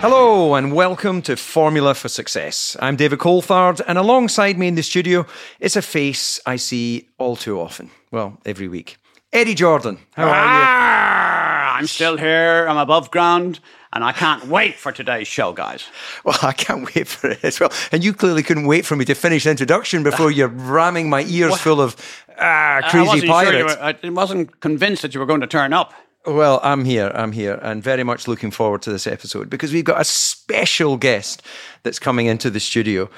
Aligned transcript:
Hello 0.00 0.54
and 0.54 0.72
welcome 0.72 1.20
to 1.22 1.36
Formula 1.36 1.94
for 1.94 2.08
Success. 2.08 2.74
I'm 2.80 2.96
David 2.96 3.18
Coulthard, 3.18 3.82
and 3.86 3.98
alongside 3.98 4.58
me 4.58 4.66
in 4.68 4.74
the 4.74 4.82
studio 4.82 5.26
is 5.60 5.76
a 5.76 5.82
face 5.82 6.40
I 6.46 6.56
see 6.56 7.08
all 7.18 7.36
too 7.36 7.60
often. 7.60 7.90
Well, 8.10 8.38
every 8.46 8.66
week. 8.66 8.96
Eddie 9.32 9.54
Jordan, 9.54 9.98
how 10.14 10.24
are 10.28 10.34
Ah, 10.34 11.76
I'm 11.76 11.86
still 11.86 12.16
here. 12.16 12.66
I'm 12.68 12.78
above 12.78 13.10
ground, 13.10 13.60
and 13.92 14.02
I 14.02 14.12
can't 14.12 14.46
wait 14.46 14.76
for 14.76 14.90
today's 14.90 15.28
show, 15.28 15.52
guys. 15.52 15.84
Well, 16.24 16.38
I 16.42 16.52
can't 16.52 16.92
wait 16.94 17.06
for 17.06 17.30
it 17.30 17.44
as 17.44 17.60
well. 17.60 17.70
And 17.92 18.02
you 18.02 18.14
clearly 18.14 18.42
couldn't 18.42 18.66
wait 18.66 18.86
for 18.86 18.96
me 18.96 19.04
to 19.04 19.14
finish 19.14 19.44
the 19.44 19.50
introduction 19.50 20.02
before 20.02 20.30
you're 20.30 20.48
ramming 20.48 21.10
my 21.10 21.24
ears 21.24 21.58
full 21.60 21.80
of 21.80 21.94
ah, 22.38 22.80
crazy 22.90 23.20
sure 23.20 23.28
pirates. 23.28 23.76
were- 23.76 23.82
I 23.82 24.10
wasn't 24.10 24.60
convinced 24.60 25.02
that 25.02 25.12
you 25.14 25.20
were 25.20 25.26
going 25.26 25.42
to 25.42 25.46
turn 25.46 25.74
up. 25.74 25.92
Well, 26.26 26.60
I'm 26.62 26.84
here. 26.84 27.10
I'm 27.14 27.32
here 27.32 27.58
and 27.62 27.82
very 27.82 28.04
much 28.04 28.28
looking 28.28 28.50
forward 28.50 28.82
to 28.82 28.90
this 28.92 29.06
episode 29.06 29.48
because 29.48 29.72
we've 29.72 29.84
got 29.84 30.00
a 30.00 30.04
special 30.04 30.96
guest 30.96 31.42
that's 31.82 31.98
coming 31.98 32.26
into 32.26 32.50
the 32.50 32.60
studio, 32.60 33.08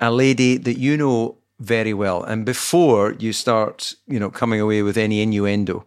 a 0.00 0.10
lady 0.10 0.58
that 0.58 0.78
you 0.78 0.96
know 0.96 1.38
very 1.60 1.94
well. 1.94 2.22
And 2.22 2.44
before 2.44 3.12
you 3.18 3.32
start, 3.32 3.94
you 4.06 4.20
know, 4.20 4.30
coming 4.30 4.60
away 4.60 4.82
with 4.82 4.98
any 4.98 5.22
innuendo, 5.22 5.86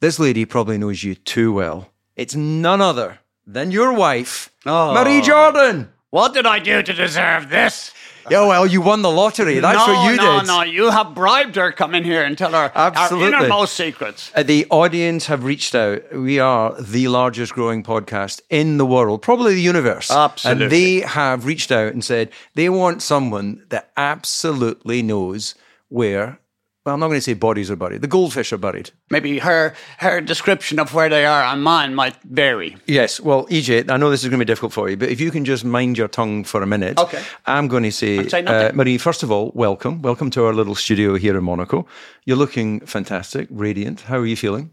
this 0.00 0.18
lady 0.18 0.44
probably 0.44 0.76
knows 0.78 1.02
you 1.02 1.14
too 1.14 1.52
well. 1.52 1.88
It's 2.16 2.34
none 2.34 2.80
other 2.82 3.20
than 3.46 3.70
your 3.70 3.92
wife, 3.94 4.50
Oh. 4.66 4.92
Marie 4.94 5.22
Jordan. 5.22 5.90
What 6.10 6.34
did 6.34 6.44
I 6.46 6.58
do 6.58 6.82
to 6.82 6.92
deserve 6.92 7.48
this? 7.48 7.92
Yeah, 8.30 8.46
well, 8.46 8.66
you 8.66 8.80
won 8.80 9.02
the 9.02 9.10
lottery. 9.10 9.58
That's 9.58 9.86
no, 9.86 9.92
what 9.92 10.04
you 10.10 10.16
did. 10.16 10.24
no, 10.24 10.38
did. 10.40 10.46
No, 10.46 10.62
you 10.62 10.90
have 10.90 11.14
bribed 11.14 11.56
her. 11.56 11.72
Come 11.72 11.94
in 11.94 12.04
here 12.04 12.22
and 12.22 12.36
tell 12.38 12.52
her 12.52 12.70
Absolutely. 12.74 13.34
our 13.34 13.40
innermost 13.40 13.74
secrets. 13.74 14.30
Uh, 14.34 14.42
The 14.42 14.66
audience 14.70 15.26
have 15.26 15.44
reached 15.44 15.74
out. 15.74 16.02
We 16.14 16.38
are 16.38 16.80
the 16.80 17.08
largest 17.08 17.52
growing 17.54 17.82
podcast 17.82 18.40
in 18.50 18.78
the 18.78 18.86
world, 18.86 19.22
probably 19.22 19.54
the 19.54 19.60
universe. 19.62 20.10
Absolutely. 20.10 20.64
And 20.64 20.72
they 20.72 21.00
have 21.00 21.44
reached 21.46 21.72
out 21.72 21.92
and 21.92 22.04
said 22.04 22.30
they 22.54 22.68
want 22.68 23.02
someone 23.02 23.64
that 23.70 23.90
absolutely 23.96 25.02
knows 25.02 25.54
where, 25.88 26.38
well, 26.84 26.94
I'm 26.94 27.00
not 27.00 27.08
going 27.08 27.18
to 27.18 27.22
say 27.22 27.34
bodies 27.34 27.70
are 27.70 27.76
buried, 27.76 28.00
the 28.00 28.08
goldfish 28.08 28.52
are 28.52 28.58
buried. 28.58 28.90
Maybe 29.10 29.38
her 29.38 29.74
her 29.98 30.20
description 30.20 30.80
of 30.80 30.92
where 30.94 31.08
they 31.08 31.24
are 31.24 31.44
and 31.44 31.62
mine 31.62 31.94
might 31.94 32.16
vary. 32.24 32.76
Yes, 32.86 33.20
well, 33.20 33.46
EJ, 33.46 33.88
I 33.90 33.96
know 33.96 34.10
this 34.10 34.24
is 34.24 34.28
going 34.30 34.40
to 34.40 34.44
be 34.44 34.48
difficult 34.48 34.72
for 34.72 34.88
you, 34.90 34.96
but 34.96 35.08
if 35.08 35.20
you 35.20 35.30
can 35.30 35.44
just 35.44 35.64
mind 35.64 35.96
your 35.96 36.08
tongue 36.08 36.42
for 36.44 36.60
a 36.62 36.66
minute. 36.66 36.98
Okay. 36.98 37.22
I'm 37.46 37.68
going 37.68 37.84
to 37.84 37.92
say, 37.92 38.18
uh. 38.18 38.72
Marie, 38.74 38.98
first 38.98 39.22
of 39.22 39.30
all, 39.30 39.52
welcome. 39.54 40.02
Welcome 40.02 40.30
to 40.30 40.44
our 40.44 40.52
little 40.52 40.74
studio 40.74 41.14
here 41.14 41.36
in 41.38 41.44
Monaco. 41.44 41.86
You're 42.24 42.36
looking 42.36 42.80
fantastic, 42.80 43.46
radiant. 43.50 44.00
How 44.02 44.18
are 44.18 44.26
you 44.26 44.36
feeling? 44.36 44.72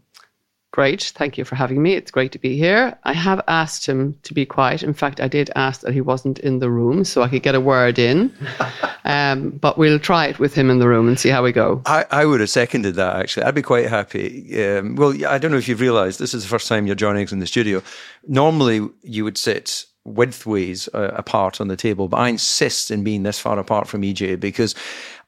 Great. 0.72 1.12
Thank 1.16 1.36
you 1.36 1.44
for 1.44 1.56
having 1.56 1.82
me. 1.82 1.94
It's 1.94 2.12
great 2.12 2.30
to 2.32 2.38
be 2.38 2.56
here. 2.56 2.96
I 3.02 3.12
have 3.12 3.42
asked 3.48 3.86
him 3.86 4.16
to 4.22 4.32
be 4.32 4.46
quiet. 4.46 4.84
In 4.84 4.94
fact, 4.94 5.20
I 5.20 5.26
did 5.26 5.50
ask 5.56 5.80
that 5.80 5.92
he 5.92 6.00
wasn't 6.00 6.38
in 6.38 6.60
the 6.60 6.70
room 6.70 7.02
so 7.02 7.22
I 7.22 7.28
could 7.28 7.42
get 7.42 7.56
a 7.56 7.60
word 7.60 7.98
in. 7.98 8.32
um, 9.04 9.50
but 9.50 9.76
we'll 9.76 9.98
try 9.98 10.26
it 10.26 10.38
with 10.38 10.54
him 10.54 10.70
in 10.70 10.78
the 10.78 10.86
room 10.86 11.08
and 11.08 11.18
see 11.18 11.28
how 11.28 11.42
we 11.42 11.50
go. 11.50 11.82
I, 11.86 12.06
I 12.12 12.24
would 12.24 12.38
have 12.38 12.50
seconded 12.50 12.94
that 12.94 13.16
actually. 13.16 13.44
I'd 13.44 13.54
be 13.54 13.62
quite 13.62 13.88
happy. 13.88 14.64
Um, 14.64 14.94
well, 14.94 15.12
I 15.26 15.38
don't 15.38 15.50
know 15.50 15.56
if 15.56 15.66
you've 15.66 15.80
realised 15.80 16.20
this 16.20 16.34
is 16.34 16.44
the 16.44 16.48
first 16.48 16.68
time 16.68 16.86
you're 16.86 16.94
joining 16.94 17.24
us 17.24 17.32
in 17.32 17.40
the 17.40 17.48
studio. 17.48 17.82
Normally, 18.28 18.88
you 19.02 19.24
would 19.24 19.38
sit 19.38 19.86
widthways 20.06 20.88
uh, 20.94 21.14
apart 21.14 21.60
on 21.60 21.66
the 21.66 21.76
table, 21.76 22.06
but 22.06 22.18
I 22.18 22.28
insist 22.28 22.92
in 22.92 23.02
being 23.02 23.24
this 23.24 23.40
far 23.40 23.58
apart 23.58 23.88
from 23.88 24.02
EJ 24.02 24.38
because 24.38 24.76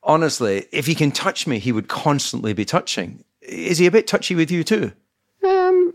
honestly, 0.04 0.66
if 0.70 0.86
he 0.86 0.94
can 0.94 1.10
touch 1.10 1.48
me, 1.48 1.58
he 1.58 1.72
would 1.72 1.88
constantly 1.88 2.52
be 2.52 2.64
touching. 2.64 3.24
Is 3.40 3.78
he 3.78 3.86
a 3.86 3.90
bit 3.90 4.06
touchy 4.06 4.36
with 4.36 4.50
you 4.50 4.62
too? 4.62 4.92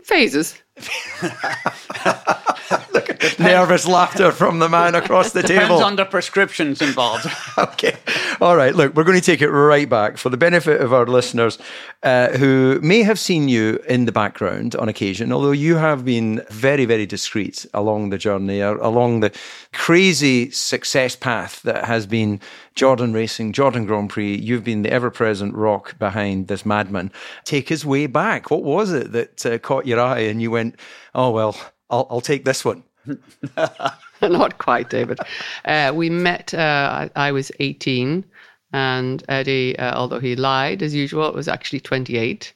Phases. 0.08 0.54
Nervous 3.38 3.86
laughter 3.86 4.32
from 4.32 4.58
the 4.58 4.68
man 4.68 4.94
across 4.94 5.32
the 5.32 5.42
Depends 5.42 5.68
table. 5.68 5.82
on 5.82 5.96
the 5.96 6.04
prescriptions 6.04 6.82
involved. 6.82 7.26
okay. 7.58 7.96
All 8.40 8.56
right. 8.56 8.74
Look, 8.74 8.94
we're 8.94 9.04
going 9.04 9.18
to 9.18 9.24
take 9.24 9.42
it 9.42 9.50
right 9.50 9.88
back 9.88 10.18
for 10.18 10.28
the 10.28 10.36
benefit 10.36 10.80
of 10.80 10.92
our 10.92 11.06
listeners 11.06 11.58
uh, 12.02 12.28
who 12.30 12.80
may 12.82 13.02
have 13.02 13.18
seen 13.18 13.48
you 13.48 13.80
in 13.88 14.04
the 14.04 14.12
background 14.12 14.76
on 14.76 14.88
occasion, 14.88 15.32
although 15.32 15.52
you 15.52 15.76
have 15.76 16.04
been 16.04 16.42
very, 16.50 16.84
very 16.84 17.06
discreet 17.06 17.66
along 17.74 18.10
the 18.10 18.18
journey, 18.18 18.62
uh, 18.62 18.74
along 18.74 19.20
the 19.20 19.32
crazy 19.72 20.50
success 20.50 21.16
path 21.16 21.62
that 21.62 21.84
has 21.84 22.06
been 22.06 22.40
Jordan 22.74 23.12
Racing, 23.12 23.52
Jordan 23.52 23.86
Grand 23.86 24.10
Prix. 24.10 24.36
You've 24.36 24.64
been 24.64 24.82
the 24.82 24.92
ever 24.92 25.10
present 25.10 25.54
rock 25.54 25.98
behind 25.98 26.48
this 26.48 26.64
madman. 26.64 27.10
Take 27.44 27.68
his 27.68 27.84
way 27.84 28.06
back. 28.06 28.50
What 28.50 28.62
was 28.62 28.92
it 28.92 29.12
that 29.12 29.46
uh, 29.46 29.58
caught 29.58 29.86
your 29.86 30.00
eye 30.00 30.20
and 30.20 30.40
you 30.40 30.50
went, 30.50 30.76
oh, 31.14 31.30
well, 31.30 31.56
I'll, 31.90 32.06
I'll 32.10 32.20
take 32.20 32.44
this 32.44 32.64
one? 32.64 32.84
Not 34.22 34.58
quite, 34.58 34.90
David. 34.90 35.18
Uh, 35.64 35.92
we 35.94 36.10
met, 36.10 36.52
uh, 36.54 37.08
I, 37.16 37.28
I 37.28 37.32
was 37.32 37.50
18, 37.60 38.24
and 38.72 39.24
Eddie, 39.28 39.78
uh, 39.78 39.96
although 39.96 40.20
he 40.20 40.36
lied 40.36 40.82
as 40.82 40.94
usual, 40.94 41.32
was 41.32 41.48
actually 41.48 41.80
28. 41.80 42.52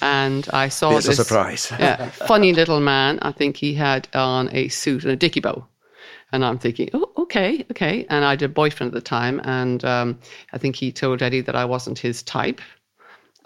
And 0.00 0.48
I 0.52 0.68
saw 0.68 0.96
It's 0.96 1.08
a 1.08 1.14
surprise. 1.14 1.72
yeah, 1.78 2.10
funny 2.10 2.52
little 2.52 2.80
man. 2.80 3.18
I 3.22 3.32
think 3.32 3.56
he 3.56 3.74
had 3.74 4.08
on 4.14 4.48
a 4.54 4.68
suit 4.68 5.02
and 5.02 5.12
a 5.12 5.16
dicky 5.16 5.40
bow. 5.40 5.66
And 6.32 6.44
I'm 6.44 6.58
thinking, 6.58 6.90
oh, 6.92 7.10
okay, 7.18 7.64
okay. 7.70 8.04
And 8.10 8.24
I 8.24 8.30
had 8.30 8.42
a 8.42 8.48
boyfriend 8.48 8.90
at 8.90 8.94
the 8.94 9.00
time, 9.00 9.40
and 9.44 9.84
um, 9.84 10.18
I 10.52 10.58
think 10.58 10.76
he 10.76 10.90
told 10.92 11.22
Eddie 11.22 11.40
that 11.42 11.54
I 11.54 11.64
wasn't 11.64 11.98
his 11.98 12.22
type. 12.22 12.60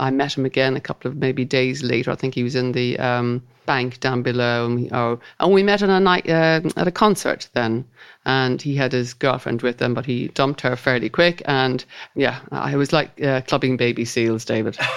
I 0.00 0.10
met 0.10 0.36
him 0.36 0.44
again 0.44 0.76
a 0.76 0.80
couple 0.80 1.10
of 1.10 1.16
maybe 1.16 1.44
days 1.44 1.82
later. 1.82 2.10
I 2.10 2.16
think 2.16 2.34
he 2.34 2.42
was 2.42 2.56
in 2.56 2.72
the 2.72 2.98
um, 2.98 3.42
bank 3.66 4.00
down 4.00 4.22
below, 4.22 4.66
and 4.66 4.76
we, 4.76 4.90
oh, 4.90 5.20
and 5.38 5.52
we 5.52 5.62
met 5.62 5.82
on 5.82 5.90
a 5.90 6.00
night 6.00 6.28
uh, 6.28 6.60
at 6.76 6.88
a 6.88 6.90
concert 6.90 7.48
then. 7.52 7.84
And 8.24 8.60
he 8.60 8.74
had 8.74 8.92
his 8.92 9.14
girlfriend 9.14 9.62
with 9.62 9.80
him, 9.80 9.94
but 9.94 10.06
he 10.06 10.28
dumped 10.28 10.62
her 10.62 10.74
fairly 10.74 11.08
quick. 11.08 11.42
And 11.44 11.84
yeah, 12.14 12.40
I 12.50 12.76
was 12.76 12.92
like 12.92 13.22
uh, 13.22 13.42
clubbing 13.42 13.76
baby 13.76 14.04
seals, 14.04 14.44
David. 14.44 14.78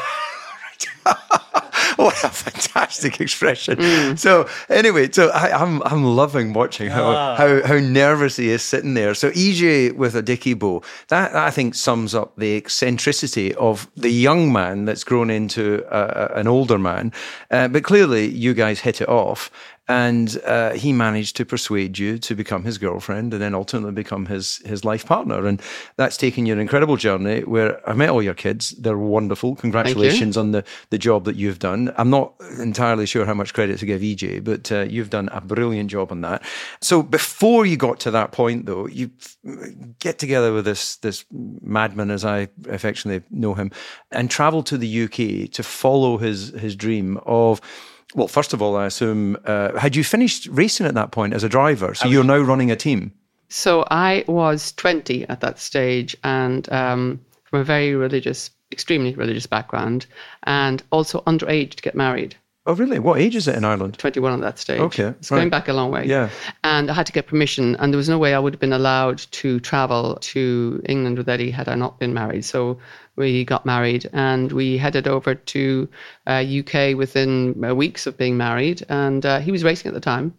what 1.98 2.24
a 2.24 2.30
fantastic 2.30 3.20
expression. 3.22 4.18
So 4.18 4.48
anyway, 4.70 5.12
so 5.12 5.30
I, 5.30 5.52
I'm 5.62 5.82
I'm 5.84 6.04
loving 6.04 6.54
watching 6.54 6.90
how, 6.90 7.12
how 7.36 7.64
how 7.68 7.80
nervous 7.80 8.36
he 8.38 8.50
is 8.50 8.62
sitting 8.62 8.94
there. 8.94 9.14
So 9.14 9.32
EJ 9.32 9.96
with 9.96 10.16
a 10.16 10.22
dicky 10.22 10.54
bow, 10.54 10.82
that 11.10 11.36
I 11.36 11.52
think 11.52 11.76
sums 11.76 12.14
up 12.16 12.36
the 12.38 12.56
eccentricity 12.56 13.54
of 13.56 13.90
the 13.96 14.10
young 14.12 14.52
man 14.52 14.86
that's 14.86 15.04
grown 15.04 15.30
into 15.30 15.84
a- 15.92 16.38
an 16.40 16.48
older 16.48 16.78
man. 16.78 17.12
Uh, 17.52 17.68
but 17.68 17.84
clearly, 17.84 18.28
you 18.28 18.54
guys 18.54 18.80
hit 18.82 19.02
it 19.02 19.10
off. 19.10 19.50
And 19.88 20.42
uh, 20.46 20.72
he 20.72 20.94
managed 20.94 21.36
to 21.38 21.46
persuade 21.46 22.00
you 22.00 22.18
to 22.20 22.36
become 22.36 22.64
his 22.64 22.78
girlfriend 22.78 23.34
and 23.34 23.42
then 23.42 23.54
ultimately 23.54 23.92
become 23.92 24.28
his 24.28 24.58
his 24.66 24.86
life 24.86 25.06
partner. 25.06 25.46
And 25.46 25.62
that's 25.98 26.16
taken 26.16 26.46
you 26.46 26.54
an 26.54 26.60
incredible 26.60 26.96
journey 26.96 27.42
where 27.42 27.88
I've 27.88 27.98
met 27.98 28.10
all 28.10 28.24
your 28.24 28.34
kids. 28.34 28.72
They're 28.72 28.98
wonderful. 28.98 29.56
Congratulations 29.56 30.38
on 30.38 30.52
the, 30.52 30.64
the 30.90 30.98
job 30.98 31.26
that 31.26 31.36
you've 31.36 31.60
done. 31.60 31.94
I'm 31.98 32.10
not 32.10 32.34
entirely 32.60 33.06
sure 33.06 33.26
how 33.26 33.34
much 33.34 33.54
credit 33.54 33.80
to 33.80 33.86
give 33.86 34.02
EJ, 34.02 34.44
but 34.44 34.72
uh, 34.72 34.82
you've 34.82 35.10
done 35.10 35.30
a 35.34 35.42
brilliant 35.42 35.90
job 35.92 36.12
on 36.12 36.22
that. 36.22 36.44
So 36.82 37.04
before 37.04 37.66
you 37.66 37.78
got 37.78 38.00
to 38.02 38.12
that 38.12 38.32
point, 38.32 38.66
though, 38.66 38.88
you 38.88 39.12
get 40.00 40.20
together 40.20 40.54
with 40.54 40.66
this 40.66 40.98
this 40.98 41.26
madman, 41.32 42.12
as 42.12 42.24
I 42.24 42.48
affectionately 42.70 43.26
know 43.30 43.54
him, 43.54 43.72
and 44.12 44.30
travel 44.30 44.64
to 44.64 44.78
the 44.78 45.04
UK 45.04 45.52
to 45.52 45.64
follow 45.64 46.18
his 46.18 46.50
his 46.50 46.76
dream 46.76 47.20
of. 47.26 47.62
Well, 48.16 48.28
first 48.28 48.54
of 48.54 48.62
all, 48.62 48.76
I 48.76 48.86
assume, 48.86 49.38
uh, 49.46 49.78
had 49.78 49.96
you 49.96 50.04
finished 50.04 50.48
racing 50.48 50.86
at 50.86 50.94
that 50.94 51.12
point 51.12 51.34
as 51.34 51.44
a 51.44 51.50
driver? 51.50 51.94
So 51.96 52.08
you're 52.08 52.24
now 52.24 52.40
running 52.40 52.70
a 52.72 52.76
team? 52.76 53.12
So 53.50 53.86
I 53.90 54.24
was 54.28 54.72
20 54.74 55.28
at 55.30 55.42
that 55.42 55.60
stage 55.60 56.16
and 56.24 56.72
um, 56.72 57.20
from 57.44 57.60
a 57.60 57.64
very 57.64 57.96
religious, 57.96 58.50
extremely 58.72 59.14
religious 59.14 59.46
background, 59.46 60.06
and 60.44 60.82
also 60.92 61.22
underage 61.22 61.76
to 61.76 61.84
get 61.84 61.96
married. 61.96 62.36
Oh, 62.66 62.74
really? 62.76 62.98
What 62.98 63.20
age 63.20 63.36
is 63.36 63.50
it 63.50 63.56
in 63.56 63.66
Ireland? 63.66 64.00
21 64.00 64.34
at 64.34 64.40
that 64.40 64.58
stage. 64.58 64.80
Okay, 64.80 65.08
It's 65.08 65.30
going 65.30 65.50
back 65.50 65.68
a 65.68 65.74
long 65.74 65.92
way. 65.92 66.06
Yeah. 66.06 66.30
And 66.64 66.90
I 66.90 66.94
had 66.94 67.06
to 67.08 67.12
get 67.12 67.28
permission, 67.28 67.76
and 67.76 67.92
there 67.92 67.98
was 67.98 68.08
no 68.08 68.18
way 68.18 68.34
I 68.34 68.40
would 68.40 68.54
have 68.54 68.60
been 68.62 68.72
allowed 68.72 69.18
to 69.18 69.60
travel 69.60 70.18
to 70.22 70.82
England 70.88 71.18
with 71.18 71.28
Eddie 71.28 71.52
had 71.52 71.68
I 71.68 71.76
not 71.76 72.00
been 72.00 72.14
married. 72.14 72.46
So 72.46 72.80
we 73.18 73.44
got 73.44 73.66
married, 73.66 74.10
and 74.14 74.50
we 74.54 74.78
headed 74.78 75.10
over 75.10 75.36
to 75.36 75.90
uh, 76.26 76.44
UK 76.60 76.96
within 76.96 77.62
uh, 77.66 77.76
weeks 77.76 78.08
of 78.08 78.18
being 78.18 78.38
married. 78.38 78.82
And 78.88 79.26
uh, 79.26 79.40
he 79.40 79.52
was 79.52 79.66
racing 79.66 79.90
at 79.90 79.94
the 79.94 80.00
time. 80.00 80.34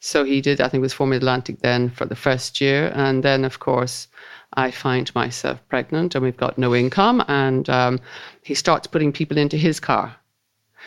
So 0.00 0.22
he 0.22 0.42
did, 0.42 0.60
I 0.60 0.68
think 0.68 0.80
it 0.80 0.82
was 0.82 0.92
Formula 0.92 1.16
Atlantic 1.16 1.60
then 1.60 1.88
for 1.88 2.04
the 2.04 2.14
first 2.14 2.60
year. 2.60 2.92
And 2.94 3.22
then, 3.22 3.42
of 3.42 3.58
course, 3.58 4.06
I 4.52 4.70
find 4.70 5.12
myself 5.14 5.66
pregnant 5.70 6.14
and 6.14 6.22
we've 6.22 6.36
got 6.36 6.58
no 6.58 6.74
income. 6.74 7.24
And 7.26 7.70
um, 7.70 8.00
he 8.42 8.54
starts 8.54 8.86
putting 8.86 9.12
people 9.12 9.38
into 9.38 9.56
his 9.56 9.80
car. 9.80 10.14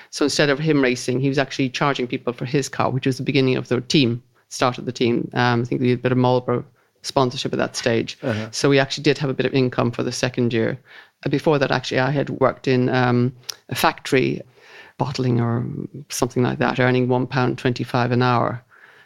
So 0.09 0.25
instead 0.25 0.49
of 0.49 0.59
him 0.59 0.81
racing, 0.81 1.19
he 1.19 1.29
was 1.29 1.37
actually 1.37 1.69
charging 1.69 2.07
people 2.07 2.33
for 2.33 2.45
his 2.45 2.69
car, 2.69 2.89
which 2.89 3.05
was 3.05 3.17
the 3.17 3.23
beginning 3.23 3.55
of 3.57 3.67
the 3.67 3.81
team, 3.81 4.23
start 4.49 4.77
of 4.77 4.85
the 4.85 4.91
team. 4.91 5.29
Um, 5.33 5.61
I 5.61 5.65
think 5.65 5.81
we 5.81 5.89
had 5.89 5.99
a 5.99 6.01
bit 6.01 6.11
of 6.11 6.17
Marlboro 6.17 6.63
sponsorship 7.03 7.53
at 7.53 7.59
that 7.59 7.75
stage. 7.75 8.17
So 8.51 8.69
we 8.69 8.79
actually 8.79 9.03
did 9.03 9.17
have 9.17 9.29
a 9.29 9.33
bit 9.33 9.45
of 9.45 9.53
income 9.53 9.91
for 9.91 10.03
the 10.03 10.11
second 10.11 10.53
year. 10.53 10.79
Uh, 11.25 11.29
Before 11.29 11.59
that, 11.59 11.71
actually, 11.71 11.99
I 11.99 12.11
had 12.11 12.29
worked 12.29 12.67
in 12.67 12.89
um, 12.89 13.35
a 13.69 13.75
factory, 13.75 14.41
bottling 14.97 15.39
or 15.39 15.65
something 16.09 16.43
like 16.43 16.59
that, 16.59 16.79
earning 16.79 17.07
£1.25 17.07 18.11
an 18.11 18.21
hour. 18.21 18.63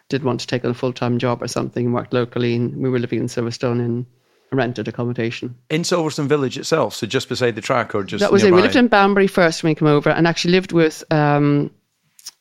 Did 0.10 0.24
want 0.24 0.40
to 0.42 0.48
take 0.48 0.66
on 0.66 0.72
a 0.72 0.74
full 0.74 0.94
time 0.94 1.20
job 1.20 1.42
or 1.42 1.48
something 1.48 1.86
and 1.86 1.94
worked 1.94 2.14
locally. 2.14 2.56
And 2.56 2.76
we 2.78 2.90
were 2.90 3.00
living 3.00 3.20
in 3.20 3.28
Silverstone 3.28 3.80
in 3.80 4.06
rented 4.52 4.88
accommodation. 4.88 5.56
In 5.70 5.84
Silverstone 5.84 6.28
Village 6.28 6.58
itself, 6.58 6.96
so 6.96 7.08
just 7.08 7.30
beside 7.30 7.56
the 7.56 7.62
track 7.62 7.96
or 7.96 8.04
just 8.04 8.22
That 8.22 8.32
was 8.32 8.44
it. 8.44 8.54
We 8.54 8.62
lived 8.62 8.76
in 8.76 8.88
Banbury 8.88 9.28
first 9.28 9.64
when 9.64 9.72
we 9.72 9.76
came 9.76 9.88
over 9.88 10.10
and 10.10 10.28
actually 10.28 10.52
lived 10.52 10.72
with 10.72 11.04
um, 11.12 11.72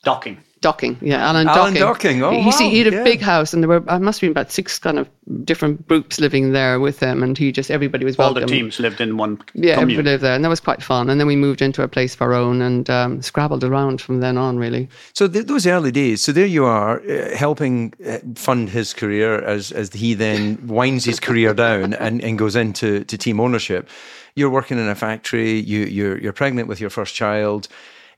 Docking. 0.02 0.38
Docking, 0.60 0.98
yeah, 1.00 1.26
Alan, 1.26 1.48
Alan 1.48 1.72
Docking. 1.72 2.20
Docking, 2.20 2.22
oh, 2.22 2.32
you 2.32 2.52
see, 2.52 2.64
wow, 2.64 2.70
he 2.70 2.78
had 2.80 2.92
a 2.92 2.96
yeah. 2.96 3.02
big 3.02 3.22
house, 3.22 3.54
and 3.54 3.62
there 3.62 3.68
were 3.68 3.82
I 3.88 3.96
must 3.96 4.20
have 4.20 4.28
been 4.28 4.32
about 4.32 4.52
six 4.52 4.78
kind 4.78 4.98
of 4.98 5.08
different 5.42 5.88
groups 5.88 6.20
living 6.20 6.52
there 6.52 6.78
with 6.78 7.00
him, 7.00 7.22
and 7.22 7.38
he 7.38 7.50
just 7.50 7.70
everybody 7.70 8.04
was 8.04 8.18
All 8.18 8.26
welcome. 8.26 8.42
the 8.42 8.46
teams 8.46 8.78
lived 8.78 9.00
in 9.00 9.16
one 9.16 9.42
yeah, 9.54 9.76
commune. 9.76 9.92
everybody 9.92 10.10
lived 10.10 10.22
there, 10.22 10.34
and 10.34 10.44
that 10.44 10.50
was 10.50 10.60
quite 10.60 10.82
fun. 10.82 11.08
And 11.08 11.18
then 11.18 11.26
we 11.26 11.34
moved 11.34 11.62
into 11.62 11.82
a 11.82 11.88
place 11.88 12.14
of 12.14 12.20
our 12.20 12.34
own 12.34 12.60
and 12.60 12.90
um, 12.90 13.22
scrabbled 13.22 13.64
around 13.64 14.02
from 14.02 14.20
then 14.20 14.36
on, 14.36 14.58
really. 14.58 14.90
So 15.14 15.26
th- 15.28 15.46
those 15.46 15.66
early 15.66 15.92
days. 15.92 16.20
So 16.20 16.30
there 16.30 16.44
you 16.44 16.66
are, 16.66 17.00
uh, 17.08 17.34
helping 17.34 17.94
uh, 18.06 18.18
fund 18.34 18.68
his 18.68 18.92
career 18.92 19.42
as 19.42 19.72
as 19.72 19.90
he 19.94 20.12
then 20.12 20.58
winds 20.66 21.06
his 21.06 21.20
career 21.20 21.54
down 21.54 21.94
and, 22.04 22.22
and 22.22 22.38
goes 22.38 22.54
into 22.54 23.04
to 23.04 23.16
team 23.16 23.40
ownership. 23.40 23.88
You're 24.34 24.50
working 24.50 24.78
in 24.78 24.88
a 24.90 24.94
factory. 24.94 25.58
You 25.58 25.86
you're 25.86 26.18
you're 26.18 26.34
pregnant 26.34 26.68
with 26.68 26.82
your 26.82 26.90
first 26.90 27.14
child. 27.14 27.66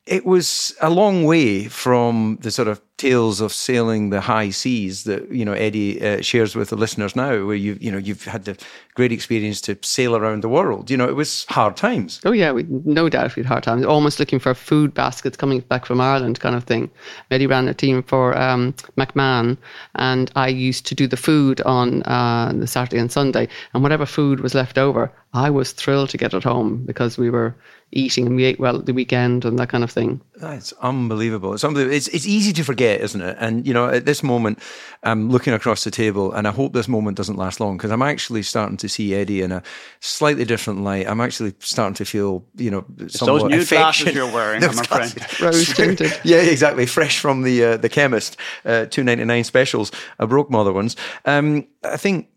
It 0.06 0.26
was 0.26 0.75
a 0.81 0.90
long 0.90 1.25
way 1.25 1.66
from 1.69 2.38
the 2.40 2.50
sort 2.50 2.69
of 2.69 2.81
tales 3.02 3.40
of 3.40 3.52
sailing 3.52 4.10
the 4.10 4.20
high 4.20 4.50
seas 4.50 5.02
that 5.04 5.28
you 5.32 5.44
know 5.44 5.54
Eddie 5.54 6.00
uh, 6.00 6.20
shares 6.22 6.54
with 6.54 6.70
the 6.70 6.76
listeners 6.76 7.16
now, 7.16 7.44
where 7.46 7.56
you 7.56 7.76
you 7.81 7.90
know 7.90 7.99
you've 7.99 8.25
had 8.25 8.44
the 8.44 8.56
great 8.94 9.10
experience 9.10 9.60
to 9.60 9.76
sail 9.82 10.14
around 10.14 10.43
the 10.43 10.49
world. 10.49 10.88
You 10.90 10.96
know, 10.96 11.08
it 11.08 11.16
was 11.16 11.44
hard 11.49 11.76
times. 11.76 12.20
Oh 12.25 12.32
yeah, 12.32 12.52
we 12.52 12.64
no 12.69 13.08
doubt 13.08 13.34
we 13.34 13.43
had 13.43 13.49
hard 13.49 13.64
times. 13.64 13.84
Almost 13.84 14.20
looking 14.20 14.38
for 14.38 14.54
food 14.54 14.94
baskets 14.94 15.37
coming 15.37 15.60
back 15.60 15.84
from 15.84 16.00
Ireland, 16.00 16.38
kind 16.38 16.55
of 16.55 16.64
thing. 16.64 16.90
Eddie 17.31 17.48
ran 17.48 17.66
a 17.66 17.75
team 17.75 18.05
for 18.05 18.38
um, 18.38 18.72
McMahon, 18.96 19.56
and 19.96 20.31
I 20.37 20.48
used 20.48 20.87
to 20.87 20.94
do 20.94 21.08
the 21.08 21.16
food 21.16 21.60
on 21.62 22.02
uh, 22.05 22.52
the 22.55 22.69
Saturday 22.69 22.98
and 22.98 23.10
Sunday. 23.10 23.48
And 23.75 23.82
whatever 23.82 24.06
food 24.06 24.40
was 24.40 24.55
left 24.55 24.78
over, 24.78 25.12
I 25.32 25.50
was 25.50 25.72
thrilled 25.72 26.10
to 26.10 26.19
get 26.19 26.34
it 26.34 26.44
home 26.44 26.84
because 26.87 27.19
we 27.19 27.31
were 27.31 27.56
eating 27.92 28.26
and 28.26 28.34
we 28.36 28.44
ate 28.44 28.58
well 28.58 28.78
at 28.78 28.86
the 28.86 28.92
weekend 28.94 29.44
and 29.44 29.58
that 29.58 29.68
kind 29.68 29.84
of 29.84 29.90
thing. 29.90 30.20
That's 30.36 30.72
unbelievable. 30.80 31.54
It's 31.54 31.62
unbelievable. 31.62 31.94
It's, 31.94 32.08
it's 32.08 32.26
easy 32.26 32.52
to 32.54 32.64
forget, 32.64 33.00
isn't 33.02 33.20
it? 33.20 33.36
And, 33.38 33.66
you 33.66 33.74
know, 33.74 33.88
at 33.88 34.06
this 34.06 34.22
moment, 34.22 34.58
I'm 35.02 35.28
looking 35.30 35.52
across 35.52 35.84
the 35.84 35.90
table 35.90 36.32
and 36.32 36.48
I 36.48 36.50
hope 36.50 36.72
this 36.72 36.88
moment 36.88 37.16
doesn't 37.16 37.36
last 37.36 37.60
long 37.60 37.76
because 37.76 37.90
I'm 37.90 38.02
actually 38.02 38.42
starting 38.42 38.76
to 38.78 38.88
see 38.88 39.14
Eddie 39.14 39.42
in 39.42 39.52
a 39.52 39.62
slightly 40.00 40.44
different 40.44 40.82
light. 40.82 41.06
I'm 41.06 41.20
actually 41.20 41.54
starting 41.60 41.94
to 41.94 42.04
feel, 42.04 42.44
you 42.56 42.70
know, 42.70 42.84
somewhat 43.08 43.42
those 43.42 43.50
new 43.50 43.60
affection. 43.60 44.06
glasses 44.06 44.14
you're 44.14 44.32
wearing, 44.32 44.60
Those 44.62 44.78
I'm 44.78 44.84
afraid. 44.84 45.14
glasses. 45.14 45.40
Rose 45.40 45.74
tinted. 45.74 46.20
yeah, 46.24 46.38
exactly. 46.38 46.86
Fresh 46.86 47.18
from 47.18 47.42
the 47.42 47.62
uh, 47.64 47.76
the 47.76 47.88
chemist, 47.88 48.36
uh, 48.64 48.86
two 48.86 49.04
ninety 49.04 49.24
nine 49.24 49.44
specials. 49.44 49.92
I 50.18 50.24
broke 50.26 50.50
my 50.50 50.60
other 50.60 50.72
ones. 50.72 50.96
Um, 51.24 51.66
I 51.84 51.96
think 51.98 52.28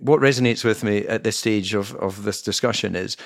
what 0.00 0.20
resonates 0.20 0.64
with 0.64 0.82
me 0.82 1.06
at 1.06 1.22
this 1.22 1.36
stage 1.38 1.74
of 1.74 1.94
of 1.96 2.24
this 2.24 2.42
discussion 2.42 2.96
is 2.96 3.16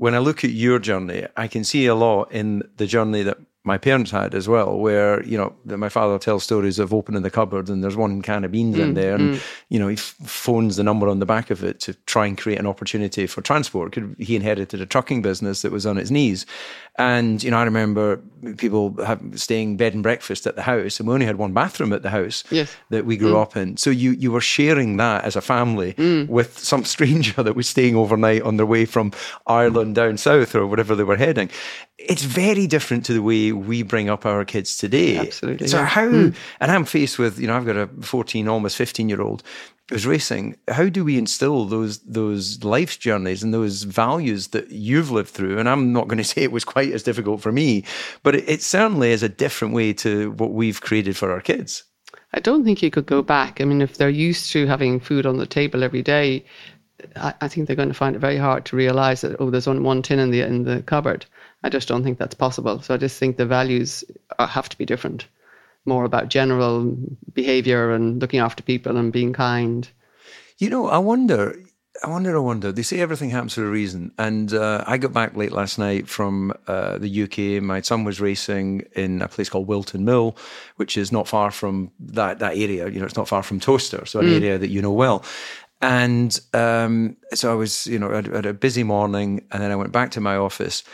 when 0.00 0.14
I 0.14 0.18
look 0.18 0.44
at 0.44 0.50
your 0.52 0.78
journey, 0.78 1.26
I 1.36 1.46
can 1.46 1.62
see 1.62 1.84
a 1.84 1.94
lot 1.94 2.32
in 2.32 2.62
the 2.78 2.86
journey 2.86 3.22
that 3.22 3.36
my 3.62 3.76
parents 3.76 4.10
had 4.10 4.34
as 4.34 4.48
well, 4.48 4.78
where 4.78 5.22
you 5.24 5.36
know 5.36 5.54
that 5.66 5.76
my 5.76 5.90
father 5.90 6.18
tells 6.18 6.44
stories 6.44 6.78
of 6.78 6.94
opening 6.94 7.22
the 7.22 7.30
cupboard 7.30 7.68
and 7.68 7.84
there's 7.84 7.96
one 7.96 8.22
can 8.22 8.42
of 8.44 8.52
beans 8.52 8.78
in 8.78 8.92
mm, 8.92 8.94
there, 8.94 9.14
and 9.14 9.34
mm. 9.34 9.42
you 9.68 9.78
know 9.78 9.88
he 9.88 9.94
f- 9.94 10.16
phones 10.24 10.76
the 10.76 10.82
number 10.82 11.08
on 11.08 11.18
the 11.18 11.26
back 11.26 11.50
of 11.50 11.62
it 11.62 11.78
to 11.80 11.92
try 12.06 12.26
and 12.26 12.38
create 12.38 12.58
an 12.58 12.66
opportunity 12.66 13.26
for 13.26 13.42
transport. 13.42 13.92
Could- 13.92 14.16
He 14.18 14.34
inherited 14.34 14.80
a 14.80 14.86
trucking 14.86 15.20
business 15.20 15.60
that 15.62 15.72
was 15.72 15.84
on 15.84 15.98
its 15.98 16.10
knees, 16.10 16.46
and 16.96 17.42
you 17.42 17.50
know 17.50 17.58
I 17.58 17.64
remember 17.64 18.22
people 18.56 18.94
have, 19.04 19.20
staying 19.34 19.76
bed 19.76 19.92
and 19.92 20.02
breakfast 20.02 20.46
at 20.46 20.56
the 20.56 20.62
house, 20.62 20.98
and 20.98 21.06
we 21.06 21.12
only 21.14 21.26
had 21.26 21.36
one 21.36 21.52
bathroom 21.52 21.92
at 21.92 22.02
the 22.02 22.10
house 22.10 22.44
Yes. 22.50 22.74
that 22.88 23.04
we 23.04 23.18
grew 23.18 23.34
mm. 23.34 23.42
up 23.42 23.56
in. 23.56 23.76
So 23.76 23.90
you 23.90 24.12
you 24.12 24.32
were 24.32 24.40
sharing 24.40 24.96
that 24.96 25.24
as 25.24 25.36
a 25.36 25.42
family 25.42 25.94
with 26.28 26.58
some 26.58 26.84
stranger 26.84 27.42
that 27.42 27.56
was 27.56 27.68
staying 27.68 27.94
overnight 27.94 28.42
on 28.42 28.56
their 28.56 28.66
way 28.66 28.86
from 28.86 29.12
Ireland 29.46 29.96
down 29.96 30.16
south 30.16 30.54
or 30.54 30.66
wherever 30.66 30.94
they 30.94 31.04
were 31.04 31.16
heading. 31.16 31.50
It's 31.98 32.22
very 32.22 32.66
different 32.66 33.04
to 33.06 33.12
the 33.12 33.20
way 33.22 33.49
we 33.52 33.82
bring 33.82 34.08
up 34.08 34.26
our 34.26 34.44
kids 34.44 34.76
today. 34.76 35.18
Absolutely, 35.18 35.68
So 35.68 35.78
yeah. 35.78 35.86
how 35.86 36.08
hmm. 36.08 36.30
and 36.60 36.70
I'm 36.70 36.84
faced 36.84 37.18
with, 37.18 37.38
you 37.38 37.46
know, 37.46 37.56
I've 37.56 37.66
got 37.66 37.76
a 37.76 37.88
14, 38.02 38.48
almost 38.48 38.76
15 38.76 39.08
year 39.08 39.20
old 39.20 39.42
who's 39.88 40.06
racing. 40.06 40.56
How 40.68 40.88
do 40.88 41.04
we 41.04 41.18
instill 41.18 41.66
those 41.66 41.98
those 42.00 42.64
life 42.64 42.98
journeys 42.98 43.42
and 43.42 43.52
those 43.52 43.82
values 43.82 44.48
that 44.48 44.70
you've 44.70 45.10
lived 45.10 45.30
through? 45.30 45.58
And 45.58 45.68
I'm 45.68 45.92
not 45.92 46.08
going 46.08 46.18
to 46.22 46.24
say 46.24 46.42
it 46.42 46.52
was 46.52 46.64
quite 46.64 46.92
as 46.92 47.02
difficult 47.02 47.40
for 47.40 47.52
me, 47.52 47.84
but 48.22 48.34
it, 48.34 48.48
it 48.48 48.62
certainly 48.62 49.10
is 49.10 49.22
a 49.22 49.28
different 49.28 49.74
way 49.74 49.92
to 49.94 50.32
what 50.32 50.52
we've 50.52 50.80
created 50.80 51.16
for 51.16 51.30
our 51.30 51.40
kids. 51.40 51.84
I 52.32 52.40
don't 52.40 52.64
think 52.64 52.82
you 52.82 52.90
could 52.90 53.06
go 53.06 53.22
back. 53.22 53.60
I 53.60 53.64
mean, 53.64 53.82
if 53.82 53.96
they're 53.96 54.08
used 54.08 54.52
to 54.52 54.66
having 54.66 55.00
food 55.00 55.26
on 55.26 55.38
the 55.38 55.46
table 55.46 55.82
every 55.82 56.02
day, 56.02 56.44
I, 57.16 57.34
I 57.40 57.48
think 57.48 57.66
they're 57.66 57.76
going 57.76 57.88
to 57.88 57.94
find 57.94 58.14
it 58.14 58.20
very 58.20 58.36
hard 58.36 58.64
to 58.66 58.76
realize 58.76 59.22
that 59.22 59.36
oh, 59.40 59.50
there's 59.50 59.68
only 59.68 59.82
one 59.82 60.02
tin 60.02 60.18
in 60.18 60.30
the 60.30 60.42
in 60.42 60.64
the 60.64 60.82
cupboard. 60.82 61.26
I 61.62 61.68
just 61.68 61.88
don't 61.88 62.02
think 62.02 62.18
that's 62.18 62.34
possible. 62.34 62.80
So 62.80 62.94
I 62.94 62.96
just 62.96 63.18
think 63.18 63.36
the 63.36 63.46
values 63.46 64.04
are, 64.38 64.46
have 64.46 64.68
to 64.70 64.78
be 64.78 64.86
different, 64.86 65.26
more 65.84 66.04
about 66.04 66.28
general 66.28 66.96
behavior 67.32 67.92
and 67.92 68.20
looking 68.20 68.40
after 68.40 68.62
people 68.62 68.96
and 68.96 69.12
being 69.12 69.32
kind. 69.32 69.88
You 70.58 70.70
know, 70.70 70.86
I 70.88 70.98
wonder, 70.98 71.58
I 72.02 72.08
wonder, 72.08 72.34
I 72.34 72.40
wonder. 72.40 72.72
They 72.72 72.82
say 72.82 73.00
everything 73.00 73.30
happens 73.30 73.54
for 73.54 73.66
a 73.66 73.70
reason. 73.70 74.12
And 74.16 74.54
uh, 74.54 74.84
I 74.86 74.96
got 74.96 75.12
back 75.12 75.36
late 75.36 75.52
last 75.52 75.78
night 75.78 76.08
from 76.08 76.52
uh, 76.66 76.96
the 76.96 77.22
UK. 77.24 77.62
My 77.62 77.82
son 77.82 78.04
was 78.04 78.20
racing 78.20 78.84
in 78.94 79.20
a 79.20 79.28
place 79.28 79.50
called 79.50 79.66
Whilton 79.66 80.04
Mill, 80.04 80.36
which 80.76 80.96
is 80.96 81.12
not 81.12 81.28
far 81.28 81.50
from 81.50 81.90
that, 82.00 82.38
that 82.38 82.56
area. 82.56 82.88
You 82.88 83.00
know, 83.00 83.06
it's 83.06 83.16
not 83.16 83.28
far 83.28 83.42
from 83.42 83.60
Towcester, 83.60 84.06
so 84.06 84.20
an 84.20 84.32
area 84.32 84.56
that 84.56 84.68
you 84.68 84.80
know 84.80 84.92
well. 84.92 85.24
And 85.82 86.38
um, 86.52 87.16
so 87.34 87.50
I 87.50 87.54
was, 87.54 87.86
you 87.86 87.98
know, 87.98 88.10
I 88.10 88.16
had 88.16 88.46
a 88.46 88.52
busy 88.54 88.82
morning 88.82 89.46
and 89.50 89.62
then 89.62 89.70
I 89.70 89.76
went 89.76 89.92
back 89.92 90.10
to 90.12 90.20
my 90.20 90.36
office 90.36 90.84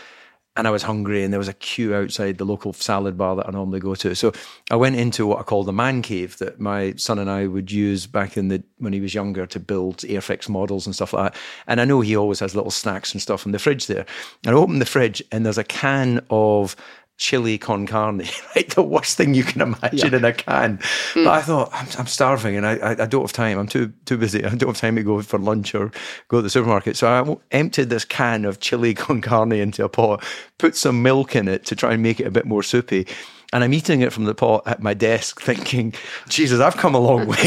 and 0.57 0.67
I 0.67 0.71
was 0.71 0.83
hungry, 0.83 1.23
and 1.23 1.33
there 1.33 1.39
was 1.39 1.49
a 1.49 1.55
queue 1.55 1.95
outside 1.95 2.39
the 2.39 2.45
local 2.45 2.73
salad 2.73 3.17
bar 3.19 3.37
that 3.37 3.49
I 3.49 3.51
normally 3.53 3.81
go 3.81 3.95
to. 3.97 4.15
So 4.15 4.33
I 4.71 4.77
went 4.77 4.97
into 4.97 5.27
what 5.27 5.39
I 5.39 5.43
call 5.43 5.65
the 5.65 5.73
man 5.73 6.03
cave 6.03 6.39
that 6.39 6.61
my 6.61 6.95
son 6.97 7.19
and 7.19 7.31
I 7.31 7.47
would 7.47 7.71
use 7.71 8.07
back 8.07 8.37
in 8.37 8.49
the 8.49 8.63
when 8.79 8.93
he 8.93 9.01
was 9.01 9.15
younger 9.15 9.47
to 9.47 9.61
build 9.61 9.99
Airfix 9.99 10.49
models 10.49 10.87
and 10.87 10.95
stuff 10.95 11.13
like 11.13 11.33
that. 11.33 11.41
And 11.67 11.81
I 11.81 11.85
know 11.85 12.01
he 12.01 12.17
always 12.17 12.41
has 12.41 12.55
little 12.55 12.71
snacks 12.71 13.13
and 13.13 13.23
stuff 13.23 13.47
in 13.47 13.53
the 13.53 13.59
fridge 13.59 13.87
there. 13.87 14.07
And 14.45 14.55
I 14.55 14.59
opened 14.59 14.81
the 14.81 14.87
fridge, 14.87 15.23
and 15.33 15.45
there's 15.45 15.59
a 15.59 15.65
can 15.65 16.25
of 16.31 16.77
chili 17.19 17.59
con 17.59 17.87
carne, 17.87 18.25
right? 18.57 18.69
The 18.69 18.83
worst 18.83 19.17
thing 19.17 19.35
you 19.35 19.45
can 19.45 19.61
imagine 19.61 20.15
in 20.15 20.25
a 20.25 20.33
can. 20.33 20.79
Hmm. 21.13 21.25
But 21.25 21.33
I 21.33 21.43
thought, 21.43 21.71
I'm, 21.73 21.87
I'm 21.99 22.07
starving 22.07 22.57
and 22.57 22.67
I, 22.67 22.77
I, 22.77 22.91
I 22.91 23.07
don't 23.07 23.23
have 23.23 23.33
time. 23.33 23.59
I'm 23.59 23.69
too 23.69 23.93
too 24.05 24.19
busy. 24.19 24.45
I 24.45 24.51
don't 24.51 24.69
have 24.69 24.81
time 24.81 24.97
to 24.97 25.03
go 25.03 25.21
for 25.23 25.39
lunch 25.39 25.75
or 25.75 25.91
go 26.29 26.39
to 26.39 26.43
the 26.43 26.51
supermarket. 26.51 26.97
So 26.97 27.09
I 27.09 27.57
emptied 27.57 27.91
this 27.91 28.05
can 28.05 28.45
of 28.45 28.61
chili 28.61 28.95
con 28.95 29.21
carne 29.21 29.53
into 29.53 29.85
a 29.85 29.89
pot, 29.89 30.25
put 30.59 30.77
some 30.77 31.03
milk 31.03 31.35
in 31.35 31.49
it 31.49 31.65
to 31.67 31.77
try 31.77 31.95
and 31.95 32.03
make 32.03 32.21
it 32.21 32.27
a 32.27 32.31
bit 32.31 32.47
more 32.47 32.63
soupy. 32.63 33.07
And 33.53 33.63
I'm 33.63 33.73
eating 33.73 34.01
it 34.01 34.13
from 34.13 34.25
the 34.25 34.35
pot 34.35 34.65
at 34.67 34.83
my 34.83 34.93
desk, 34.93 35.41
thinking, 35.49 35.95
Jesus, 36.29 36.61
I've 36.61 36.77
come 36.77 36.95
a 36.95 36.99
long 36.99 37.27
way, 37.27 37.37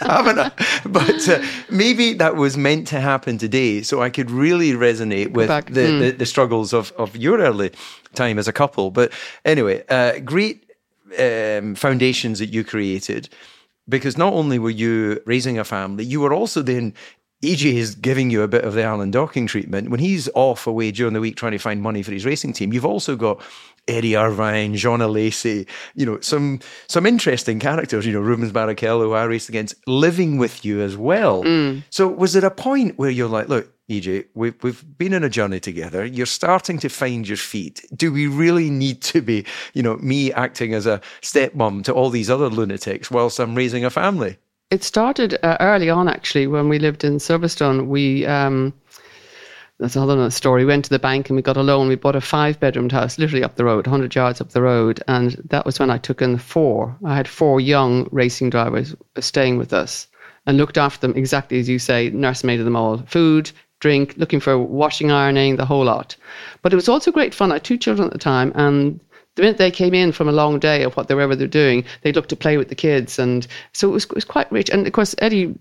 haven't 0.00 0.38
I? 0.38 0.50
But 0.86 1.28
uh, 1.28 1.44
maybe 1.70 2.14
that 2.14 2.36
was 2.36 2.56
meant 2.56 2.88
to 2.88 3.00
happen 3.00 3.38
today, 3.38 3.82
so 3.82 4.02
I 4.02 4.10
could 4.10 4.30
really 4.30 4.72
resonate 4.72 5.32
with 5.32 5.48
the, 5.66 5.98
the, 5.98 6.10
the 6.12 6.26
struggles 6.26 6.72
of, 6.72 6.92
of 6.92 7.16
your 7.16 7.38
early 7.38 7.70
time 8.14 8.38
as 8.38 8.48
a 8.48 8.52
couple. 8.52 8.90
But 8.90 9.12
anyway, 9.44 9.84
uh, 9.88 10.18
great 10.20 10.70
um, 11.18 11.74
foundations 11.74 12.38
that 12.38 12.48
you 12.48 12.64
created. 12.64 13.28
because 13.88 14.16
not 14.16 14.32
only 14.32 14.58
were 14.58 14.70
you 14.70 15.20
raising 15.26 15.58
a 15.58 15.64
family, 15.64 16.04
you 16.04 16.20
were 16.20 16.32
also 16.32 16.62
then 16.62 16.94
EJ 17.42 17.74
is 17.74 17.94
giving 17.96 18.30
you 18.30 18.42
a 18.42 18.48
bit 18.48 18.64
of 18.64 18.74
the 18.74 18.84
Alan 18.84 19.10
Docking 19.10 19.48
treatment. 19.48 19.90
When 19.90 19.98
he's 19.98 20.28
off 20.34 20.66
away 20.66 20.92
during 20.92 21.12
the 21.12 21.20
week 21.20 21.36
trying 21.36 21.52
to 21.52 21.58
find 21.58 21.82
money 21.82 22.02
for 22.02 22.12
his 22.12 22.24
racing 22.24 22.52
team, 22.52 22.72
you've 22.72 22.86
also 22.86 23.16
got 23.16 23.42
Eddie 23.88 24.16
Irvine, 24.16 24.76
Jean 24.76 25.00
Alesi, 25.00 25.66
you 25.96 26.06
know, 26.06 26.20
some 26.20 26.60
some 26.86 27.04
interesting 27.04 27.58
characters, 27.58 28.06
you 28.06 28.12
know, 28.12 28.20
Rubens 28.20 28.52
Barrichello, 28.52 29.06
who 29.06 29.12
I 29.12 29.24
raced 29.24 29.48
against, 29.48 29.74
living 29.88 30.38
with 30.38 30.64
you 30.64 30.80
as 30.80 30.96
well. 30.96 31.42
Mm. 31.42 31.82
So 31.90 32.06
was 32.06 32.32
there 32.32 32.44
a 32.44 32.50
point 32.50 32.96
where 32.96 33.10
you're 33.10 33.28
like, 33.28 33.48
look, 33.48 33.72
EJ, 33.90 34.26
we've, 34.34 34.54
we've 34.62 34.84
been 34.96 35.12
on 35.12 35.24
a 35.24 35.28
journey 35.28 35.58
together. 35.58 36.04
You're 36.04 36.26
starting 36.26 36.78
to 36.78 36.88
find 36.88 37.26
your 37.26 37.36
feet. 37.36 37.84
Do 37.94 38.12
we 38.12 38.28
really 38.28 38.70
need 38.70 39.02
to 39.02 39.20
be, 39.20 39.44
you 39.74 39.82
know, 39.82 39.96
me 39.96 40.32
acting 40.32 40.74
as 40.74 40.86
a 40.86 41.00
stepmom 41.20 41.82
to 41.84 41.92
all 41.92 42.08
these 42.08 42.30
other 42.30 42.48
lunatics 42.48 43.10
whilst 43.10 43.40
I'm 43.40 43.56
raising 43.56 43.84
a 43.84 43.90
family? 43.90 44.38
It 44.72 44.82
started 44.82 45.38
uh, 45.42 45.58
early 45.60 45.90
on, 45.90 46.08
actually, 46.08 46.46
when 46.46 46.70
we 46.70 46.78
lived 46.78 47.04
in 47.04 47.18
Silverstone. 47.18 47.88
We, 47.88 48.24
um, 48.24 48.72
that's 49.78 49.96
another 49.96 50.30
story. 50.30 50.62
We 50.62 50.68
went 50.68 50.86
to 50.86 50.90
the 50.90 50.98
bank 50.98 51.28
and 51.28 51.36
we 51.36 51.42
got 51.42 51.58
a 51.58 51.62
loan. 51.62 51.88
We 51.88 51.94
bought 51.94 52.16
a 52.16 52.22
five 52.22 52.58
bedroomed 52.58 52.92
house 52.92 53.18
literally 53.18 53.44
up 53.44 53.56
the 53.56 53.66
road, 53.66 53.86
100 53.86 54.14
yards 54.14 54.40
up 54.40 54.52
the 54.52 54.62
road. 54.62 55.02
And 55.08 55.32
that 55.50 55.66
was 55.66 55.78
when 55.78 55.90
I 55.90 55.98
took 55.98 56.22
in 56.22 56.38
four. 56.38 56.96
I 57.04 57.14
had 57.14 57.28
four 57.28 57.60
young 57.60 58.08
racing 58.12 58.48
drivers 58.48 58.96
staying 59.20 59.58
with 59.58 59.74
us 59.74 60.08
and 60.46 60.56
looked 60.56 60.78
after 60.78 61.06
them 61.06 61.18
exactly 61.18 61.60
as 61.60 61.68
you 61.68 61.78
say, 61.78 62.10
nursemaided 62.10 62.64
them 62.64 62.74
all 62.74 62.96
food, 63.06 63.52
drink, 63.80 64.14
looking 64.16 64.40
for 64.40 64.56
washing, 64.56 65.10
ironing, 65.10 65.56
the 65.56 65.66
whole 65.66 65.84
lot. 65.84 66.16
But 66.62 66.72
it 66.72 66.76
was 66.76 66.88
also 66.88 67.12
great 67.12 67.34
fun. 67.34 67.52
I 67.52 67.56
had 67.56 67.64
two 67.64 67.76
children 67.76 68.06
at 68.06 68.14
the 68.14 68.18
time 68.18 68.52
and 68.54 69.00
the 69.34 69.42
minute 69.42 69.58
they 69.58 69.70
came 69.70 69.94
in 69.94 70.12
from 70.12 70.28
a 70.28 70.32
long 70.32 70.58
day 70.58 70.82
of 70.82 70.94
what 70.96 71.08
they 71.08 71.14
were 71.14 71.34
they're 71.34 71.46
doing, 71.46 71.84
they'd 72.02 72.16
look 72.16 72.28
to 72.28 72.36
play 72.36 72.56
with 72.56 72.68
the 72.68 72.74
kids. 72.74 73.18
And 73.18 73.46
so 73.72 73.88
it 73.88 73.92
was, 73.92 74.04
it 74.04 74.14
was 74.14 74.24
quite 74.24 74.50
rich. 74.52 74.68
And 74.70 74.86
of 74.86 74.92
course, 74.92 75.14
Eddie, 75.18 75.54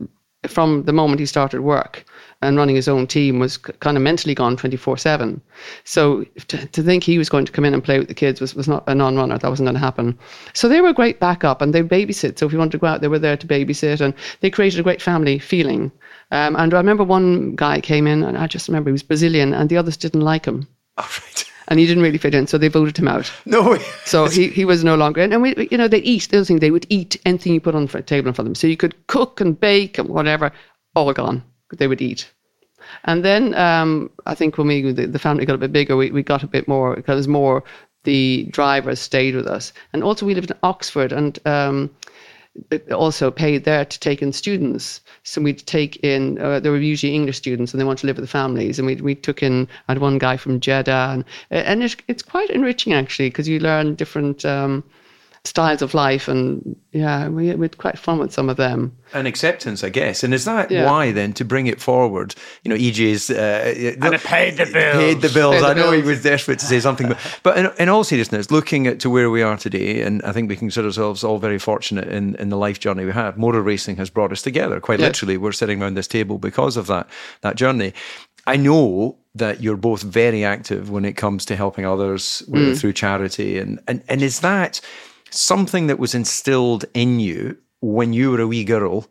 from 0.48 0.84
the 0.84 0.92
moment 0.92 1.20
he 1.20 1.26
started 1.26 1.62
work 1.62 2.04
and 2.42 2.58
running 2.58 2.76
his 2.76 2.88
own 2.88 3.08
team, 3.08 3.40
was 3.40 3.58
kind 3.58 3.96
of 3.96 4.04
mentally 4.04 4.36
gone 4.36 4.58
24 4.58 4.98
7. 4.98 5.42
So 5.86 6.26
to, 6.48 6.66
to 6.66 6.84
think 6.84 7.04
he 7.04 7.18
was 7.18 7.30
going 7.30 7.46
to 7.46 7.52
come 7.52 7.64
in 7.64 7.74
and 7.74 7.84
play 7.84 8.00
with 8.00 8.10
the 8.10 8.14
kids 8.14 8.42
was, 8.42 8.56
was 8.56 8.68
not 8.68 8.84
a 8.88 8.96
non 8.96 9.16
runner. 9.16 9.38
That 9.38 9.50
wasn't 9.50 9.68
going 9.68 9.76
to 9.76 9.80
happen. 9.80 10.18
So 10.54 10.68
they 10.68 10.82
were 10.82 10.90
a 10.90 10.94
great 10.94 11.20
backup 11.20 11.62
and 11.62 11.74
they 11.74 11.84
babysit. 11.84 12.40
So 12.40 12.48
if 12.48 12.52
you 12.52 12.58
wanted 12.58 12.74
to 12.74 12.78
go 12.80 12.88
out, 12.88 13.02
they 13.02 13.08
were 13.08 13.20
there 13.20 13.38
to 13.38 13.48
babysit. 13.48 14.02
And 14.02 14.14
they 14.42 14.50
created 14.50 14.80
a 14.80 14.84
great 14.84 15.02
family 15.02 15.40
feeling. 15.40 15.92
Um, 16.32 16.56
and 16.56 16.74
I 16.74 16.78
remember 16.78 17.04
one 17.04 17.56
guy 17.56 17.82
came 17.82 18.08
in, 18.08 18.24
and 18.24 18.38
I 18.38 18.48
just 18.48 18.70
remember 18.70 18.90
he 18.90 18.94
was 18.94 19.04
Brazilian, 19.04 19.54
and 19.54 19.70
the 19.70 19.78
others 19.78 19.98
didn't 19.98 20.22
like 20.22 20.46
him. 20.46 20.66
All 20.98 21.06
right. 21.06 21.51
And 21.72 21.80
he 21.80 21.88
didn't 21.88 22.04
really 22.04 22.18
fit 22.18 22.36
in, 22.36 22.48
so 22.48 22.58
they 22.58 22.68
voted 22.68 22.98
him 22.98 23.08
out. 23.08 23.32
No 23.46 23.72
way. 23.72 23.82
So 24.04 24.28
he, 24.28 24.50
he 24.50 24.66
was 24.66 24.84
no 24.84 24.96
longer. 24.96 25.22
in. 25.22 25.32
And 25.32 25.42
we, 25.42 25.70
you 25.72 25.78
know, 25.78 25.88
they 25.88 26.00
eat. 26.00 26.28
The 26.28 26.40
other 26.40 26.46
thing, 26.46 26.60
they 26.60 26.70
would 26.70 26.86
eat 26.90 27.16
anything 27.26 27.54
you 27.54 27.62
put 27.62 27.76
on 27.76 27.86
the 27.86 28.02
table 28.02 28.28
in 28.28 28.34
front 28.34 28.40
of 28.40 28.46
them. 28.48 28.56
So 28.56 28.68
you 28.68 28.76
could 28.76 29.08
cook 29.08 29.40
and 29.40 29.58
bake 29.58 29.98
and 29.98 30.10
whatever, 30.10 30.52
all 30.98 31.14
gone. 31.14 31.42
They 31.78 31.88
would 31.88 32.02
eat. 32.02 32.30
And 33.06 33.24
then 33.24 33.56
um, 33.56 34.10
I 34.26 34.36
think 34.36 34.58
when 34.58 34.68
we 34.68 34.92
the, 34.92 35.08
the 35.08 35.18
family 35.18 35.46
got 35.46 35.56
a 35.56 35.60
bit 35.60 35.72
bigger, 35.72 35.96
we, 35.96 36.12
we 36.12 36.24
got 36.24 36.44
a 36.44 36.48
bit 36.48 36.68
more 36.68 36.94
because 36.94 37.26
more 37.26 37.64
the 38.04 38.50
drivers 38.52 39.00
stayed 39.00 39.36
with 39.36 39.48
us, 39.48 39.72
and 39.94 40.04
also 40.04 40.26
we 40.26 40.36
lived 40.36 40.52
in 40.52 40.58
Oxford 40.64 41.14
and. 41.14 41.40
Um, 41.46 41.90
also 42.92 43.32
paid 43.32 43.64
there 43.64 43.86
to 43.86 44.00
take 44.00 44.22
in 44.22 44.34
students. 44.34 45.02
So 45.24 45.42
we'd 45.42 45.66
take 45.66 45.98
in, 46.04 46.38
uh, 46.40 46.60
there 46.60 46.72
were 46.72 46.78
usually 46.78 47.16
English 47.16 47.38
students 47.38 47.74
and 47.74 47.80
they 47.80 47.86
want 47.86 48.00
to 48.00 48.08
live 48.08 48.18
with 48.18 48.26
the 48.26 48.32
families. 48.32 48.78
And 48.78 48.86
we, 48.86 48.96
we 48.96 49.16
took 49.16 49.42
in, 49.42 49.68
I 49.88 49.94
had 49.94 50.02
one 50.02 50.18
guy 50.18 50.38
from 50.38 50.60
Jeddah. 50.60 51.10
And, 51.12 51.26
and 51.50 51.84
it, 51.84 51.96
it's 52.08 52.24
quite 52.24 52.50
enriching 52.50 52.94
actually 52.94 53.30
because 53.30 53.48
you 53.48 53.60
learn 53.60 53.96
different 53.96 54.44
um, 54.46 54.84
styles 55.44 55.82
of 55.82 55.94
life. 55.96 56.28
And 56.28 56.76
yeah, 56.92 57.28
we, 57.28 57.54
we 57.56 57.64
had 57.64 57.78
quite 57.80 57.98
fun 57.98 58.20
with 58.20 58.32
some 58.32 58.48
of 58.48 58.58
them. 58.58 58.96
And 59.14 59.28
acceptance, 59.28 59.84
I 59.84 59.90
guess. 59.90 60.24
And 60.24 60.34
is 60.36 60.46
that 60.46 60.70
Yeah. 60.70 60.86
why 60.86 61.12
then 61.12 61.34
to 61.34 61.44
bring 61.46 61.66
it 61.66 61.82
forward? 61.82 62.36
You 62.64 62.70
know, 62.70 62.76
EJ's 62.76 63.32
uh, 63.32 63.96
And 64.00 64.14
it 64.14 64.22
paid 64.24 64.58
the 64.58 64.66
bills. 64.68 64.96
Paid 64.98 65.22
the 65.22 65.30
bills. 65.30 65.56
Paid 65.56 65.62
the 65.64 65.68
I 65.68 65.74
know 65.74 65.92
he 65.92 66.04
was 66.04 66.22
desperate 66.22 66.60
to 66.60 66.66
say 66.66 66.80
something, 66.80 67.08
but, 67.10 67.40
but 67.44 67.58
in, 67.58 67.72
in 67.80 67.90
all 67.90 68.04
seriousness, 68.04 68.52
looking 68.52 68.86
at 68.86 69.00
to 69.00 69.10
where 69.10 69.32
we 69.32 69.42
are 69.42 69.58
today, 69.58 70.02
and 70.04 70.22
I 70.24 70.32
think 70.32 70.48
we 70.48 70.56
consider 70.56 70.88
ourselves 70.88 71.24
all 71.24 71.40
very 71.40 71.58
fortunate 71.60 72.08
in, 72.08 72.36
in 72.36 72.50
the 72.50 72.58
life 72.58 72.80
journey 72.80 73.06
we 73.06 73.12
have. 73.12 73.38
Motor 73.38 73.62
racing 73.64 73.96
has 73.96 74.10
brought 74.12 74.32
us 74.32 74.42
together. 74.44 74.80
Quite 74.80 75.00
Yes. 75.00 75.08
literally, 75.08 75.38
we're 75.38 75.52
sitting 75.54 75.82
around 75.82 75.96
this 75.96 76.08
table 76.08 76.38
because 76.38 76.78
of 76.78 76.86
that 76.88 77.08
that 77.42 77.56
journey. 77.56 77.94
I 78.46 78.58
know 78.58 79.18
that 79.36 79.62
you're 79.62 79.78
both 79.78 80.02
very 80.04 80.44
active 80.44 80.90
when 80.90 81.06
it 81.06 81.14
comes 81.14 81.46
to 81.46 81.56
helping 81.56 81.86
others 81.86 82.44
with, 82.48 82.80
through 82.80 82.94
charity, 82.94 83.58
and, 83.58 83.80
and 83.88 84.04
and 84.08 84.22
is 84.22 84.42
that 84.42 84.82
something 85.32 85.88
that 85.88 86.00
was 86.00 86.14
instilled 86.14 86.86
in 86.94 87.20
you 87.20 87.58
when 87.82 88.14
you 88.14 88.32
were 88.32 88.42
a 88.42 88.48
wee 88.48 88.64
girl 88.64 89.08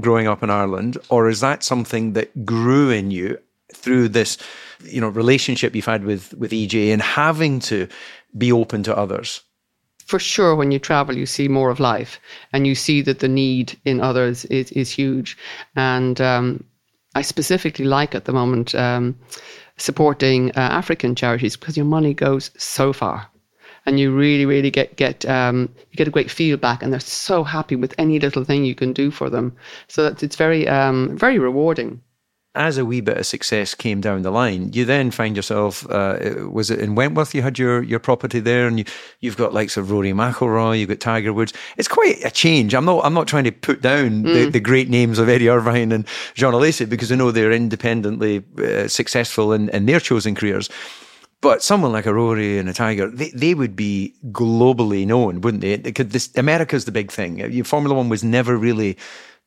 growing 0.00 0.26
up 0.26 0.42
in 0.42 0.50
Ireland, 0.50 0.98
or 1.08 1.28
is 1.28 1.40
that 1.40 1.62
something 1.62 2.12
that 2.12 2.44
grew 2.44 2.90
in 2.90 3.10
you 3.10 3.38
through 3.74 4.10
this, 4.10 4.38
you 4.84 5.00
know, 5.00 5.08
relationship 5.08 5.74
you've 5.74 5.86
had 5.86 6.04
with 6.04 6.34
with 6.34 6.52
EJ 6.52 6.92
and 6.92 7.02
having 7.02 7.58
to 7.60 7.88
be 8.36 8.52
open 8.52 8.82
to 8.84 8.96
others? 8.96 9.42
for 10.06 10.20
sure 10.20 10.54
when 10.54 10.70
you 10.70 10.78
travel 10.78 11.16
you 11.16 11.26
see 11.26 11.48
more 11.48 11.68
of 11.68 11.80
life 11.80 12.20
and 12.52 12.66
you 12.66 12.74
see 12.74 13.02
that 13.02 13.18
the 13.18 13.28
need 13.28 13.78
in 13.84 14.00
others 14.00 14.44
is, 14.46 14.70
is 14.72 14.90
huge 14.90 15.36
and 15.74 16.20
um, 16.20 16.64
i 17.14 17.22
specifically 17.22 17.84
like 17.84 18.14
at 18.14 18.24
the 18.24 18.32
moment 18.32 18.74
um, 18.74 19.18
supporting 19.76 20.50
uh, 20.50 20.60
african 20.60 21.14
charities 21.14 21.56
because 21.56 21.76
your 21.76 21.86
money 21.86 22.14
goes 22.14 22.50
so 22.56 22.92
far 22.92 23.28
and 23.86 23.98
you 24.00 24.14
really 24.14 24.44
really 24.46 24.70
get 24.70 24.96
get 24.96 25.24
um, 25.26 25.68
you 25.90 25.96
get 25.96 26.08
a 26.08 26.10
great 26.10 26.30
feel 26.30 26.56
back 26.56 26.82
and 26.82 26.92
they're 26.92 27.00
so 27.00 27.44
happy 27.44 27.76
with 27.76 27.94
any 27.98 28.18
little 28.18 28.44
thing 28.44 28.64
you 28.64 28.74
can 28.74 28.92
do 28.92 29.10
for 29.10 29.30
them 29.30 29.56
so 29.88 30.02
that 30.02 30.22
it's 30.22 30.36
very 30.36 30.68
um, 30.68 31.16
very 31.16 31.38
rewarding 31.38 32.00
As 32.56 32.78
a 32.78 32.86
wee 32.86 33.02
bit 33.02 33.18
of 33.18 33.26
success 33.26 33.74
came 33.74 34.00
down 34.00 34.22
the 34.22 34.30
line, 34.30 34.72
you 34.72 34.86
then 34.86 35.10
find 35.10 35.36
yourself. 35.36 35.86
Uh, 35.90 36.48
was 36.50 36.70
it 36.70 36.80
in 36.80 36.94
Wentworth? 36.94 37.34
You 37.34 37.42
had 37.42 37.58
your, 37.58 37.82
your 37.82 37.98
property 37.98 38.40
there, 38.40 38.66
and 38.66 38.78
you, 38.78 38.86
you've 39.20 39.36
got 39.36 39.52
likes 39.52 39.76
of 39.76 39.90
Rory 39.90 40.12
McIlroy. 40.12 40.78
You've 40.78 40.88
got 40.88 41.00
Tiger 41.00 41.34
Woods. 41.34 41.52
It's 41.76 41.86
quite 41.86 42.24
a 42.24 42.30
change. 42.30 42.74
I'm 42.74 42.86
not. 42.86 43.04
I'm 43.04 43.12
not 43.12 43.28
trying 43.28 43.44
to 43.44 43.52
put 43.52 43.82
down 43.82 44.22
the, 44.22 44.48
the 44.50 44.58
great 44.60 44.88
names 44.88 45.18
of 45.18 45.28
Eddie 45.28 45.50
Irvine 45.50 45.92
and 45.92 46.06
John 46.32 46.54
Alesi 46.54 46.88
because 46.88 47.12
I 47.12 47.16
know 47.16 47.30
they're 47.30 47.52
independently 47.52 48.42
uh, 48.58 48.88
successful 48.88 49.52
in, 49.52 49.68
in 49.68 49.84
their 49.84 50.00
chosen 50.00 50.34
careers. 50.34 50.70
But 51.42 51.62
someone 51.62 51.92
like 51.92 52.06
a 52.06 52.14
Rory 52.14 52.58
and 52.58 52.68
a 52.68 52.72
Tiger, 52.72 53.10
they, 53.10 53.30
they 53.30 53.54
would 53.54 53.76
be 53.76 54.14
globally 54.30 55.06
known, 55.06 55.40
wouldn't 55.42 55.60
they? 55.60 55.76
Because 55.76 56.08
this, 56.08 56.34
America's 56.36 56.86
the 56.86 56.92
big 56.92 57.12
thing. 57.12 57.42
Uh, 57.42 57.64
Formula 57.64 57.94
One 57.94 58.08
was 58.08 58.24
never 58.24 58.56
really 58.56 58.96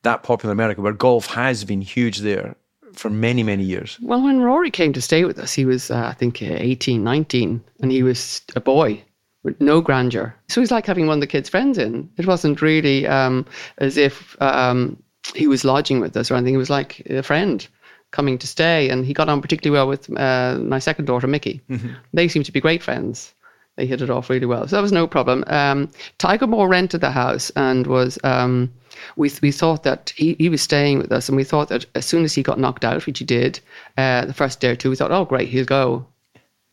that 0.02 0.22
popular 0.22 0.52
in 0.52 0.56
America, 0.56 0.80
where 0.80 0.92
golf 0.92 1.26
has 1.26 1.64
been 1.64 1.80
huge 1.80 2.18
there 2.18 2.56
for 2.92 3.10
many, 3.10 3.42
many 3.42 3.64
years. 3.64 3.98
Well, 4.00 4.22
when 4.22 4.40
Rory 4.40 4.70
came 4.70 4.92
to 4.92 5.02
stay 5.02 5.24
with 5.24 5.38
us, 5.38 5.52
he 5.52 5.64
was, 5.64 5.90
uh, 5.90 6.06
I 6.08 6.14
think, 6.14 6.42
uh, 6.42 6.56
18, 6.58 7.02
19, 7.04 7.62
and 7.80 7.92
he 7.92 8.02
was 8.02 8.42
a 8.56 8.60
boy 8.60 9.02
with 9.42 9.60
no 9.60 9.80
grandeur. 9.80 10.34
So 10.48 10.60
it 10.60 10.62
was 10.62 10.70
like 10.70 10.86
having 10.86 11.06
one 11.06 11.18
of 11.18 11.20
the 11.20 11.26
kids' 11.26 11.48
friends 11.48 11.78
in. 11.78 12.08
It 12.18 12.26
wasn't 12.26 12.62
really 12.62 13.06
um, 13.06 13.46
as 13.78 13.96
if 13.96 14.40
um, 14.42 15.02
he 15.34 15.46
was 15.46 15.64
lodging 15.64 16.00
with 16.00 16.16
us 16.16 16.30
or 16.30 16.34
anything. 16.34 16.54
It 16.54 16.58
was 16.58 16.70
like 16.70 17.00
a 17.06 17.22
friend 17.22 17.66
coming 18.10 18.38
to 18.38 18.46
stay, 18.46 18.88
and 18.90 19.04
he 19.06 19.12
got 19.12 19.28
on 19.28 19.40
particularly 19.40 19.78
well 19.78 19.88
with 19.88 20.10
uh, 20.18 20.58
my 20.60 20.78
second 20.78 21.04
daughter, 21.06 21.26
Mickey. 21.26 21.60
They 22.12 22.28
seemed 22.28 22.46
to 22.46 22.52
be 22.52 22.60
great 22.60 22.82
friends. 22.82 23.32
They 23.76 23.86
hit 23.86 24.02
it 24.02 24.10
off 24.10 24.28
really 24.28 24.46
well. 24.46 24.66
So 24.68 24.76
that 24.76 24.82
was 24.82 24.92
no 24.92 25.06
problem. 25.06 25.44
Um, 25.46 25.90
Tiger 26.18 26.46
Moore 26.46 26.68
rented 26.68 27.00
the 27.00 27.10
house 27.10 27.50
and 27.56 27.86
was. 27.86 28.18
Um, 28.24 28.72
we, 29.16 29.30
we 29.40 29.50
thought 29.52 29.84
that 29.84 30.12
he, 30.16 30.34
he 30.38 30.48
was 30.50 30.60
staying 30.60 30.98
with 30.98 31.10
us, 31.12 31.28
and 31.28 31.36
we 31.36 31.44
thought 31.44 31.68
that 31.68 31.86
as 31.94 32.04
soon 32.04 32.24
as 32.24 32.34
he 32.34 32.42
got 32.42 32.58
knocked 32.58 32.84
out, 32.84 33.06
which 33.06 33.18
he 33.20 33.24
did, 33.24 33.58
uh, 33.96 34.26
the 34.26 34.34
first 34.34 34.60
day 34.60 34.70
or 34.70 34.76
two, 34.76 34.90
we 34.90 34.96
thought, 34.96 35.12
oh, 35.12 35.24
great, 35.24 35.48
he'll 35.48 35.64
go. 35.64 36.04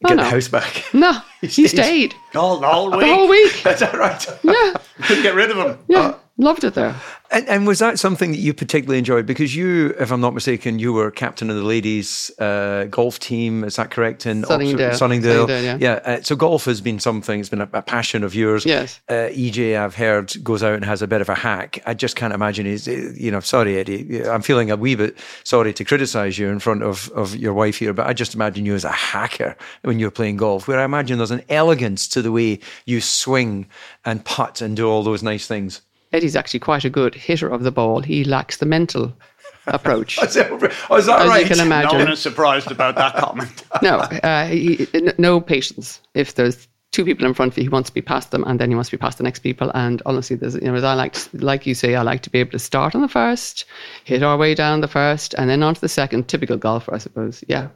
Oh, 0.04 0.10
Get 0.10 0.18
no. 0.18 0.24
the 0.24 0.30
house 0.30 0.48
back. 0.50 0.84
No, 0.94 1.14
he 1.42 1.48
stayed. 1.48 1.70
stayed. 1.70 2.16
All, 2.36 2.58
the 2.60 2.68
whole 2.68 2.92
week. 2.92 3.00
The 3.00 3.08
whole 3.08 3.30
week. 3.30 3.54
Is 3.66 3.80
that 3.80 3.94
right? 3.94 4.28
Yeah, 4.44 4.74
Couldn't 5.08 5.24
get 5.24 5.36
rid 5.36 5.52
of 5.52 5.58
him. 5.58 5.80
yeah. 5.88 6.16
Loved 6.40 6.64
it 6.64 6.76
there. 6.76 6.96
And, 7.32 7.48
and 7.50 7.68
was 7.68 7.80
that 7.80 8.00
something 8.00 8.32
that 8.32 8.38
you 8.38 8.54
particularly 8.54 9.00
enjoyed? 9.00 9.26
Because 9.26 9.56
you, 9.56 9.94
if 10.00 10.12
I'm 10.12 10.22
not 10.22 10.34
mistaken, 10.34 10.78
you 10.80 10.94
were 10.94 11.10
captain 11.12 11.50
of 11.50 11.56
the 11.58 11.64
ladies' 11.64 12.32
uh, 12.40 12.86
golf 12.90 13.20
team. 13.20 13.64
Is 13.64 13.76
that 13.78 13.90
correct? 13.92 14.26
In 14.26 14.44
Sunningdale. 14.46 14.86
Oxford- 14.86 14.98
Sunningdale. 14.98 15.48
Sunningdale, 15.48 15.82
yeah. 15.82 15.94
Uh, 16.06 16.22
so 16.22 16.36
golf 16.36 16.66
has 16.66 16.80
been 16.80 17.00
something. 17.00 17.40
It's 17.40 17.50
been 17.50 17.62
a, 17.62 17.70
a 17.74 17.82
passion 17.82 18.24
of 18.24 18.34
yours. 18.36 18.66
Yes. 18.66 19.02
Uh, 19.10 19.30
EJ, 19.32 19.78
I've 19.78 19.96
heard, 19.96 20.32
goes 20.44 20.64
out 20.64 20.76
and 20.76 20.86
has 20.86 21.02
a 21.02 21.08
bit 21.08 21.20
of 21.22 21.28
a 21.28 21.36
hack. 21.36 21.82
I 21.86 21.94
just 21.96 22.16
can't 22.16 22.34
imagine. 22.34 22.66
He's, 22.66 22.88
you 22.88 23.32
know, 23.32 23.40
sorry, 23.42 23.78
Eddie. 23.78 24.24
I'm 24.26 24.42
feeling 24.44 24.70
a 24.72 24.76
wee 24.78 24.96
bit 24.96 25.18
sorry 25.44 25.74
to 25.74 25.84
criticise 25.84 26.38
you 26.38 26.50
in 26.50 26.60
front 26.60 26.84
of 26.84 27.10
of 27.10 27.36
your 27.36 27.54
wife 27.54 27.78
here, 27.80 27.94
but 27.94 28.06
I 28.06 28.14
just 28.14 28.36
imagine 28.36 28.66
you 28.66 28.76
as 28.76 28.86
a 28.86 28.92
hacker 28.92 29.58
when 29.82 29.98
you're 30.00 30.12
playing 30.12 30.38
golf. 30.38 30.68
Where 30.68 30.80
I 30.80 30.86
imagine 30.86 31.18
there's 31.18 31.32
an 31.32 31.44
elegance 31.50 32.08
to 32.10 32.22
the 32.22 32.32
way 32.32 32.60
you 32.86 33.02
swing 33.02 33.68
and 34.06 34.24
putt 34.24 34.62
and 34.62 34.78
do 34.78 34.88
all 34.88 35.04
those 35.04 35.24
nice 35.24 35.48
things. 35.48 35.82
Eddie's 36.14 36.36
actually 36.36 36.60
quite 36.62 36.86
a 36.86 36.90
good 36.90 37.16
hitter 37.16 37.50
of 37.50 37.64
the 37.64 37.72
ball. 37.72 38.02
He 38.02 38.24
lacks 38.24 38.58
the 38.58 38.66
mental 38.66 39.14
approach. 39.68 40.22
Is 40.24 40.34
that, 40.36 40.52
oh, 40.52 40.58
that 41.02 41.22
As 41.22 41.28
right? 41.28 41.42
you 41.44 41.48
can 41.56 41.66
imagine. 41.66 41.98
No 41.98 42.04
one 42.06 42.14
is 42.14 42.20
surprised 42.20 42.72
about 42.72 42.96
that 42.96 43.16
comment. 43.16 43.64
no, 43.82 43.98
uh, 43.98 44.46
he, 44.48 44.76
he- 44.76 45.12
no 45.18 45.42
patience. 45.42 46.02
If 46.14 46.36
there's 46.36 46.68
two 46.92 47.04
people 47.04 47.28
in 47.28 47.34
front 47.34 47.52
of 47.52 47.58
you, 47.58 47.64
he 47.64 47.70
wants 47.70 47.90
to 47.90 47.94
be 47.94 48.02
past 48.02 48.32
them, 48.32 48.44
and 48.46 48.60
then 48.60 48.70
he 48.70 48.76
wants 48.76 48.90
to 48.90 48.98
be 48.98 49.02
past 49.02 49.18
the 49.18 49.24
next 49.24 49.40
people. 49.40 49.70
And 49.74 50.02
honestly, 50.06 50.36
there's 50.36 50.56
you 50.56 50.62
know, 50.62 50.76
as 50.76 50.84
I 50.84 50.94
like, 50.94 51.14
to, 51.14 51.38
like 51.38 51.66
you 51.68 51.76
say, 51.76 51.96
I 51.96 52.02
like 52.02 52.22
to 52.22 52.30
be 52.30 52.40
able 52.40 52.52
to 52.52 52.60
start 52.60 52.96
on 52.96 53.02
the 53.02 53.08
first, 53.10 53.66
hit 54.06 54.24
our 54.24 54.38
way 54.38 54.56
down 54.56 54.82
the 54.82 54.88
first, 54.88 55.34
and 55.34 55.50
then 55.50 55.64
onto 55.64 55.82
the 55.82 55.90
second. 55.90 56.28
Typical 56.28 56.58
golfer, 56.58 56.94
I 56.94 56.98
suppose. 57.00 57.44
Yeah. 57.48 57.68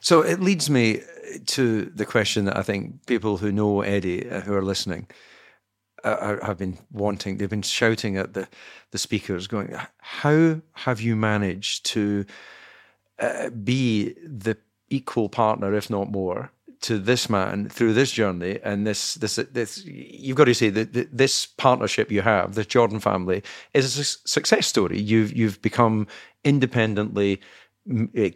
So 0.00 0.22
it 0.22 0.40
leads 0.40 0.70
me 0.70 1.00
to 1.46 1.86
the 1.86 2.06
question 2.06 2.44
that 2.44 2.56
I 2.56 2.62
think 2.62 3.06
people 3.06 3.36
who 3.38 3.50
know 3.52 3.80
Eddie, 3.82 4.28
uh, 4.28 4.40
who 4.42 4.54
are 4.54 4.62
listening, 4.62 5.06
uh, 6.04 6.44
have 6.44 6.58
been 6.58 6.78
wanting. 6.90 7.36
They've 7.36 7.48
been 7.48 7.62
shouting 7.62 8.16
at 8.16 8.34
the 8.34 8.48
the 8.90 8.98
speakers, 8.98 9.46
going, 9.46 9.74
"How 9.98 10.60
have 10.72 11.00
you 11.00 11.16
managed 11.16 11.86
to 11.86 12.24
uh, 13.18 13.50
be 13.50 14.14
the 14.24 14.56
equal 14.90 15.28
partner, 15.28 15.74
if 15.74 15.90
not 15.90 16.10
more?" 16.10 16.50
To 16.82 16.98
this 16.98 17.30
man 17.30 17.68
through 17.68 17.92
this 17.92 18.10
journey 18.10 18.58
and 18.64 18.84
this 18.84 19.14
this 19.14 19.36
this 19.36 19.84
you've 19.84 20.36
got 20.36 20.46
to 20.46 20.54
say 20.54 20.68
that 20.68 21.16
this 21.16 21.46
partnership 21.46 22.10
you 22.10 22.22
have, 22.22 22.56
the 22.56 22.64
Jordan 22.64 22.98
family, 22.98 23.44
is 23.72 23.96
a 23.96 24.04
success 24.28 24.66
story. 24.66 25.00
You've 25.00 25.32
you've 25.32 25.62
become 25.62 26.08
independently 26.42 27.34
uh, 27.36 27.61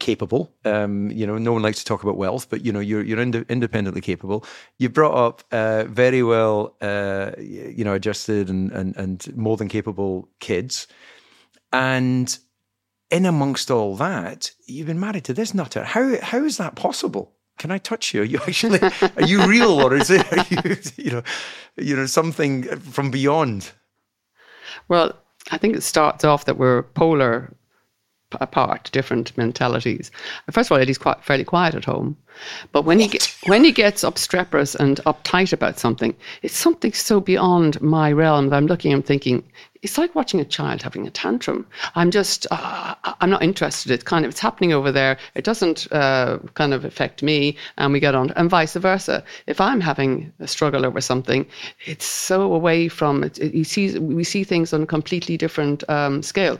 capable. 0.01 0.53
Um, 0.65 1.11
you 1.11 1.27
know, 1.27 1.39
no 1.39 1.53
one 1.53 1.63
likes 1.63 1.79
to 1.79 1.85
talk 1.85 2.03
about 2.03 2.17
wealth, 2.17 2.49
but 2.51 2.65
you 2.65 2.73
know, 2.73 2.81
you're 2.81 3.03
you're 3.03 3.21
ind- 3.21 3.47
independently 3.49 4.01
capable. 4.01 4.45
You 4.79 4.89
brought 4.89 5.15
up 5.15 5.43
uh, 5.53 5.85
very 5.85 6.23
well, 6.23 6.77
uh, 6.81 7.33
you 7.39 7.85
know, 7.85 7.95
adjusted 7.95 8.51
and, 8.51 8.73
and 8.73 8.97
and 8.97 9.37
more 9.37 9.57
than 9.57 9.69
capable 9.69 10.29
kids, 10.41 10.87
and 11.73 12.37
in 13.11 13.25
amongst 13.25 13.71
all 13.71 13.97
that, 13.97 14.51
you've 14.67 14.89
been 14.89 15.01
married 15.01 15.25
to 15.25 15.35
this 15.35 15.55
nutter. 15.55 15.85
How 15.85 16.21
how 16.21 16.45
is 16.45 16.57
that 16.57 16.75
possible? 16.75 17.33
Can 17.59 17.71
I 17.71 17.79
touch 17.79 18.13
you? 18.13 18.23
Are 18.23 18.25
you 18.25 18.39
actually 18.47 18.81
are 18.83 19.27
you 19.27 19.47
real 19.47 19.73
or 19.81 19.95
is 19.95 20.11
it 20.11 20.27
you, 20.51 20.77
you 21.05 21.11
know 21.13 21.23
you 21.77 21.97
know 21.97 22.07
something 22.07 22.65
from 22.79 23.11
beyond? 23.11 23.71
Well, 24.89 25.17
I 25.51 25.59
think 25.59 25.77
it 25.77 25.83
starts 25.83 26.25
off 26.25 26.45
that 26.47 26.59
we're 26.59 26.83
polar 26.83 27.56
apart, 28.33 28.91
different 28.93 29.37
mentalities. 29.37 30.11
First 30.51 30.69
of 30.69 30.73
all, 30.73 30.83
Eddie's 30.83 30.99
quite 30.99 31.25
fairly 31.25 31.45
quiet 31.45 31.75
at 31.75 31.85
home, 31.85 32.17
but 32.73 32.85
when 32.85 32.99
he 32.99 33.19
when 33.47 33.65
he 33.65 33.73
gets 33.73 34.05
obstreperous 34.05 34.75
and 34.75 35.01
uptight 35.07 35.53
about 35.53 35.79
something, 35.79 36.15
it's 36.43 36.57
something 36.57 36.93
so 36.93 37.21
beyond 37.21 37.81
my 37.81 38.11
realm 38.13 38.51
that 38.51 38.57
I'm 38.57 38.67
looking 38.67 38.93
and 38.93 39.05
thinking 39.05 39.45
it's 39.83 39.99
like 39.99 40.17
watching 40.17 40.41
a 40.41 40.45
child 40.45 40.83
having 40.83 41.07
a 41.07 41.11
tantrum. 41.11 41.65
I'm 41.95 42.11
just 42.11 42.47
uh, 42.51 42.95
I'm 43.21 43.31
not 43.31 43.43
interested. 43.43 43.93
It's 43.93 44.03
kind 44.03 44.25
of 44.25 44.31
it's 44.33 44.41
happening 44.41 44.73
over 44.73 44.91
there. 44.91 45.17
It 45.37 45.45
doesn't 45.45 45.87
uh, 45.93 46.39
kind 46.55 46.75
of 46.75 46.85
affect 46.85 47.23
me, 47.23 47.57
and 47.79 47.93
we 47.93 48.01
get 48.01 48.15
on, 48.15 48.33
and 48.33 48.51
vice 48.51 48.75
versa. 48.75 49.23
If 49.47 49.61
I'm 49.61 49.81
having 49.81 50.33
a 50.41 50.49
struggle 50.49 50.85
over 50.85 51.01
something, 51.01 51.47
it's 51.85 52.05
so 52.05 52.53
away 52.53 52.89
from 52.89 53.23
it. 53.23 53.39
it 53.39 53.55
you 53.55 53.65
see, 53.65 53.97
we 53.99 54.25
see 54.25 54.43
things 54.43 54.73
on 54.73 54.83
a 54.83 54.87
completely 54.87 55.37
different 55.37 55.89
um, 55.89 56.23
scale. 56.23 56.59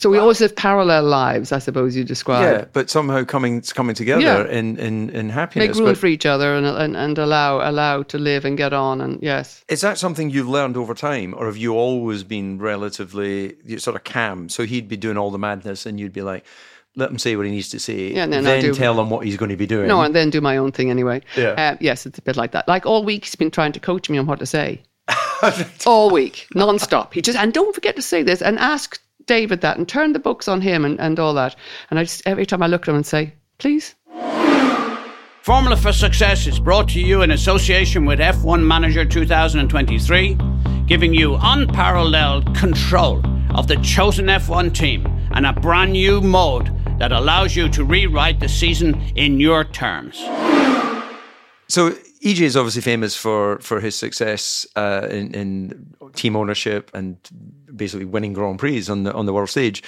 So 0.00 0.08
we 0.08 0.16
always 0.16 0.38
have 0.38 0.56
parallel 0.56 1.04
lives, 1.04 1.52
I 1.52 1.58
suppose 1.58 1.94
you 1.94 2.04
describe. 2.04 2.42
Yeah, 2.42 2.64
but 2.72 2.88
somehow 2.88 3.22
coming 3.24 3.60
coming 3.60 3.94
together 3.94 4.22
yeah. 4.22 4.46
in, 4.46 4.78
in, 4.78 5.10
in 5.10 5.28
happiness. 5.28 5.68
Make 5.68 5.76
room 5.76 5.84
but 5.90 5.98
for 5.98 6.06
each 6.06 6.24
other 6.24 6.54
and, 6.54 6.64
and 6.66 6.96
and 6.96 7.18
allow 7.18 7.68
allow 7.68 8.02
to 8.04 8.18
live 8.18 8.46
and 8.46 8.56
get 8.56 8.72
on 8.72 9.02
and 9.02 9.22
yes. 9.22 9.62
Is 9.68 9.82
that 9.82 9.98
something 9.98 10.30
you've 10.30 10.48
learned 10.48 10.78
over 10.78 10.94
time, 10.94 11.34
or 11.36 11.44
have 11.44 11.58
you 11.58 11.74
always 11.74 12.24
been 12.24 12.58
relatively 12.58 13.56
sort 13.76 13.94
of 13.94 14.04
calm? 14.04 14.48
So 14.48 14.64
he'd 14.64 14.88
be 14.88 14.96
doing 14.96 15.18
all 15.18 15.30
the 15.30 15.38
madness, 15.38 15.84
and 15.84 16.00
you'd 16.00 16.14
be 16.14 16.22
like, 16.22 16.46
let 16.96 17.10
him 17.10 17.18
say 17.18 17.36
what 17.36 17.44
he 17.44 17.52
needs 17.52 17.68
to 17.68 17.78
say, 17.78 18.14
yeah, 18.14 18.24
and 18.24 18.32
then, 18.32 18.44
then 18.44 18.72
tell 18.72 18.98
him 18.98 19.10
what 19.10 19.26
he's 19.26 19.36
going 19.36 19.50
to 19.50 19.56
be 19.56 19.66
doing. 19.66 19.86
No, 19.86 20.00
and 20.00 20.14
then 20.14 20.30
do 20.30 20.40
my 20.40 20.56
own 20.56 20.72
thing 20.72 20.90
anyway. 20.90 21.20
Yeah. 21.36 21.50
Uh, 21.50 21.76
yes, 21.78 22.06
it's 22.06 22.18
a 22.18 22.22
bit 22.22 22.38
like 22.38 22.52
that. 22.52 22.66
Like 22.66 22.86
all 22.86 23.04
week, 23.04 23.26
he's 23.26 23.34
been 23.34 23.50
trying 23.50 23.72
to 23.72 23.80
coach 23.80 24.08
me 24.08 24.16
on 24.16 24.24
what 24.24 24.38
to 24.38 24.46
say. 24.46 24.82
all 25.84 26.08
week, 26.08 26.46
non-stop. 26.54 27.12
He 27.12 27.20
just 27.20 27.38
and 27.38 27.52
don't 27.52 27.74
forget 27.74 27.96
to 27.96 28.02
say 28.02 28.22
this 28.22 28.40
and 28.40 28.58
ask 28.58 28.98
David 29.26 29.60
that 29.60 29.76
and 29.76 29.88
turn 29.88 30.12
the 30.12 30.18
books 30.18 30.48
on 30.48 30.60
him 30.60 30.84
and, 30.84 31.00
and 31.00 31.18
all 31.18 31.34
that. 31.34 31.56
And 31.90 31.98
I 31.98 32.04
just, 32.04 32.22
every 32.26 32.46
time 32.46 32.62
I 32.62 32.66
look 32.66 32.82
at 32.82 32.88
him 32.88 32.96
and 32.96 33.06
say, 33.06 33.34
please. 33.58 33.94
Formula 35.42 35.76
for 35.76 35.92
Success 35.92 36.46
is 36.46 36.60
brought 36.60 36.88
to 36.90 37.00
you 37.00 37.22
in 37.22 37.30
association 37.30 38.04
with 38.04 38.18
F1 38.18 38.64
Manager 38.64 39.04
2023, 39.04 40.36
giving 40.86 41.14
you 41.14 41.38
unparalleled 41.40 42.54
control 42.54 43.22
of 43.56 43.66
the 43.66 43.76
chosen 43.76 44.26
F1 44.26 44.74
team 44.74 45.06
and 45.32 45.46
a 45.46 45.52
brand 45.52 45.92
new 45.92 46.20
mode 46.20 46.70
that 46.98 47.12
allows 47.12 47.56
you 47.56 47.68
to 47.70 47.84
rewrite 47.84 48.38
the 48.38 48.48
season 48.48 49.00
in 49.16 49.40
your 49.40 49.64
terms. 49.64 50.18
So 51.68 51.92
EJ 52.22 52.42
is 52.42 52.56
obviously 52.56 52.82
famous 52.82 53.16
for 53.16 53.58
for 53.60 53.80
his 53.80 53.96
success 53.96 54.66
uh, 54.76 55.06
in, 55.10 55.34
in, 55.34 55.94
team 56.14 56.34
ownership 56.34 56.90
and 56.92 57.16
basically 57.80 58.04
winning 58.04 58.34
Grand 58.34 58.58
Prix 58.60 58.86
on 58.88 59.02
the 59.02 59.12
on 59.12 59.26
the 59.26 59.32
world 59.32 59.48
stage. 59.48 59.82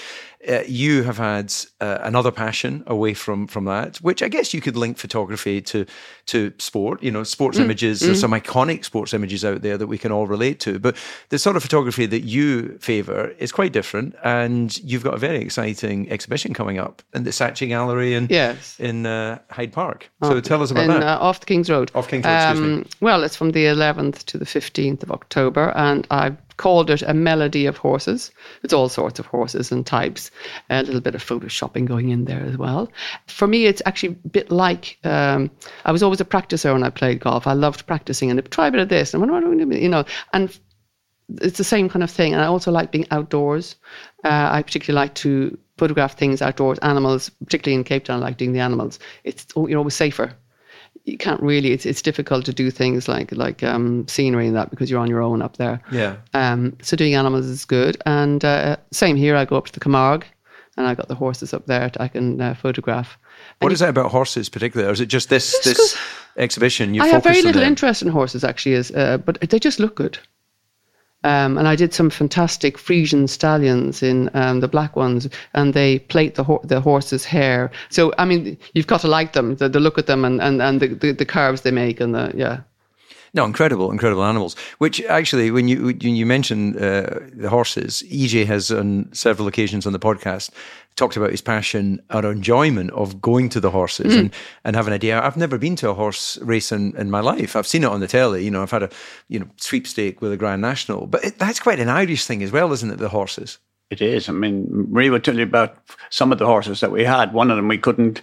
Uh, 0.49 0.63
you 0.67 1.05
have 1.05 1.19
had 1.19 1.55
uh, 1.81 1.99
another 2.01 2.33
passion 2.33 2.83
away 2.89 3.15
from 3.15 3.47
from 3.47 3.67
that, 3.67 3.99
which 3.99 4.25
I 4.25 4.29
guess 4.29 4.53
you 4.53 4.61
could 4.61 4.77
link 4.77 4.99
photography 4.99 5.61
to 5.61 5.87
to 6.27 6.53
sport. 6.59 7.01
You 7.01 7.13
know, 7.13 7.23
sports 7.23 7.59
mm. 7.59 7.65
images. 7.65 8.01
Mm. 8.01 8.07
There's 8.07 8.21
some 8.21 8.33
iconic 8.33 8.85
sports 8.85 9.15
images 9.15 9.45
out 9.45 9.63
there 9.63 9.79
that 9.79 9.87
we 9.87 9.99
can 9.99 10.11
all 10.11 10.27
relate 10.27 10.59
to. 10.61 10.81
But 10.81 10.97
the 11.29 11.39
sort 11.39 11.55
of 11.55 11.63
photography 11.63 12.07
that 12.07 12.23
you 12.23 12.79
favour 12.79 13.29
is 13.39 13.53
quite 13.53 13.73
different, 13.73 14.17
and 14.25 14.77
you've 14.79 15.05
got 15.05 15.15
a 15.15 15.19
very 15.19 15.39
exciting 15.39 16.11
exhibition 16.11 16.55
coming 16.55 16.79
up 16.79 17.03
in 17.15 17.23
the 17.23 17.31
Saatchi 17.31 17.69
Gallery 17.69 18.15
in 18.15 18.27
yes. 18.29 18.81
in 18.81 19.07
uh, 19.07 19.39
Hyde 19.51 19.73
Park. 19.73 20.11
So 20.25 20.41
tell 20.41 20.63
us 20.63 20.73
about 20.73 20.85
in, 20.85 20.91
that. 20.91 21.03
Uh, 21.03 21.19
off 21.21 21.39
the 21.41 21.47
King's 21.47 21.71
Road. 21.71 21.93
Off 21.95 22.09
King's 22.09 22.25
Road. 22.25 22.33
Um, 22.33 22.51
excuse 22.51 22.69
me. 22.69 22.77
Um, 22.79 22.87
well, 23.01 23.23
it's 23.23 23.37
from 23.37 23.51
the 23.53 23.67
11th 23.67 24.25
to 24.25 24.39
the 24.39 24.45
15th 24.45 25.03
of 25.05 25.13
October, 25.13 25.73
and 25.77 26.07
I've 26.11 26.37
called 26.63 26.91
it 26.91 27.03
a 27.03 27.13
melody 27.13 27.67
of 27.67 27.77
horses. 27.77 28.31
It's 28.63 28.73
all 28.73 28.89
sorts 28.89 29.19
of 29.19 29.27
horses 29.27 29.73
and 29.73 29.85
types, 29.85 30.31
a 30.71 30.85
little 30.85 31.01
bit 31.01 31.17
of 31.17 31.25
photoshopping 31.25 31.87
going 31.87 32.11
in 32.11 32.25
there 32.25 32.45
as 32.45 32.57
well. 32.57 32.89
For 33.27 33.49
me, 33.49 33.67
it's 33.67 33.83
actually 33.85 34.11
a 34.25 34.29
bit 34.29 34.53
like 34.53 34.97
um, 35.03 35.51
I 35.85 35.91
was 35.91 36.05
always 36.05 36.21
a 36.21 36.25
practicer 36.25 36.73
when 36.73 36.85
I 36.85 36.91
played 36.91 37.19
golf. 37.19 37.49
I 37.49 37.55
loved 37.55 37.85
practicing 37.89 38.31
and 38.31 38.49
try 38.53 38.69
a 38.69 38.71
bit 38.71 38.81
of 38.81 38.89
this 38.89 39.13
and 39.13 39.21
what 39.21 39.29
am 39.29 39.35
I 39.35 39.41
doing? 39.41 39.83
you 39.83 39.89
know, 39.89 40.05
and 40.33 40.57
it's 41.41 41.59
the 41.59 41.65
same 41.65 41.89
kind 41.89 42.05
of 42.05 42.11
thing. 42.13 42.33
And 42.33 42.41
I 42.41 42.47
also 42.47 42.71
like 42.71 42.93
being 42.93 43.09
outdoors. 43.11 43.75
Uh, 44.23 44.49
I 44.53 44.63
particularly 44.63 45.05
like 45.05 45.15
to 45.17 45.59
photograph 45.79 46.17
things 46.17 46.41
outdoors, 46.41 46.79
animals, 46.79 47.29
particularly 47.45 47.75
in 47.75 47.83
Cape 47.83 48.05
Town. 48.05 48.23
I 48.23 48.27
like 48.27 48.37
doing 48.37 48.53
the 48.53 48.61
animals. 48.61 49.01
It's 49.25 49.47
you're 49.57 49.79
always 49.79 49.95
safer 49.95 50.37
you 51.05 51.19
can't 51.19 51.43
really. 51.43 51.73
It's 51.73 51.87
it's 51.87 52.03
difficult 52.03 52.45
to 52.47 52.53
do 52.53 52.71
things 52.71 53.09
like 53.09 53.33
like 53.33 53.63
um, 53.63 54.07
scenery 54.09 54.47
and 54.47 54.57
that 54.57 54.71
because 54.71 54.91
you're 54.91 55.01
on 55.01 55.09
your 55.09 55.23
own 55.23 55.43
up 55.43 55.57
there. 55.57 55.81
Yeah. 55.91 56.17
Um. 56.35 56.77
So 56.83 56.97
doing 56.97 57.15
animals 57.15 57.47
is 57.47 57.65
good, 57.65 57.97
and 58.07 58.45
uh, 58.45 58.77
same 58.91 59.17
here. 59.17 59.37
I 59.37 59.45
go 59.45 59.57
up 59.57 59.67
to 59.67 59.73
the 59.73 59.81
Camargue, 59.81 60.25
and 60.77 60.87
I 60.87 60.95
got 60.95 61.09
the 61.09 61.15
horses 61.15 61.53
up 61.53 61.67
there. 61.67 61.91
I 61.99 62.09
can 62.09 62.41
uh, 62.41 62.55
photograph. 62.55 63.19
What 63.59 63.69
and 63.69 63.73
is 63.73 63.81
you, 63.81 63.87
that 63.87 63.91
about 63.91 64.11
horses 64.11 64.49
particularly, 64.49 64.89
or 64.89 64.93
is 64.93 65.01
it 65.01 65.07
just 65.07 65.29
this 65.29 65.59
this 65.61 65.97
exhibition? 66.37 66.95
You 66.95 67.03
I 67.03 67.09
have 67.09 67.25
very 67.25 67.43
little 67.43 67.63
interest 67.63 68.03
in 68.03 68.09
horses 68.09 68.45
actually, 68.45 68.75
is 68.75 68.91
uh, 68.93 69.19
but 69.19 69.41
they 69.41 69.59
just 69.59 69.81
look 69.81 69.97
good. 69.97 70.19
Um, 71.25 71.59
and 71.59 71.69
I 71.69 71.77
did 71.77 71.95
some 71.95 72.11
fantastic 72.11 72.79
Frisian 72.79 73.29
stallions 73.29 74.03
in 74.03 74.29
um, 74.35 74.61
the 74.61 74.69
black 74.69 74.97
ones, 74.97 75.29
and 75.55 75.75
they 75.75 76.01
plait 76.01 76.35
the, 76.35 76.45
ho- 76.45 76.61
the 76.65 76.81
horse's 76.81 77.25
hair. 77.25 77.71
So, 77.91 78.13
I 78.19 78.25
mean, 78.25 78.59
you've 78.75 78.87
got 78.89 79.01
to 79.03 79.09
like 79.09 79.33
them, 79.33 79.57
the, 79.57 79.69
the 79.69 79.81
look 79.81 79.99
at 79.99 80.07
them 80.07 80.25
and, 80.25 80.41
and, 80.41 80.61
and 80.61 80.81
the, 80.81 80.89
the, 80.89 81.13
the 81.13 81.27
curves 81.27 81.63
they 81.63 81.71
make, 81.71 82.01
and 82.01 82.15
the, 82.15 82.33
yeah. 82.35 82.61
No, 83.35 83.47
incredible, 83.47 83.91
incredible 83.91 84.25
animals. 84.25 84.55
Which 84.77 85.03
actually, 85.05 85.51
when 85.51 85.67
you 85.67 85.87
when 85.87 86.17
you 86.17 86.27
mention 86.27 86.77
uh, 86.77 87.21
the 87.33 87.49
horses, 87.49 88.03
EJ 88.07 88.45
has 88.47 88.71
on 88.71 89.09
several 89.13 89.49
occasions 89.49 89.87
on 89.87 89.93
the 89.95 89.99
podcast 89.99 90.51
talked 90.97 91.17
about 91.17 91.31
his 91.31 91.41
passion 91.41 92.03
or 92.13 92.31
enjoyment 92.31 92.91
of 92.91 93.21
going 93.23 93.49
to 93.49 93.61
the 93.61 93.71
horses 93.71 94.13
mm. 94.13 94.19
and, 94.19 94.35
and 94.65 94.77
have 94.77 94.87
an 94.87 94.93
idea. 94.93 95.23
I've 95.23 95.39
never 95.39 95.57
been 95.57 95.77
to 95.77 95.89
a 95.89 95.95
horse 95.95 96.37
race 96.43 96.71
in, 96.71 96.95
in 96.97 97.11
my 97.11 97.21
life. 97.21 97.57
I've 97.57 97.67
seen 97.67 97.85
it 97.85 97.89
on 97.89 98.01
the 98.01 98.07
telly. 98.07 98.45
You 98.45 98.51
know, 98.51 98.63
I've 98.63 98.71
had 98.71 98.83
a 98.83 98.91
you 99.29 99.39
know 99.39 99.49
sweepstake 99.57 100.21
with 100.21 100.33
a 100.33 100.37
Grand 100.37 100.61
National, 100.61 101.07
but 101.07 101.25
it, 101.25 101.39
that's 101.39 101.61
quite 101.61 101.81
an 101.81 101.89
Irish 101.89 102.27
thing 102.27 102.43
as 102.43 102.53
well, 102.53 102.73
isn't 102.73 102.91
it? 102.91 102.99
The 102.99 103.09
horses. 103.09 103.59
It 103.91 104.01
is. 104.01 104.29
I 104.29 104.33
mean, 104.33 104.67
Marie 104.91 105.11
would 105.11 105.25
tell 105.25 105.37
you 105.37 105.43
about 105.43 105.77
some 106.11 106.33
of 106.33 106.39
the 106.39 106.47
horses 106.47 106.81
that 106.81 106.93
we 106.93 107.05
had. 107.05 107.33
One 107.33 107.51
of 107.51 107.57
them 107.57 107.69
we 107.69 107.79
couldn't 107.79 108.23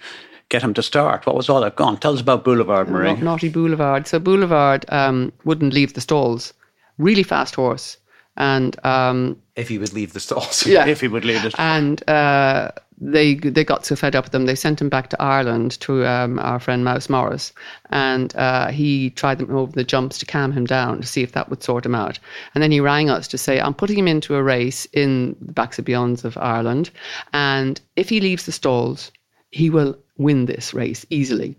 get 0.49 0.63
him 0.63 0.73
to 0.73 0.83
start. 0.83 1.25
What 1.25 1.35
was 1.35 1.49
all 1.49 1.61
that? 1.61 1.75
gone? 1.75 1.97
Tell 1.97 2.13
us 2.13 2.21
about 2.21 2.43
Boulevard, 2.43 2.89
Marie. 2.89 3.15
Naughty 3.15 3.49
Boulevard. 3.49 4.07
So 4.07 4.19
Boulevard 4.19 4.85
um, 4.89 5.31
wouldn't 5.45 5.73
leave 5.73 5.93
the 5.93 6.01
stalls. 6.01 6.53
Really 6.97 7.23
fast 7.23 7.55
horse. 7.55 7.97
And 8.35 8.83
um, 8.85 9.41
if 9.55 9.67
he 9.67 9.77
would 9.77 9.93
leave 9.93 10.13
the 10.13 10.19
stalls, 10.19 10.65
yeah, 10.65 10.85
if 10.87 11.01
he 11.01 11.07
would 11.07 11.25
leave 11.25 11.43
the 11.43 11.51
stalls. 11.51 11.67
And 11.67 12.09
uh, 12.09 12.71
they 13.01 13.35
they 13.35 13.63
got 13.63 13.85
so 13.85 13.95
fed 13.95 14.15
up 14.15 14.25
with 14.25 14.31
them, 14.31 14.45
they 14.45 14.55
sent 14.55 14.81
him 14.81 14.87
back 14.87 15.09
to 15.09 15.21
Ireland 15.21 15.79
to 15.81 16.05
um, 16.05 16.39
our 16.39 16.59
friend 16.59 16.85
Mouse 16.85 17.09
Morris, 17.09 17.51
and 17.89 18.33
uh, 18.37 18.67
he 18.67 19.09
tried 19.09 19.39
them 19.39 19.53
over 19.53 19.71
the 19.73 19.83
jumps 19.83 20.17
to 20.19 20.25
calm 20.25 20.53
him 20.53 20.65
down 20.65 21.01
to 21.01 21.07
see 21.07 21.21
if 21.21 21.33
that 21.33 21.49
would 21.49 21.63
sort 21.63 21.85
him 21.85 21.95
out. 21.95 22.19
And 22.53 22.63
then 22.63 22.71
he 22.71 22.79
rang 22.79 23.09
us 23.09 23.27
to 23.29 23.37
say, 23.37 23.59
"I'm 23.59 23.73
putting 23.73 23.97
him 23.97 24.07
into 24.07 24.35
a 24.35 24.43
race 24.43 24.85
in 24.93 25.35
the 25.41 25.53
Backs 25.53 25.79
of 25.79 25.85
Beyonds 25.85 26.23
of 26.23 26.37
Ireland, 26.37 26.91
and 27.33 27.79
if 27.97 28.07
he 28.07 28.21
leaves 28.21 28.45
the 28.45 28.53
stalls, 28.53 29.11
he 29.51 29.69
will 29.69 29.97
win 30.19 30.45
this 30.45 30.73
race 30.73 31.05
easily. 31.09 31.55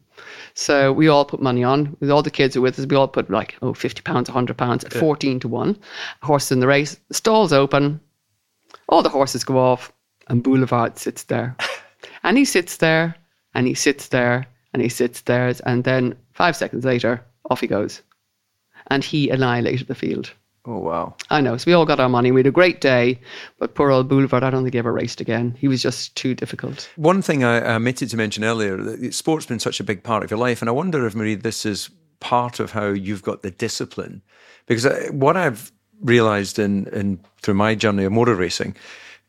So 0.54 0.92
we 0.92 1.08
all 1.08 1.24
put 1.24 1.42
money 1.42 1.64
on. 1.64 1.96
With 1.98 2.10
all 2.10 2.22
the 2.22 2.30
kids 2.30 2.54
who 2.54 2.60
were 2.60 2.66
with 2.66 2.78
us, 2.78 2.86
we 2.86 2.94
all 2.94 3.08
put 3.08 3.30
like, 3.30 3.56
oh, 3.62 3.74
50 3.74 4.02
pounds, 4.02 4.28
100 4.28 4.56
pounds 4.56 4.84
at 4.84 4.92
14 4.92 5.40
to 5.40 5.48
1. 5.48 5.78
Horses 6.22 6.52
in 6.52 6.60
the 6.60 6.66
race, 6.66 6.96
the 7.08 7.14
stall's 7.14 7.52
open, 7.52 8.00
all 8.88 9.02
the 9.02 9.08
horses 9.08 9.44
go 9.44 9.58
off, 9.58 9.92
and 10.28 10.42
Boulevard 10.42 10.98
sits 10.98 11.24
there. 11.24 11.56
and 12.22 12.36
he 12.36 12.44
sits 12.44 12.76
there, 12.76 13.16
and 13.54 13.66
he 13.66 13.74
sits 13.74 14.08
there, 14.08 14.46
and 14.72 14.82
he 14.82 14.88
sits 14.88 15.22
there, 15.22 15.52
and 15.64 15.84
then 15.84 16.16
five 16.32 16.54
seconds 16.54 16.84
later, 16.84 17.24
off 17.50 17.60
he 17.60 17.66
goes. 17.66 18.02
And 18.88 19.02
he 19.02 19.30
annihilated 19.30 19.88
the 19.88 19.94
field. 19.94 20.32
Oh 20.70 20.78
wow. 20.78 21.16
I 21.30 21.40
know. 21.40 21.56
So 21.56 21.68
we 21.68 21.72
all 21.72 21.84
got 21.84 21.98
our 21.98 22.08
money. 22.08 22.30
We 22.30 22.38
had 22.38 22.46
a 22.46 22.52
great 22.52 22.80
day, 22.80 23.20
but 23.58 23.74
poor 23.74 23.90
old 23.90 24.08
Boulevard, 24.08 24.44
I 24.44 24.50
don't 24.50 24.62
think 24.62 24.74
he 24.74 24.78
ever 24.78 24.92
raced 24.92 25.20
again. 25.20 25.56
He 25.58 25.66
was 25.66 25.82
just 25.82 26.14
too 26.14 26.32
difficult. 26.32 26.88
One 26.94 27.22
thing 27.22 27.42
I 27.42 27.74
omitted 27.74 28.08
to 28.10 28.16
mention 28.16 28.44
earlier, 28.44 29.10
sport's 29.10 29.46
been 29.46 29.58
such 29.58 29.80
a 29.80 29.84
big 29.84 30.04
part 30.04 30.22
of 30.22 30.30
your 30.30 30.38
life, 30.38 30.62
and 30.62 30.68
I 30.68 30.72
wonder 30.72 31.06
if 31.06 31.16
Marie, 31.16 31.34
this 31.34 31.66
is 31.66 31.90
part 32.20 32.60
of 32.60 32.70
how 32.70 32.86
you've 32.86 33.22
got 33.22 33.42
the 33.42 33.50
discipline, 33.50 34.22
because 34.66 34.86
uh, 34.86 35.08
what 35.10 35.36
I've 35.36 35.72
realised 36.02 36.60
in 36.60 36.86
in 36.92 37.18
through 37.42 37.54
my 37.54 37.74
journey 37.74 38.04
of 38.04 38.12
motor 38.12 38.36
racing, 38.36 38.76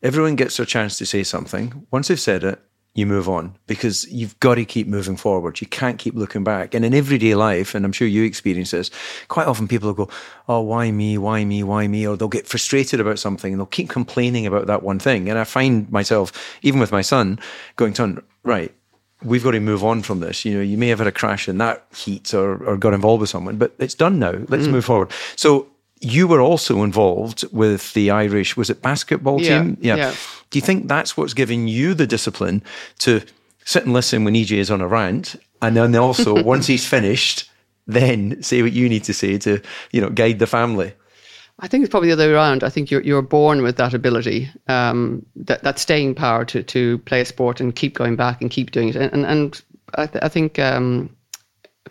everyone 0.04 0.36
gets 0.36 0.58
their 0.58 0.65
chance 0.67 0.99
to 0.99 1.08
say 1.08 1.23
something. 1.23 1.88
Once 1.89 2.10
they've 2.10 2.19
said 2.19 2.43
it, 2.43 2.62
you 2.93 3.06
move 3.06 3.30
on 3.30 3.56
because 3.67 4.06
you've 4.12 4.38
got 4.41 4.56
to 4.56 4.65
keep 4.65 4.86
moving 4.86 5.15
forward. 5.15 5.62
You 5.62 5.67
can't 5.67 5.97
keep 5.97 6.13
looking 6.13 6.43
back. 6.43 6.73
And 6.73 6.84
in 6.84 6.93
everyday 6.93 7.36
life, 7.36 7.73
and 7.73 7.86
I'm 7.86 7.93
sure 7.93 8.08
you 8.08 8.23
experience 8.23 8.71
this, 8.71 8.91
quite 9.30 9.47
often 9.47 9.67
people 9.67 9.88
will 9.88 10.06
go, 10.06 10.10
Oh, 10.49 10.60
why 10.60 10.91
me? 10.91 11.17
Why 11.17 11.45
me? 11.45 11.63
Why 11.63 11.88
me? 11.88 12.06
Or 12.06 12.17
they'll 12.17 12.27
get 12.27 12.47
frustrated 12.47 12.99
about 12.99 13.17
something 13.17 13.54
and 13.54 13.60
they'll 13.60 13.65
keep 13.65 13.89
complaining 13.89 14.45
about 14.45 14.67
that 14.67 14.84
one 14.84 14.99
thing. 14.99 15.30
And 15.30 15.39
I 15.39 15.45
find 15.45 15.89
myself, 15.89 16.34
even 16.62 16.82
with 16.82 16.91
my 16.91 17.01
son, 17.01 17.39
going, 17.77 17.93
Ton, 17.93 18.21
right, 18.43 18.73
we've 19.23 19.43
got 19.43 19.51
to 19.51 19.62
move 19.62 19.86
on 19.86 20.01
from 20.01 20.19
this. 20.19 20.43
You 20.43 20.56
know, 20.56 20.62
you 20.62 20.77
may 20.77 20.89
have 20.89 20.99
had 20.99 21.08
a 21.08 21.13
crash 21.13 21.47
in 21.47 21.60
that 21.60 21.86
heat 21.95 22.34
or, 22.34 22.62
or 22.65 22.75
got 22.75 22.93
involved 22.93 23.21
with 23.21 23.30
someone, 23.30 23.58
but 23.58 23.73
it's 23.80 23.95
done 23.95 24.19
now. 24.19 24.34
Let's 24.49 24.67
mm. 24.67 24.71
move 24.71 24.86
forward. 24.86 25.12
So 25.38 25.70
you 26.01 26.27
were 26.27 26.41
also 26.41 26.83
involved 26.83 27.45
with 27.51 27.93
the 27.93 28.09
Irish, 28.11 28.57
was 28.57 28.69
it 28.69 28.81
basketball 28.81 29.41
Yeah, 29.41 29.63
team? 29.63 29.77
yeah. 29.81 30.13
Do 30.49 30.57
you 30.57 30.61
think 30.61 30.87
that's 30.87 31.15
what's 31.15 31.33
giving 31.33 31.67
you 31.67 31.93
the 31.93 32.07
discipline 32.07 32.63
to 32.99 33.21
sit 33.63 33.85
and 33.85 33.93
listen 33.93 34.23
when 34.23 34.33
EJ 34.33 34.57
is 34.57 34.71
on 34.71 34.81
a 34.81 34.87
rant, 34.87 35.35
and 35.61 35.77
then 35.77 35.95
also 35.95 36.43
once 36.53 36.67
he's 36.67 36.85
finished, 36.85 37.49
then 37.87 38.41
say 38.41 38.61
what 38.61 38.73
you 38.73 38.89
need 38.89 39.03
to 39.05 39.13
say 39.13 39.37
to 39.37 39.61
you 39.91 40.01
know 40.01 40.09
guide 40.09 40.39
the 40.39 40.47
family? 40.47 40.93
I 41.59 41.67
think 41.67 41.83
it's 41.83 41.91
probably 41.91 42.09
the 42.09 42.13
other 42.13 42.27
way 42.29 42.33
around. 42.33 42.63
I 42.63 42.69
think 42.69 42.89
you're 42.89 43.03
you're 43.03 43.21
born 43.21 43.61
with 43.61 43.77
that 43.77 43.93
ability, 43.93 44.49
um, 44.67 45.23
that 45.35 45.63
that 45.63 45.77
staying 45.77 46.15
power 46.15 46.43
to 46.45 46.63
to 46.63 46.97
play 46.99 47.21
a 47.21 47.25
sport 47.25 47.61
and 47.61 47.75
keep 47.75 47.93
going 47.93 48.15
back 48.15 48.41
and 48.41 48.49
keep 48.49 48.71
doing 48.71 48.89
it. 48.89 48.95
And 48.95 49.13
and, 49.13 49.25
and 49.25 49.61
I, 49.95 50.07
th- 50.07 50.23
I 50.23 50.27
think 50.29 50.57
um, 50.57 51.15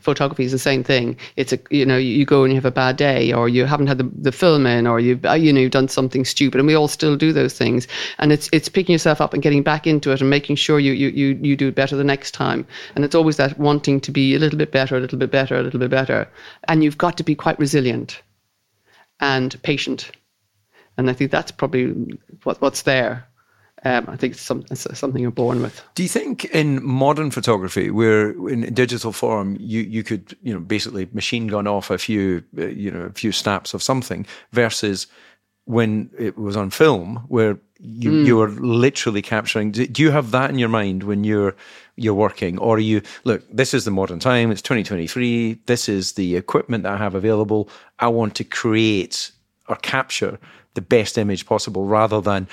photography 0.01 0.45
is 0.45 0.53
the 0.53 0.59
same 0.59 0.83
thing. 0.83 1.17
It's 1.37 1.53
a 1.53 1.59
you 1.71 1.87
know 1.87 1.97
you 1.97 2.25
go 2.25 2.45
and 2.45 2.53
you 2.53 2.57
have 2.57 2.65
a 2.65 2.71
bad 2.71 2.97
day, 2.97 3.33
or 3.33 3.49
you 3.49 3.65
haven't 3.65 3.87
had 3.87 3.99
the, 3.99 4.11
the 4.21 4.33
film 4.33 4.67
in, 4.67 4.87
or 4.87 5.01
you 5.01 5.19
uh, 5.25 5.35
you 5.35 5.53
know 5.53 5.61
you've 5.61 5.71
done 5.71 5.89
something 5.89 6.25
stupid, 6.25 6.59
and 6.59 6.67
we 6.67 6.75
all 6.75 6.89
still 6.89 7.17
do 7.17 7.33
those 7.33 7.57
things. 7.57 7.87
And 8.19 8.33
it's 8.33 8.49
it's 8.53 8.69
picking 8.69 8.93
yourself 8.93 9.21
up 9.21 9.35
and 9.35 9.43
getting 9.43 9.63
back 9.63 9.87
into 9.87 10.13
it 10.13 10.21
and 10.21 10.31
making 10.31 10.57
sure 10.57 10.79
you 10.79 10.93
you 10.93 11.09
you 11.09 11.39
you 11.43 11.57
do 11.57 11.73
better 11.73 11.97
the 11.97 12.05
next 12.05 12.33
time. 12.33 12.67
And 12.95 13.05
it's 13.05 13.15
always 13.15 13.37
that 13.37 13.59
wanting 13.59 14.01
to 14.01 14.11
be 14.11 14.35
a 14.35 14.39
little 14.39 14.59
bit 14.59 14.73
better, 14.73 14.97
a 14.97 15.01
little 15.01 15.19
bit 15.19 15.31
better, 15.31 15.57
a 15.57 15.63
little 15.63 15.81
bit 15.81 15.91
better. 15.91 16.29
And 16.65 16.83
you've 16.83 16.99
got 16.99 17.17
to 17.19 17.25
be 17.25 17.35
quite 17.35 17.59
resilient 17.59 18.23
and 19.21 19.63
patient. 19.63 20.11
And 20.97 21.09
I 21.09 21.13
think 21.13 21.31
that's 21.31 21.53
probably 21.53 22.19
what, 22.43 22.61
what's 22.61 22.83
there. 22.83 23.27
Um, 23.85 24.05
I 24.09 24.17
think 24.17 24.35
it's, 24.35 24.43
some, 24.43 24.63
it's 24.71 24.99
something 24.99 25.23
you're 25.23 25.31
born 25.31 25.63
with. 25.63 25.83
Do 25.95 26.03
you 26.03 26.09
think 26.09 26.45
in 26.47 26.85
modern 26.85 27.31
photography, 27.31 27.91
where 27.91 28.31
in 28.49 28.73
digital 28.75 29.13
form 29.13 29.57
you 29.59 29.81
you 29.81 30.03
could 30.03 30.37
you 30.43 30.53
know 30.53 30.61
basically 30.61 31.09
machine 31.13 31.47
gun 31.47 31.67
off 31.67 31.91
a 31.91 31.97
few 31.97 32.45
uh, 32.59 32.67
you 32.67 32.91
know 32.91 33.03
a 33.03 33.13
few 33.13 33.33
snaps 33.33 33.73
of 33.73 33.83
something 33.83 34.27
versus 34.53 35.07
when 35.65 36.11
it 36.19 36.37
was 36.37 36.57
on 36.57 36.69
film 36.69 37.25
where 37.29 37.59
you 37.79 38.13
you 38.25 38.37
were 38.37 38.51
literally 38.51 39.23
capturing 39.23 39.71
do, 39.71 39.87
do 39.87 40.03
you 40.03 40.11
have 40.11 40.31
that 40.33 40.51
in 40.51 40.59
your 40.59 40.69
mind 40.69 41.05
when 41.05 41.25
you're 41.25 41.55
you're 41.97 42.15
working? 42.15 42.59
Or 42.59 42.77
are 42.77 42.81
you 42.81 43.01
look 43.25 43.43
this 43.51 43.73
is 43.73 43.85
the 43.85 43.91
modern 43.91 44.19
time 44.19 44.51
it's 44.51 44.63
2023 44.63 45.61
this 45.67 45.89
is 45.89 46.13
the 46.13 46.37
equipment 46.37 46.85
that 46.85 46.93
I 46.93 46.97
have 46.99 47.15
available. 47.15 47.71
I 47.99 48.09
want 48.09 48.35
to 48.37 48.45
create 48.45 49.33
or 49.69 49.77
capture 49.77 50.39
the 50.75 50.81
best 50.81 51.17
image 51.17 51.47
possible 51.47 51.85
rather 51.87 52.21
than 52.21 52.49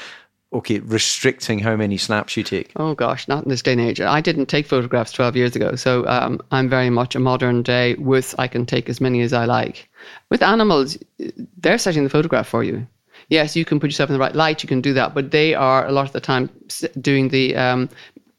okay 0.54 0.80
restricting 0.80 1.60
how 1.60 1.76
many 1.76 1.98
snaps 1.98 2.38
you 2.38 2.44
take 2.44 2.72
Oh 2.76 2.94
gosh, 2.94 3.28
not 3.28 3.44
in 3.44 3.50
this 3.50 3.62
day 3.62 3.74
and 3.74 3.82
age. 3.82 4.00
I 4.00 4.22
didn't 4.22 4.48
take 4.48 4.66
photographs 4.66 5.12
12 5.12 5.36
years 5.36 5.56
ago, 5.56 5.76
so 5.76 6.08
um, 6.08 6.40
I'm 6.52 6.70
very 6.70 6.90
much 6.90 7.16
a 7.16 7.20
modern 7.20 7.64
day 7.64 7.96
with 7.96 8.36
I 8.38 8.48
can 8.48 8.66
take 8.66 8.90
as 8.90 9.02
many 9.02 9.22
as 9.22 9.34
I 9.34 9.46
like. 9.46 9.90
With 10.30 10.42
animals, 10.42 10.98
they're 11.58 11.78
setting 11.78 12.04
the 12.04 12.10
photograph 12.10 12.48
for 12.48 12.64
you. 12.64 12.88
Yes, 13.30 13.56
you 13.56 13.66
can 13.66 13.80
put 13.80 13.90
yourself 13.90 14.10
in 14.10 14.14
the 14.14 14.20
right 14.20 14.36
light, 14.36 14.64
you 14.64 14.70
can 14.70 14.82
do 14.82 14.94
that, 14.94 15.14
but 15.14 15.32
they 15.32 15.54
are 15.54 15.86
a 15.86 15.92
lot 15.92 16.06
of 16.06 16.14
the 16.14 16.22
time 16.22 16.50
doing 17.02 17.30
the 17.30 17.56
um, 17.56 17.90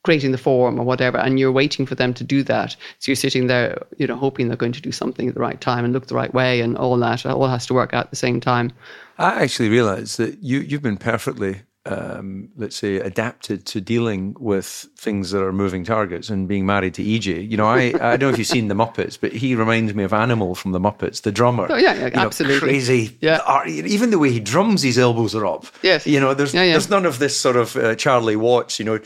creating 0.04 0.32
the 0.32 0.38
form 0.38 0.78
or 0.78 0.84
whatever, 0.84 1.18
and 1.18 1.38
you're 1.38 1.52
waiting 1.52 1.84
for 1.84 1.94
them 1.94 2.14
to 2.14 2.24
do 2.24 2.42
that. 2.44 2.74
So 2.98 3.10
you're 3.10 3.16
sitting 3.16 3.48
there, 3.48 3.82
you 3.98 4.06
know, 4.06 4.16
hoping 4.16 4.48
they're 4.48 4.56
going 4.56 4.72
to 4.72 4.80
do 4.80 4.92
something 4.92 5.28
at 5.28 5.34
the 5.34 5.40
right 5.40 5.60
time 5.60 5.84
and 5.84 5.92
look 5.92 6.06
the 6.06 6.14
right 6.14 6.32
way, 6.32 6.60
and 6.60 6.78
all 6.78 6.96
that. 6.96 7.24
It 7.24 7.30
all 7.30 7.48
has 7.48 7.66
to 7.66 7.74
work 7.74 7.92
out 7.92 8.06
at 8.06 8.10
the 8.10 8.16
same 8.16 8.40
time. 8.40 8.72
I 9.18 9.42
actually 9.42 9.68
realised 9.68 10.16
that 10.18 10.42
you 10.42 10.60
you've 10.60 10.82
been 10.82 10.96
perfectly, 10.96 11.62
um, 11.88 12.48
let's 12.56 12.76
say, 12.76 12.96
adapted 12.96 13.64
to 13.66 13.80
dealing 13.80 14.36
with 14.38 14.66
things 14.96 15.30
that 15.30 15.42
are 15.42 15.52
moving 15.52 15.84
targets 15.84 16.28
and 16.30 16.46
being 16.46 16.66
married 16.66 16.94
to 16.94 17.02
EJ. 17.04 17.48
You 17.50 17.56
know, 17.56 17.66
I 17.66 17.92
I 18.00 18.16
don't 18.16 18.20
know 18.20 18.28
if 18.30 18.38
you've 18.38 18.46
seen 18.46 18.68
the 18.68 18.74
Muppets, 18.74 19.18
but 19.20 19.32
he 19.32 19.54
reminds 19.54 19.94
me 19.94 20.04
of 20.04 20.12
Animal 20.12 20.54
from 20.54 20.72
the 20.72 20.80
Muppets, 20.80 21.22
the 21.22 21.32
drummer. 21.32 21.66
Oh, 21.70 21.76
yeah, 21.76 21.94
yeah, 21.94 22.04
You 22.06 22.10
know, 22.12 22.20
absolutely. 22.22 22.68
crazy. 22.68 23.16
Yeah. 23.20 23.40
art- 23.46 23.68
even 23.68 24.10
the 24.10 24.18
way 24.18 24.30
he 24.30 24.40
drums, 24.40 24.82
his 24.82 24.98
elbows 24.98 25.34
are 25.34 25.46
up. 25.46 25.66
Yes. 25.82 26.06
You 26.06 26.20
know, 26.20 26.34
there's 26.34 26.52
Yeah, 26.54 26.64
yeah. 26.64 26.72
there's 26.72 26.90
none 26.90 27.06
of 27.06 27.18
this 27.18 27.38
sort 27.40 27.56
of 27.56 27.74
uh, 27.76 27.94
Charlie 27.94 28.36
Watts. 28.36 28.78
You 28.78 28.84
know, 28.84 29.00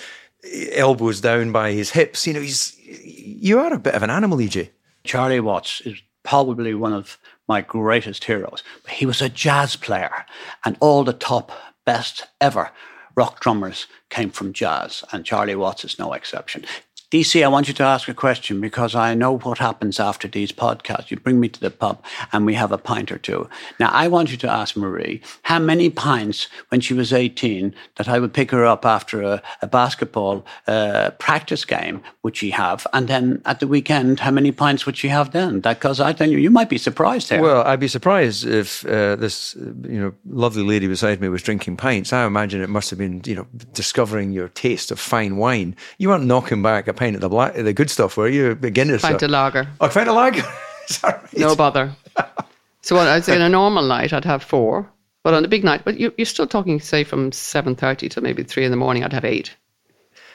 elbows 0.72 1.20
down 1.20 1.52
by 1.52 1.72
his 1.72 1.90
hips. 1.90 2.26
You 2.26 2.32
know, 2.34 2.40
he's 2.40 2.76
you 2.84 3.58
are 3.60 3.72
a 3.72 3.78
bit 3.78 3.94
of 3.94 4.02
an 4.02 4.10
animal, 4.10 4.38
EJ. 4.38 4.70
Charlie 5.04 5.40
Watts 5.40 5.80
is 5.82 6.00
probably 6.24 6.74
one 6.74 6.92
of 6.92 7.18
my 7.48 7.60
greatest 7.60 8.24
heroes. 8.24 8.62
He 8.88 9.06
was 9.06 9.20
a 9.20 9.28
jazz 9.28 9.76
player, 9.76 10.24
and 10.64 10.76
all 10.80 11.04
the 11.04 11.12
top 11.12 11.50
best 11.84 12.26
ever 12.40 12.70
rock 13.14 13.40
drummers 13.40 13.86
came 14.08 14.30
from 14.30 14.52
jazz, 14.52 15.04
and 15.12 15.24
Charlie 15.24 15.54
Watts 15.54 15.84
is 15.84 15.98
no 15.98 16.12
exception. 16.12 16.64
DC, 17.12 17.44
I 17.44 17.48
want 17.48 17.68
you 17.68 17.74
to 17.74 17.82
ask 17.82 18.08
a 18.08 18.14
question 18.14 18.58
because 18.58 18.94
I 18.94 19.12
know 19.12 19.36
what 19.36 19.58
happens 19.58 20.00
after 20.00 20.26
these 20.26 20.50
podcasts. 20.50 21.10
You 21.10 21.18
bring 21.18 21.40
me 21.40 21.50
to 21.50 21.60
the 21.60 21.70
pub 21.70 22.02
and 22.32 22.46
we 22.46 22.54
have 22.54 22.72
a 22.72 22.78
pint 22.78 23.12
or 23.12 23.18
two. 23.18 23.50
Now, 23.78 23.90
I 23.92 24.08
want 24.08 24.30
you 24.30 24.38
to 24.38 24.50
ask 24.50 24.78
Marie 24.78 25.20
how 25.42 25.58
many 25.58 25.90
pints 25.90 26.48
when 26.70 26.80
she 26.80 26.94
was 26.94 27.12
18 27.12 27.74
that 27.96 28.08
I 28.08 28.18
would 28.18 28.32
pick 28.32 28.50
her 28.50 28.64
up 28.64 28.86
after 28.86 29.20
a, 29.20 29.42
a 29.60 29.66
basketball 29.66 30.46
uh, 30.66 31.10
practice 31.18 31.66
game 31.66 32.02
would 32.22 32.34
she 32.34 32.48
have? 32.48 32.86
And 32.94 33.08
then 33.08 33.42
at 33.44 33.60
the 33.60 33.66
weekend, 33.66 34.20
how 34.20 34.30
many 34.30 34.50
pints 34.50 34.86
would 34.86 34.96
she 34.96 35.08
have 35.08 35.32
then? 35.32 35.60
Because 35.60 36.00
I 36.00 36.14
tell 36.14 36.30
you, 36.30 36.38
you 36.38 36.48
might 36.48 36.70
be 36.70 36.78
surprised. 36.78 37.30
Well, 37.30 37.62
I'd 37.64 37.78
be 37.78 37.88
surprised 37.88 38.46
if 38.46 38.86
uh, 38.86 39.16
this, 39.16 39.54
you 39.54 40.00
know, 40.00 40.14
lovely 40.30 40.62
lady 40.62 40.86
beside 40.86 41.20
me 41.20 41.28
was 41.28 41.42
drinking 41.42 41.76
pints. 41.76 42.10
I 42.10 42.24
imagine 42.24 42.62
it 42.62 42.70
must 42.70 42.88
have 42.88 42.98
been, 42.98 43.20
you 43.26 43.34
know, 43.34 43.46
discovering 43.74 44.32
your 44.32 44.48
taste 44.48 44.90
of 44.90 44.98
fine 44.98 45.36
wine. 45.36 45.76
You 45.98 46.08
weren't 46.08 46.24
knocking 46.24 46.62
back 46.62 46.88
a 46.88 47.01
pint 47.02 47.16
of 47.16 47.20
the 47.20 47.28
black, 47.28 47.54
the 47.54 47.72
good 47.72 47.90
stuff, 47.90 48.16
were 48.16 48.28
you? 48.28 48.54
Beginners. 48.54 49.02
Pint 49.02 49.22
of 49.22 49.30
lager. 49.30 49.66
Oh, 49.80 49.86
a 49.86 49.88
pint 49.88 50.08
of 50.08 50.16
lager. 50.16 50.42
That 51.00 51.22
right? 51.22 51.38
No 51.38 51.54
bother. 51.54 51.94
so 52.82 52.96
what, 52.96 53.06
I'd 53.06 53.24
say 53.24 53.36
on 53.36 53.40
a 53.40 53.48
normal 53.48 53.84
night, 53.84 54.12
I'd 54.12 54.24
have 54.24 54.42
four. 54.42 54.90
But 55.22 55.32
on 55.32 55.44
a 55.44 55.48
big 55.48 55.62
night, 55.62 55.82
but 55.84 55.98
you're, 55.98 56.10
you're 56.18 56.26
still 56.26 56.48
talking, 56.48 56.80
say, 56.80 57.04
from 57.04 57.30
7.30 57.30 58.10
to 58.10 58.20
maybe 58.20 58.42
3 58.42 58.64
in 58.64 58.72
the 58.72 58.76
morning, 58.76 59.04
I'd 59.04 59.12
have 59.12 59.24
eight. 59.24 59.54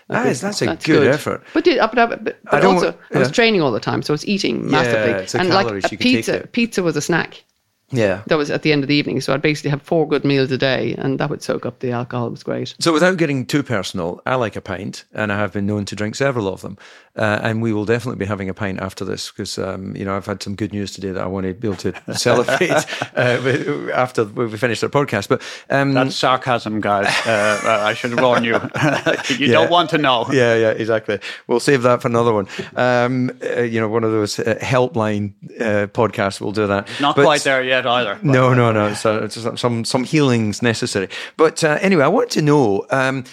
That 0.08 0.26
is, 0.26 0.40
that's 0.40 0.62
a 0.62 0.78
good, 0.78 1.10
effort. 1.10 1.44
But, 1.54 1.66
did, 1.66 1.80
but, 1.80 1.96
but, 1.96 2.24
but 2.24 2.40
I 2.48 2.62
don't 2.62 2.76
also, 2.76 2.92
wa- 2.92 2.98
I 3.14 3.20
was 3.20 3.30
training 3.30 3.62
all 3.62 3.74
the 3.74 3.82
time, 3.82 4.02
so 4.02 4.14
I 4.14 4.16
was 4.16 4.26
eating 4.26 4.72
massively. 4.72 5.26
the 5.26 5.38
and 5.38 5.50
like 5.50 5.68
a 5.84 5.90
you 5.92 5.98
pizza, 5.98 6.48
pizza 6.54 6.82
was 6.82 6.96
a 6.96 7.02
snack. 7.02 7.44
Yeah. 7.92 8.22
That 8.28 8.38
was 8.38 8.52
at 8.52 8.64
the 8.64 8.72
end 8.74 8.84
of 8.84 8.90
the 8.90 8.96
evening. 8.96 9.22
So 9.22 9.34
I'd 9.34 9.42
basically 9.42 9.70
have 9.70 9.82
four 9.82 10.08
good 10.08 10.26
meals 10.26 10.52
a 10.52 10.58
day, 10.58 10.94
and 10.98 11.20
that 11.20 11.30
would 11.30 11.42
soak 11.42 11.66
up 11.66 11.80
the 11.80 11.92
alcohol. 11.92 12.28
It 12.28 12.32
was 12.32 12.44
great. 12.44 12.76
So, 12.80 12.92
without 12.92 13.18
getting 13.18 13.46
too 13.46 13.64
personal, 13.64 14.22
I 14.26 14.36
like 14.36 14.56
a 14.58 14.62
pint, 14.62 15.06
and 15.14 15.32
I 15.32 15.38
have 15.38 15.54
been 15.54 15.66
known 15.66 15.86
to 15.86 15.96
drink 15.96 16.16
several 16.16 16.48
of 16.48 16.62
them. 16.62 16.78
Uh, 17.16 17.40
and 17.42 17.64
we 17.64 17.74
will 17.74 17.86
definitely 17.86 18.20
be 18.20 18.26
having 18.28 18.48
a 18.48 18.54
pint 18.54 18.80
after 18.80 19.04
this 19.04 19.32
because, 19.32 19.58
um, 19.58 19.96
you 19.96 20.06
know, 20.06 20.16
I've 20.16 20.28
had 20.28 20.44
some 20.44 20.54
good 20.56 20.72
news 20.72 20.92
today 20.92 21.10
that 21.12 21.24
I 21.24 21.26
want 21.26 21.48
to 21.48 21.54
be 21.56 21.68
able 21.68 21.78
to 21.78 21.94
celebrate 22.14 22.70
uh, 23.16 23.92
after 23.92 24.26
we 24.26 24.56
finish 24.56 24.84
our 24.84 24.90
podcast. 24.90 25.28
But 25.30 25.42
um, 25.72 25.94
That's 25.94 26.16
sarcasm, 26.16 26.80
guys. 26.80 27.08
Uh, 27.26 27.60
I 27.86 27.96
should 27.96 28.20
warn 28.22 28.44
you. 28.44 28.54
you 29.30 29.48
Yeah. 29.48 29.54
don't 29.54 29.72
want 29.72 29.90
to 29.92 29.98
know. 29.98 30.28
yeah, 30.32 30.56
yeah, 30.56 30.70
exactly. 30.72 31.20
We'll 31.48 31.60
save 31.60 31.82
that 31.84 32.02
for 32.04 32.08
another 32.08 32.34
one. 32.34 32.48
Um, 32.76 33.32
uh, 33.44 33.62
you 33.62 33.80
know, 33.80 33.88
one 33.90 34.04
of 34.04 34.12
those 34.12 34.38
uh, 34.40 34.56
helpline 34.62 35.34
uh, 35.60 35.88
podcasts. 35.88 36.40
We'll 36.40 36.52
do 36.52 36.68
that. 36.68 36.88
Not 37.02 37.16
But- 37.16 37.24
quite 37.26 37.42
there 37.44 37.64
yet 37.64 37.77
either. 37.86 38.18
No, 38.24 38.54
no, 38.54 38.72
no. 38.72 38.94
So 38.94 39.24
it's 39.24 39.38
some 39.62 39.86
some 39.86 40.04
healings 40.04 40.62
necessary. 40.62 41.10
But 41.38 41.64
uh, 41.64 41.78
anyway, 41.82 42.04
I 42.04 42.08
want 42.10 42.32
to 42.32 42.42
know. 42.42 42.86
Um, 42.90 43.24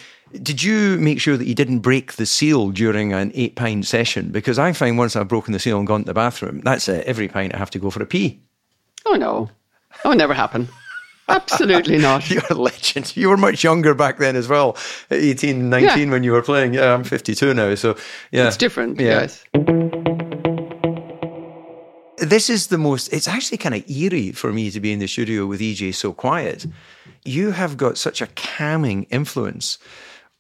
Did 0.43 0.63
you 0.65 0.99
make 0.99 1.21
sure 1.21 1.37
that 1.37 1.47
you 1.47 1.55
didn't 1.55 1.79
break 1.79 2.15
the 2.15 2.27
seal 2.27 2.71
during 2.71 3.13
an 3.13 3.31
eight 3.35 3.55
pint 3.55 3.87
session? 3.87 4.31
Because 4.33 4.59
I 4.59 4.73
find 4.73 4.99
once 4.99 5.15
I've 5.15 5.29
broken 5.29 5.53
the 5.53 5.61
seal 5.61 5.79
and 5.79 5.87
gone 5.87 6.01
to 6.01 6.07
the 6.07 6.15
bathroom, 6.15 6.61
that's 6.65 6.89
it. 6.89 7.07
Every 7.07 7.29
pint 7.29 7.55
I 7.55 7.59
have 7.59 7.71
to 7.71 7.79
go 7.79 7.89
for 7.91 8.03
a 8.03 8.07
pee. 8.07 8.41
Oh 9.07 9.15
no, 9.15 9.49
that 10.03 10.09
would 10.09 10.19
never 10.19 10.35
happen. 10.35 10.69
Absolutely 11.29 11.99
not. 11.99 12.29
You're 12.35 12.43
a 12.51 12.55
legend. 12.55 13.17
You 13.17 13.29
were 13.31 13.37
much 13.39 13.63
younger 13.65 13.95
back 13.95 14.19
then 14.19 14.37
as 14.37 14.47
well, 14.49 14.77
18, 15.11 15.71
19 15.71 15.89
Yeah. 15.89 16.11
when 16.13 16.23
you 16.25 16.33
were 16.33 16.43
playing. 16.43 16.75
Yeah, 16.75 16.93
I'm 16.95 17.05
52 17.05 17.55
now. 17.55 17.75
So, 17.77 17.97
yeah. 18.31 18.47
It's 18.49 18.59
different. 18.59 19.01
Yeah. 19.01 19.21
Yes. 19.55 20.04
This 22.25 22.49
is 22.49 22.69
the 22.69 22.79
most, 22.79 23.13
it's 23.13 23.29
actually 23.29 23.59
kind 23.59 23.75
of 23.75 23.89
eerie 23.89 24.33
for 24.33 24.51
me 24.53 24.71
to 24.71 24.81
be 24.81 24.93
in 24.93 24.99
the 24.99 25.07
studio 25.07 25.45
with 25.47 25.61
EJ 25.61 25.95
so 25.95 26.13
quiet. 26.15 26.67
You 27.25 27.51
have 27.51 27.77
got 27.77 27.99
such 27.99 28.23
a 28.23 28.29
calming 28.29 29.05
influence 29.11 29.79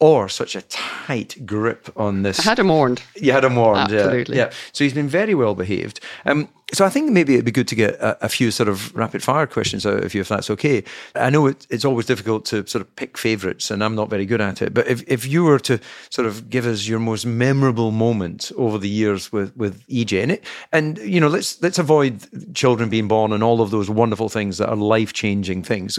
or 0.04 0.28
such 0.28 0.54
a 0.54 0.60
tight 0.60 1.46
grip 1.46 1.88
on 1.96 2.24
this. 2.24 2.38
I 2.38 2.42
had 2.42 2.58
him 2.58 2.68
warned. 2.68 3.02
You 3.16 3.32
had 3.32 3.42
him 3.42 3.56
warned, 3.56 3.90
yeah. 3.90 4.00
Absolutely. 4.00 4.36
yeah. 4.36 4.50
So 4.72 4.84
he's 4.84 4.92
been 4.92 5.08
very 5.08 5.34
well 5.34 5.54
behaved. 5.54 5.98
Um, 6.26 6.50
so 6.74 6.84
I 6.84 6.90
think 6.90 7.10
maybe 7.10 7.32
it'd 7.32 7.46
be 7.46 7.50
good 7.50 7.68
to 7.68 7.74
get 7.74 7.94
a, 7.94 8.26
a 8.26 8.28
few 8.28 8.50
sort 8.50 8.68
of 8.68 8.94
rapid 8.94 9.22
fire 9.22 9.46
questions 9.46 9.86
out 9.86 10.04
of 10.04 10.12
you, 10.12 10.20
if 10.20 10.28
that's 10.28 10.50
okay. 10.50 10.84
I 11.14 11.30
know 11.30 11.46
it, 11.46 11.66
it's 11.70 11.86
always 11.86 12.04
difficult 12.04 12.44
to 12.46 12.66
sort 12.66 12.82
of 12.82 12.94
pick 12.96 13.16
favourites, 13.16 13.70
and 13.70 13.82
I'm 13.82 13.94
not 13.94 14.10
very 14.10 14.26
good 14.26 14.42
at 14.42 14.60
it. 14.60 14.74
But 14.74 14.88
if, 14.88 15.02
if 15.08 15.26
you 15.26 15.42
were 15.42 15.60
to 15.60 15.80
sort 16.10 16.26
of 16.26 16.50
give 16.50 16.66
us 16.66 16.86
your 16.86 16.98
most 16.98 17.24
memorable 17.24 17.90
moment 17.90 18.52
over 18.58 18.76
the 18.76 18.90
years 18.90 19.32
with 19.32 19.56
with 19.56 19.86
EJ, 19.88 20.22
and 20.22 20.32
it, 20.32 20.44
and 20.70 20.98
you 20.98 21.18
know, 21.18 21.28
let's 21.28 21.62
let's 21.62 21.78
avoid 21.78 22.54
children 22.54 22.90
being 22.90 23.08
born 23.08 23.32
and 23.32 23.42
all 23.42 23.62
of 23.62 23.70
those 23.70 23.88
wonderful 23.88 24.28
things 24.28 24.58
that 24.58 24.68
are 24.68 24.76
life 24.76 25.14
changing 25.14 25.62
things. 25.62 25.98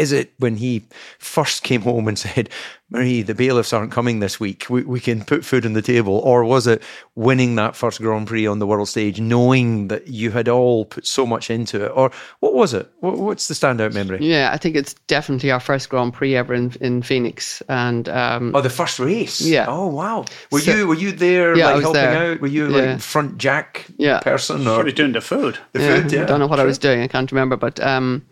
Is 0.00 0.12
it 0.12 0.32
when 0.38 0.56
he 0.56 0.82
first 1.18 1.62
came 1.62 1.82
home 1.82 2.08
and 2.08 2.18
said, 2.18 2.48
Marie, 2.92 3.22
the 3.22 3.34
bailiffs 3.36 3.72
aren't 3.72 3.92
coming 3.92 4.18
this 4.18 4.40
week. 4.40 4.66
We, 4.68 4.82
we 4.82 4.98
can 4.98 5.22
put 5.24 5.44
food 5.44 5.64
on 5.64 5.74
the 5.74 5.82
table. 5.82 6.18
Or 6.24 6.42
was 6.44 6.66
it 6.66 6.82
winning 7.14 7.54
that 7.54 7.76
first 7.76 8.00
Grand 8.00 8.26
Prix 8.26 8.48
on 8.48 8.58
the 8.58 8.66
world 8.66 8.88
stage, 8.88 9.20
knowing 9.20 9.86
that 9.88 10.08
you 10.08 10.32
had 10.32 10.48
all 10.48 10.86
put 10.86 11.06
so 11.06 11.24
much 11.24 11.50
into 11.50 11.84
it? 11.84 11.92
Or 11.94 12.10
what 12.40 12.52
was 12.54 12.74
it? 12.74 12.90
What, 12.98 13.18
what's 13.18 13.46
the 13.46 13.54
standout 13.54 13.94
memory? 13.94 14.18
Yeah, 14.22 14.50
I 14.52 14.56
think 14.56 14.74
it's 14.74 14.94
definitely 15.06 15.52
our 15.52 15.60
first 15.60 15.88
Grand 15.88 16.14
Prix 16.14 16.34
ever 16.34 16.52
in, 16.52 16.72
in 16.80 17.02
Phoenix, 17.02 17.62
and 17.68 18.08
um, 18.08 18.56
Oh, 18.56 18.60
the 18.60 18.70
first 18.70 18.98
race. 18.98 19.40
Yeah. 19.40 19.66
Oh, 19.68 19.86
wow. 19.86 20.24
Were 20.50 20.58
So- 20.60 20.74
you 20.74 20.86
were 20.88 20.96
you 20.96 21.12
there, 21.12 21.56
Yeah, 21.56 21.66
I 21.66 21.74
like 21.74 21.76
was 21.76 21.84
helping 21.84 22.02
there. 22.02 22.32
out? 22.32 22.40
Were 22.40 22.48
you 22.48 22.74
Yeah. 22.74 22.92
like 22.94 23.00
front 23.00 23.38
jack 23.38 23.86
Yeah. 23.98 24.18
person 24.18 24.66
or 24.66 24.80
are 24.80 24.86
you 24.86 24.92
doing 24.92 25.12
the 25.12 25.20
food? 25.20 25.58
the 25.74 25.80
yeah, 25.80 26.00
food? 26.02 26.12
Yeah, 26.12 26.22
I 26.22 26.24
don't 26.24 26.40
know 26.40 26.48
what 26.48 26.58
I 26.58 26.64
was 26.64 26.78
doing. 26.78 27.02
I 27.02 27.06
can't 27.06 27.30
remember, 27.30 27.56
but 27.56 27.78
um, 27.78 28.26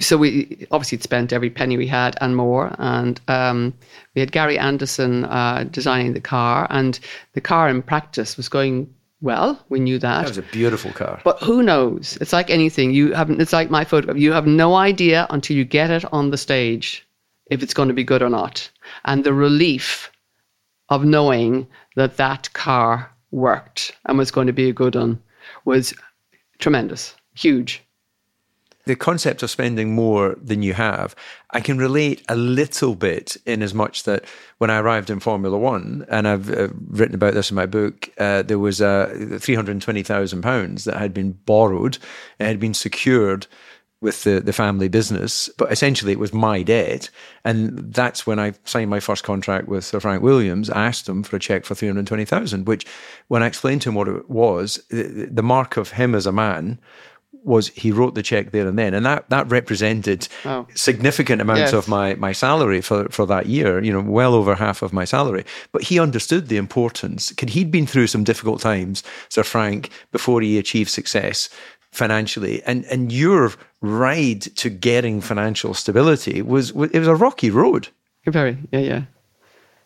so 0.00 0.16
we 0.16 0.66
obviously 0.70 0.96
had 0.96 1.02
spent 1.02 1.32
every 1.32 1.50
penny 1.50 1.76
we 1.76 1.86
had 1.86 2.16
and 2.20 2.36
more, 2.36 2.74
and 2.78 3.20
um, 3.28 3.74
we 4.14 4.20
had 4.20 4.32
Gary 4.32 4.58
Anderson 4.58 5.24
uh, 5.24 5.64
designing 5.70 6.14
the 6.14 6.20
car, 6.20 6.66
and 6.70 6.98
the 7.34 7.40
car 7.40 7.68
in 7.68 7.82
practice 7.82 8.36
was 8.36 8.48
going 8.48 8.92
well. 9.20 9.64
We 9.68 9.80
knew 9.80 9.98
that. 9.98 10.22
That 10.22 10.28
was 10.28 10.38
a 10.38 10.42
beautiful 10.42 10.92
car. 10.92 11.20
But 11.24 11.40
who 11.42 11.62
knows? 11.62 12.18
It's 12.20 12.32
like 12.32 12.50
anything. 12.50 12.92
You 12.92 13.12
have 13.12 13.30
it's 13.30 13.52
like 13.52 13.70
my 13.70 13.84
photograph. 13.84 14.18
You 14.18 14.32
have 14.32 14.46
no 14.46 14.74
idea 14.74 15.26
until 15.30 15.56
you 15.56 15.64
get 15.64 15.90
it 15.90 16.04
on 16.12 16.30
the 16.30 16.38
stage 16.38 17.06
if 17.50 17.62
it's 17.62 17.74
going 17.74 17.88
to 17.88 17.94
be 17.94 18.04
good 18.04 18.22
or 18.22 18.30
not. 18.30 18.68
And 19.04 19.24
the 19.24 19.32
relief 19.32 20.10
of 20.88 21.04
knowing 21.04 21.66
that 21.96 22.16
that 22.16 22.52
car 22.52 23.10
worked 23.30 23.96
and 24.06 24.18
was 24.18 24.30
going 24.30 24.46
to 24.46 24.52
be 24.52 24.68
a 24.68 24.72
good 24.72 24.94
one 24.94 25.22
was 25.64 25.94
tremendous, 26.58 27.14
huge. 27.34 27.82
The 28.84 28.96
concept 28.96 29.42
of 29.42 29.50
spending 29.50 29.94
more 29.94 30.36
than 30.42 30.62
you 30.62 30.74
have, 30.74 31.14
I 31.50 31.60
can 31.60 31.78
relate 31.78 32.22
a 32.28 32.36
little 32.36 32.94
bit 32.94 33.36
in 33.46 33.62
as 33.62 33.74
much 33.74 34.02
that 34.04 34.24
when 34.58 34.70
I 34.70 34.78
arrived 34.78 35.10
in 35.10 35.20
Formula 35.20 35.56
One, 35.56 36.04
and 36.08 36.26
I've 36.26 36.50
uh, 36.50 36.68
written 36.88 37.14
about 37.14 37.34
this 37.34 37.50
in 37.50 37.54
my 37.54 37.66
book, 37.66 38.10
uh, 38.18 38.42
there 38.42 38.58
was 38.58 38.80
uh, 38.80 39.10
£320,000 39.14 40.84
that 40.84 40.96
had 40.96 41.14
been 41.14 41.32
borrowed, 41.32 41.98
it 42.38 42.46
had 42.46 42.60
been 42.60 42.74
secured 42.74 43.46
with 44.02 44.24
the, 44.24 44.40
the 44.40 44.52
family 44.52 44.88
business, 44.88 45.48
but 45.56 45.70
essentially 45.70 46.10
it 46.10 46.18
was 46.18 46.32
my 46.32 46.62
debt. 46.64 47.08
And 47.44 47.94
that's 47.94 48.26
when 48.26 48.40
I 48.40 48.52
signed 48.64 48.90
my 48.90 48.98
first 48.98 49.22
contract 49.22 49.68
with 49.68 49.84
Sir 49.84 50.00
Frank 50.00 50.24
Williams. 50.24 50.68
I 50.68 50.86
asked 50.86 51.08
him 51.08 51.22
for 51.22 51.36
a 51.36 51.38
check 51.38 51.64
for 51.64 51.76
320,000, 51.76 52.66
which 52.66 52.84
when 53.28 53.44
I 53.44 53.46
explained 53.46 53.82
to 53.82 53.90
him 53.90 53.94
what 53.94 54.08
it 54.08 54.28
was, 54.28 54.84
the, 54.90 55.28
the 55.30 55.42
mark 55.42 55.76
of 55.76 55.92
him 55.92 56.16
as 56.16 56.26
a 56.26 56.32
man 56.32 56.80
was 57.44 57.68
he 57.68 57.90
wrote 57.92 58.14
the 58.14 58.22
check 58.22 58.50
there 58.52 58.66
and 58.68 58.78
then, 58.78 58.94
and 58.94 59.04
that 59.06 59.28
that 59.30 59.50
represented 59.50 60.28
significant 60.74 61.40
amounts 61.42 61.72
Yes. 61.72 61.72
of 61.72 61.88
my 61.88 62.14
my 62.14 62.32
salary 62.32 62.80
for 62.80 63.08
for 63.10 63.26
that 63.26 63.46
year. 63.46 63.82
You 63.82 63.92
know, 63.92 64.00
well 64.00 64.34
over 64.34 64.54
half 64.54 64.82
of 64.82 64.92
my 64.92 65.04
salary. 65.04 65.44
But 65.72 65.82
he 65.82 65.98
understood 66.00 66.48
the 66.48 66.56
importance. 66.56 67.32
Could 67.32 67.50
he'd 67.50 67.70
been 67.70 67.86
through 67.86 68.06
some 68.08 68.24
difficult 68.24 68.60
times, 68.60 69.02
Sir 69.28 69.42
Frank, 69.42 69.90
before 70.12 70.40
he 70.40 70.58
achieved 70.58 70.90
success 70.90 71.48
financially, 71.92 72.62
and 72.64 72.84
and 72.86 73.12
your 73.12 73.52
ride 73.80 74.42
to 74.56 74.70
getting 74.70 75.20
financial 75.20 75.74
stability 75.74 76.42
was 76.42 76.70
it 76.70 76.98
was 76.98 77.08
a 77.08 77.14
rocky 77.14 77.50
road. 77.50 77.88
Very, 78.26 78.56
yeah, 78.70 78.80
yeah. 78.80 79.02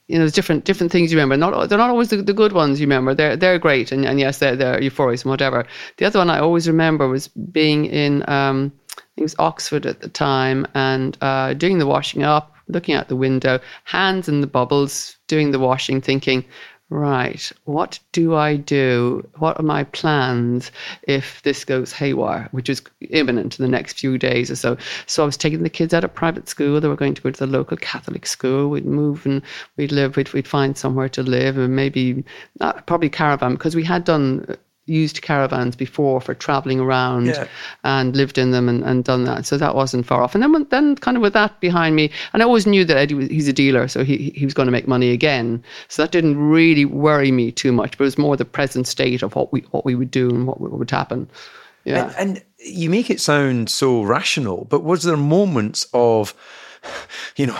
You 0.08 0.16
know, 0.16 0.20
there's 0.20 0.32
different 0.32 0.64
different 0.64 0.92
things 0.92 1.10
you 1.10 1.18
remember. 1.18 1.36
Not 1.36 1.68
they're 1.68 1.78
not 1.78 1.90
always 1.90 2.10
the, 2.10 2.18
the 2.18 2.32
good 2.32 2.52
ones 2.52 2.80
you 2.80 2.86
remember. 2.86 3.14
They're 3.14 3.36
they're 3.36 3.58
great, 3.58 3.90
and, 3.90 4.04
and 4.04 4.20
yes, 4.20 4.38
they're 4.38 4.56
they're 4.56 4.80
euphoric 4.80 5.22
and 5.22 5.30
whatever. 5.30 5.66
The 5.96 6.06
other 6.06 6.20
one 6.20 6.30
I 6.30 6.38
always 6.38 6.68
remember 6.68 7.08
was 7.08 7.28
being 7.28 7.86
in 7.86 8.28
um, 8.28 8.72
it 9.16 9.22
was 9.22 9.34
Oxford 9.38 9.84
at 9.86 10.00
the 10.00 10.08
time, 10.08 10.66
and 10.74 11.16
uh, 11.20 11.54
doing 11.54 11.78
the 11.78 11.86
washing 11.86 12.22
up, 12.22 12.54
looking 12.68 12.94
out 12.94 13.08
the 13.08 13.16
window, 13.16 13.58
hands 13.84 14.28
in 14.28 14.40
the 14.40 14.46
bubbles, 14.46 15.16
doing 15.26 15.50
the 15.50 15.58
washing, 15.58 16.00
thinking. 16.00 16.44
Right, 16.88 17.50
what 17.64 17.98
do 18.12 18.36
I 18.36 18.54
do? 18.54 19.28
What 19.38 19.58
are 19.58 19.64
my 19.64 19.82
plans 19.82 20.70
if 21.02 21.42
this 21.42 21.64
goes 21.64 21.92
haywire, 21.92 22.48
which 22.52 22.68
is 22.68 22.80
imminent 23.10 23.58
in 23.58 23.64
the 23.64 23.68
next 23.68 23.98
few 23.98 24.18
days 24.18 24.52
or 24.52 24.56
so? 24.56 24.76
So 25.06 25.24
I 25.24 25.26
was 25.26 25.36
taking 25.36 25.64
the 25.64 25.68
kids 25.68 25.92
out 25.92 26.04
of 26.04 26.14
private 26.14 26.48
school. 26.48 26.80
They 26.80 26.86
were 26.86 26.94
going 26.94 27.14
to 27.14 27.22
go 27.22 27.32
to 27.32 27.38
the 27.40 27.48
local 27.48 27.76
Catholic 27.76 28.24
school. 28.24 28.70
We'd 28.70 28.86
move 28.86 29.26
and 29.26 29.42
we'd 29.76 29.90
live. 29.90 30.16
We'd, 30.16 30.32
we'd 30.32 30.46
find 30.46 30.78
somewhere 30.78 31.08
to 31.08 31.24
live 31.24 31.58
and 31.58 31.74
maybe 31.74 32.22
uh, 32.60 32.74
probably 32.82 33.08
caravan 33.08 33.54
because 33.54 33.74
we 33.74 33.82
had 33.82 34.04
done 34.04 34.56
used 34.86 35.20
caravans 35.22 35.76
before 35.76 36.20
for 36.20 36.32
traveling 36.34 36.80
around 36.80 37.26
Yeah. 37.26 37.46
and 37.84 38.16
lived 38.16 38.38
in 38.38 38.52
them 38.52 38.68
and, 38.68 38.82
and 38.84 39.04
done 39.04 39.24
that. 39.24 39.44
So 39.44 39.56
that 39.58 39.74
wasn't 39.74 40.06
far 40.06 40.22
off. 40.22 40.34
And 40.34 40.42
then, 40.42 40.66
then 40.70 40.96
kind 40.96 41.16
of 41.16 41.22
with 41.22 41.32
that 41.34 41.60
behind 41.60 41.96
me, 41.96 42.10
and 42.32 42.42
I 42.42 42.46
always 42.46 42.66
knew 42.66 42.84
that 42.84 42.96
Eddie 42.96 43.14
was, 43.14 43.28
he's 43.28 43.48
a 43.48 43.52
dealer, 43.52 43.88
so 43.88 44.04
he, 44.04 44.32
he 44.34 44.44
was 44.44 44.54
going 44.54 44.66
to 44.66 44.72
make 44.72 44.88
money 44.88 45.10
again. 45.10 45.62
So 45.88 46.02
that 46.02 46.12
didn't 46.12 46.38
really 46.38 46.84
worry 46.84 47.32
me 47.32 47.52
too 47.52 47.72
much, 47.72 47.98
but 47.98 48.04
it 48.04 48.06
was 48.06 48.18
more 48.18 48.36
the 48.36 48.44
present 48.44 48.86
state 48.86 49.22
of 49.22 49.34
what 49.34 49.52
we, 49.52 49.60
what 49.72 49.84
we 49.84 49.94
would 49.94 50.10
do 50.10 50.30
and 50.30 50.46
what, 50.46 50.60
what 50.60 50.72
would 50.72 50.90
happen. 50.90 51.28
Yeah. 51.84 52.12
And, 52.18 52.36
and 52.36 52.44
you 52.58 52.90
make 52.90 53.10
it 53.10 53.20
sound 53.20 53.70
so 53.70 54.02
rational, 54.02 54.66
but 54.66 54.82
was 54.82 55.02
there 55.02 55.16
moments 55.16 55.86
of, 55.92 56.34
you 57.36 57.46
know, 57.46 57.58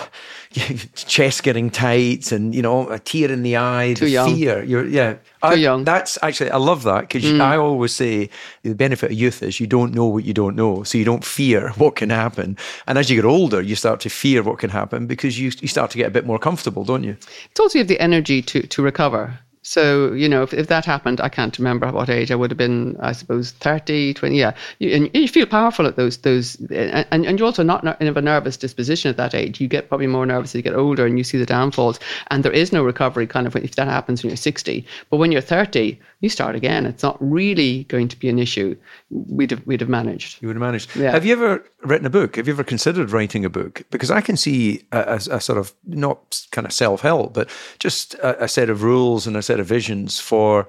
chest 0.95 1.43
getting 1.43 1.71
tight 1.71 2.33
and 2.33 2.55
you 2.55 2.63
know 2.63 2.89
a 2.89 2.99
tear 2.99 3.31
in 3.31 3.43
the 3.43 3.57
eye, 3.57 3.95
Too 3.95 4.07
the 4.07 4.11
young. 4.11 4.35
fear? 4.35 4.63
You're 4.65 4.87
yeah, 4.87 5.17
I, 5.43 5.55
young. 5.55 5.83
Mm. 5.83 5.85
That's 5.85 6.19
actually 6.23 6.51
I 6.51 6.57
love 6.57 6.83
that 6.85 7.03
because 7.03 7.39
I 7.41 7.57
always 7.57 7.93
say 7.93 8.31
the 8.63 8.75
benefit 8.75 9.11
of 9.13 9.17
youth 9.19 9.43
is 9.43 9.61
you 9.61 9.67
don't 9.67 9.95
know 9.95 10.07
what 10.07 10.25
you 10.25 10.33
don't 10.33 10.57
know, 10.57 10.83
so 10.83 10.97
you 10.97 11.05
don't 11.05 11.25
fear 11.25 11.71
what 11.77 11.97
can 11.97 12.11
happen. 12.11 12.57
And 12.87 12.99
as 12.99 13.11
you 13.11 13.17
get 13.17 13.29
older, 13.29 13.61
you 13.61 13.77
start 13.77 14.01
to 14.01 14.09
fear 14.09 14.43
what 14.43 14.59
can 14.59 14.71
happen 14.71 15.07
because 15.07 15.39
you 15.39 15.53
you 15.61 15.69
start 15.69 15.91
to 15.91 15.99
get 15.99 16.07
a 16.07 16.11
bit 16.11 16.27
more 16.27 16.39
comfortable, 16.39 16.85
don't 16.85 17.05
you? 17.05 17.17
it's 17.51 17.61
also 17.61 17.79
you 17.79 17.81
have 17.81 17.89
the 17.89 18.01
energy 18.01 18.41
to 18.43 18.63
to 18.67 18.83
recover. 18.83 19.39
So, 19.69 20.13
you 20.13 20.29
know, 20.29 20.45
if, 20.45 20.55
if 20.55 20.69
that 20.69 20.85
happened, 20.85 21.21
I 21.21 21.29
can't 21.29 21.59
remember 21.59 21.91
what 21.91 22.09
age 22.09 22.31
I 22.31 22.37
would 22.37 22.53
have 22.53 22.57
been, 22.57 22.97
I 23.01 23.11
suppose 23.11 23.51
30, 23.51 24.15
20, 24.15 24.39
yeah. 24.39 24.55
You, 24.79 24.95
and 24.95 25.11
you 25.13 25.27
feel 25.27 25.45
powerful 25.45 25.89
at 25.89 25.97
those, 25.97 26.19
those 26.19 26.55
and, 26.71 27.27
and 27.27 27.37
you're 27.37 27.47
also 27.47 27.65
not 27.65 28.01
in 28.01 28.17
a 28.17 28.21
nervous 28.21 28.57
disposition 28.57 29.09
at 29.09 29.17
that 29.17 29.35
age. 29.35 29.61
You 29.61 29.67
get 29.67 29.89
probably 29.89 30.07
more 30.07 30.25
nervous 30.25 30.53
as 30.53 30.55
you 30.55 30.63
get 30.63 30.77
older 30.77 31.05
and 31.05 31.19
you 31.19 31.25
see 31.25 31.37
the 31.37 31.45
downfalls. 31.45 31.99
And 32.31 32.45
there 32.45 32.53
is 32.53 32.73
no 32.73 32.85
recovery 32.85 33.27
kind 33.27 33.45
of 33.45 33.57
if 33.57 33.75
that 33.75 33.89
happens 33.89 34.23
when 34.23 34.31
you're 34.31 34.37
60. 34.37 34.87
But 35.11 35.17
when 35.17 35.33
you're 35.33 35.41
30, 35.41 35.99
you 36.21 36.29
start 36.29 36.55
again. 36.55 36.87
It's 36.87 37.03
not 37.03 37.17
really 37.21 37.85
going 37.85 38.07
to 38.07 38.17
be 38.17 38.29
an 38.29 38.39
issue. 38.39 38.77
We'd 39.11 39.51
have, 39.51 39.67
we'd 39.67 39.81
have 39.81 39.91
managed. 39.91 40.41
You 40.41 40.47
would 40.47 40.57
have 40.57 40.63
managed. 40.63 40.95
Yeah. 40.95 41.11
Have 41.11 41.27
you 41.27 41.33
ever 41.33 41.69
written 41.89 42.07
a 42.07 42.11
book? 42.11 42.37
Have 42.37 42.47
you 42.47 42.53
ever 42.53 42.65
considered 42.65 43.11
writing 43.11 43.45
a 43.45 43.51
book? 43.51 43.83
Because 43.91 44.11
I 44.11 44.21
can 44.21 44.37
see 44.37 44.83
a, 44.93 44.99
a, 44.99 45.37
a 45.37 45.41
sort 45.41 45.59
of 45.59 45.75
not 45.87 46.43
kind 46.53 46.67
of 46.67 46.73
self 46.73 47.01
help, 47.01 47.35
but 47.35 47.51
just 47.79 48.15
a, 48.15 48.45
a 48.45 48.49
set 48.49 48.71
of 48.71 48.83
rules 48.83 49.27
and 49.27 49.37
a 49.37 49.43
set 49.43 49.61
of 49.61 49.67
visions 49.67 50.21
for 50.21 50.67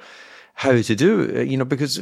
how 0.53 0.81
to 0.81 0.95
do. 0.95 1.21
it, 1.21 1.47
You 1.47 1.57
know, 1.57 1.65
because 1.65 1.99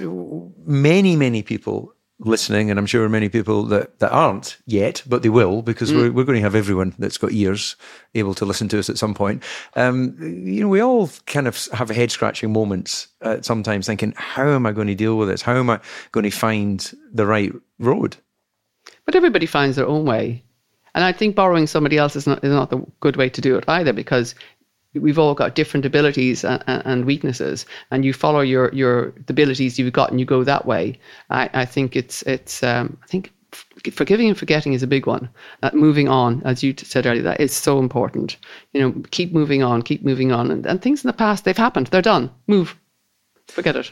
many 0.65 1.15
many 1.15 1.43
people 1.43 1.95
listening, 2.19 2.69
and 2.69 2.79
I'm 2.79 2.85
sure 2.85 3.07
many 3.09 3.29
people 3.29 3.63
that, 3.63 3.99
that 3.99 4.11
aren't 4.11 4.57
yet, 4.65 5.03
but 5.05 5.21
they 5.21 5.29
will 5.29 5.61
because 5.61 5.93
we're, 5.93 6.11
we're 6.11 6.23
going 6.23 6.37
to 6.37 6.41
have 6.41 6.55
everyone 6.55 6.95
that's 6.97 7.17
got 7.17 7.33
ears 7.33 7.75
able 8.13 8.33
to 8.35 8.45
listen 8.45 8.69
to 8.69 8.79
us 8.79 8.89
at 8.89 8.97
some 8.97 9.13
point. 9.13 9.43
Um, 9.75 10.15
you 10.19 10.61
know, 10.61 10.69
we 10.69 10.81
all 10.81 11.09
kind 11.25 11.47
of 11.47 11.67
have 11.73 11.89
head 11.89 12.11
scratching 12.11 12.53
moments 12.53 13.09
uh, 13.21 13.41
sometimes 13.41 13.87
thinking, 13.87 14.13
how 14.15 14.47
am 14.47 14.65
I 14.65 14.71
going 14.71 14.87
to 14.87 14.95
deal 14.95 15.17
with 15.17 15.27
this? 15.27 15.41
How 15.41 15.55
am 15.55 15.69
I 15.69 15.79
going 16.11 16.23
to 16.23 16.31
find 16.31 16.93
the 17.11 17.25
right 17.25 17.51
road? 17.79 18.17
But 19.05 19.15
everybody 19.15 19.45
finds 19.45 19.75
their 19.75 19.87
own 19.87 20.05
way. 20.05 20.43
And 20.95 21.03
I 21.03 21.11
think 21.11 21.35
borrowing 21.35 21.67
somebody 21.67 21.97
else 21.97 22.15
is 22.15 22.25
not 22.25 22.43
is 22.43 22.51
not 22.51 22.69
the 22.69 22.85
good 23.01 23.17
way 23.17 23.29
to 23.29 23.41
do 23.41 23.57
it 23.57 23.65
either 23.67 23.93
because 23.93 24.33
we've 24.93 25.19
all 25.19 25.33
got 25.33 25.55
different 25.55 25.85
abilities 25.85 26.45
and, 26.45 26.63
and 26.67 27.05
weaknesses, 27.05 27.65
and 27.91 28.05
you 28.05 28.13
follow 28.13 28.39
your 28.39 28.73
your 28.73 29.11
the 29.27 29.33
abilities 29.33 29.77
you've 29.77 29.93
got 29.93 30.09
and 30.09 30.19
you 30.19 30.25
go 30.25 30.43
that 30.43 30.65
way. 30.65 30.97
I, 31.29 31.49
I 31.53 31.65
think 31.65 31.95
it's 31.95 32.21
it's 32.23 32.63
um, 32.63 32.97
I 33.03 33.07
think 33.07 33.31
forgiving 33.91 34.27
and 34.27 34.37
forgetting 34.37 34.73
is 34.73 34.83
a 34.83 34.87
big 34.87 35.05
one. 35.05 35.29
Uh, 35.63 35.71
moving 35.73 36.07
on, 36.07 36.41
as 36.45 36.63
you 36.63 36.73
said 36.77 37.05
earlier, 37.05 37.23
that 37.23 37.39
is 37.39 37.53
so 37.53 37.79
important. 37.79 38.37
You 38.73 38.81
know, 38.81 39.03
keep 39.11 39.33
moving 39.33 39.63
on, 39.63 39.81
keep 39.81 40.03
moving 40.03 40.31
on, 40.31 40.51
and, 40.51 40.65
and 40.65 40.81
things 40.81 41.03
in 41.03 41.07
the 41.07 41.13
past 41.13 41.45
they've 41.45 41.57
happened, 41.57 41.87
they're 41.87 42.01
done. 42.01 42.31
Move, 42.47 42.77
forget 43.47 43.75
it. 43.75 43.91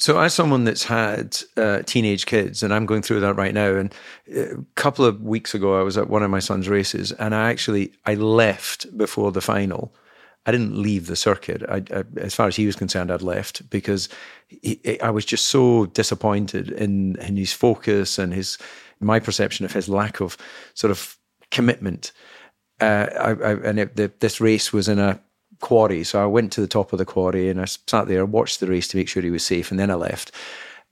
So, 0.00 0.20
as 0.20 0.32
someone 0.32 0.62
that's 0.62 0.84
had 0.84 1.36
uh, 1.56 1.82
teenage 1.82 2.26
kids, 2.26 2.62
and 2.62 2.72
I'm 2.72 2.86
going 2.86 3.02
through 3.02 3.18
that 3.20 3.34
right 3.34 3.52
now, 3.52 3.74
and 3.74 3.92
a 4.32 4.54
couple 4.76 5.04
of 5.04 5.20
weeks 5.22 5.54
ago, 5.54 5.78
I 5.78 5.82
was 5.82 5.98
at 5.98 6.08
one 6.08 6.22
of 6.22 6.30
my 6.30 6.38
son's 6.38 6.68
races, 6.68 7.10
and 7.12 7.34
I 7.34 7.50
actually 7.50 7.92
I 8.06 8.14
left 8.14 8.96
before 8.96 9.32
the 9.32 9.40
final. 9.40 9.92
I 10.46 10.52
didn't 10.52 10.80
leave 10.80 11.08
the 11.08 11.16
circuit. 11.16 11.62
I, 11.68 11.82
I, 11.94 12.04
as 12.18 12.34
far 12.34 12.46
as 12.46 12.54
he 12.54 12.64
was 12.64 12.76
concerned, 12.76 13.10
I'd 13.10 13.22
left 13.22 13.68
because 13.70 14.08
he, 14.46 15.00
I 15.02 15.10
was 15.10 15.24
just 15.24 15.46
so 15.46 15.86
disappointed 15.86 16.70
in 16.70 17.16
in 17.16 17.36
his 17.36 17.52
focus 17.52 18.18
and 18.18 18.32
his 18.32 18.56
my 19.00 19.18
perception 19.18 19.64
of 19.64 19.72
his 19.72 19.88
lack 19.88 20.20
of 20.20 20.36
sort 20.74 20.92
of 20.92 21.16
commitment. 21.50 22.12
Uh, 22.80 23.08
I, 23.18 23.52
and 23.68 23.80
it, 23.80 23.96
the, 23.96 24.12
this 24.20 24.40
race 24.40 24.72
was 24.72 24.88
in 24.88 25.00
a 25.00 25.20
quarry. 25.60 26.04
So 26.04 26.22
I 26.22 26.26
went 26.26 26.52
to 26.52 26.60
the 26.60 26.68
top 26.68 26.92
of 26.92 26.98
the 26.98 27.04
quarry 27.04 27.48
and 27.48 27.60
I 27.60 27.64
sat 27.64 28.06
there, 28.06 28.24
watched 28.24 28.60
the 28.60 28.66
race 28.66 28.88
to 28.88 28.96
make 28.96 29.08
sure 29.08 29.22
he 29.22 29.30
was 29.30 29.44
safe, 29.44 29.70
and 29.70 29.78
then 29.78 29.90
I 29.90 29.94
left. 29.94 30.32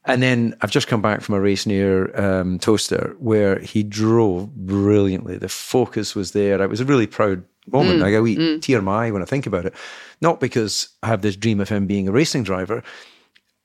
And 0.06 0.22
then 0.22 0.54
I've 0.60 0.70
just 0.70 0.86
come 0.86 1.02
back 1.02 1.20
from 1.20 1.34
a 1.34 1.40
race 1.40 1.66
near 1.66 2.16
um, 2.18 2.60
Towcester 2.60 3.16
where 3.18 3.58
he 3.58 3.82
drove 3.82 4.54
brilliantly. 4.54 5.36
The 5.36 5.48
focus 5.48 6.14
was 6.14 6.30
there. 6.30 6.62
It 6.62 6.70
was 6.70 6.80
a 6.80 6.84
really 6.84 7.08
proud 7.08 7.44
moment. 7.70 8.00
Mm, 8.00 8.04
I 8.04 8.10
go, 8.12 8.22
we 8.22 8.36
mm. 8.36 8.62
tear 8.62 8.80
my 8.80 9.06
eye 9.06 9.10
when 9.10 9.22
I 9.22 9.24
think 9.24 9.46
about 9.46 9.66
it. 9.66 9.74
Not 10.20 10.38
because 10.38 10.90
I 11.02 11.08
have 11.08 11.22
this 11.22 11.34
dream 11.34 11.60
of 11.60 11.68
him 11.68 11.88
being 11.88 12.06
a 12.06 12.12
racing 12.12 12.44
driver. 12.44 12.84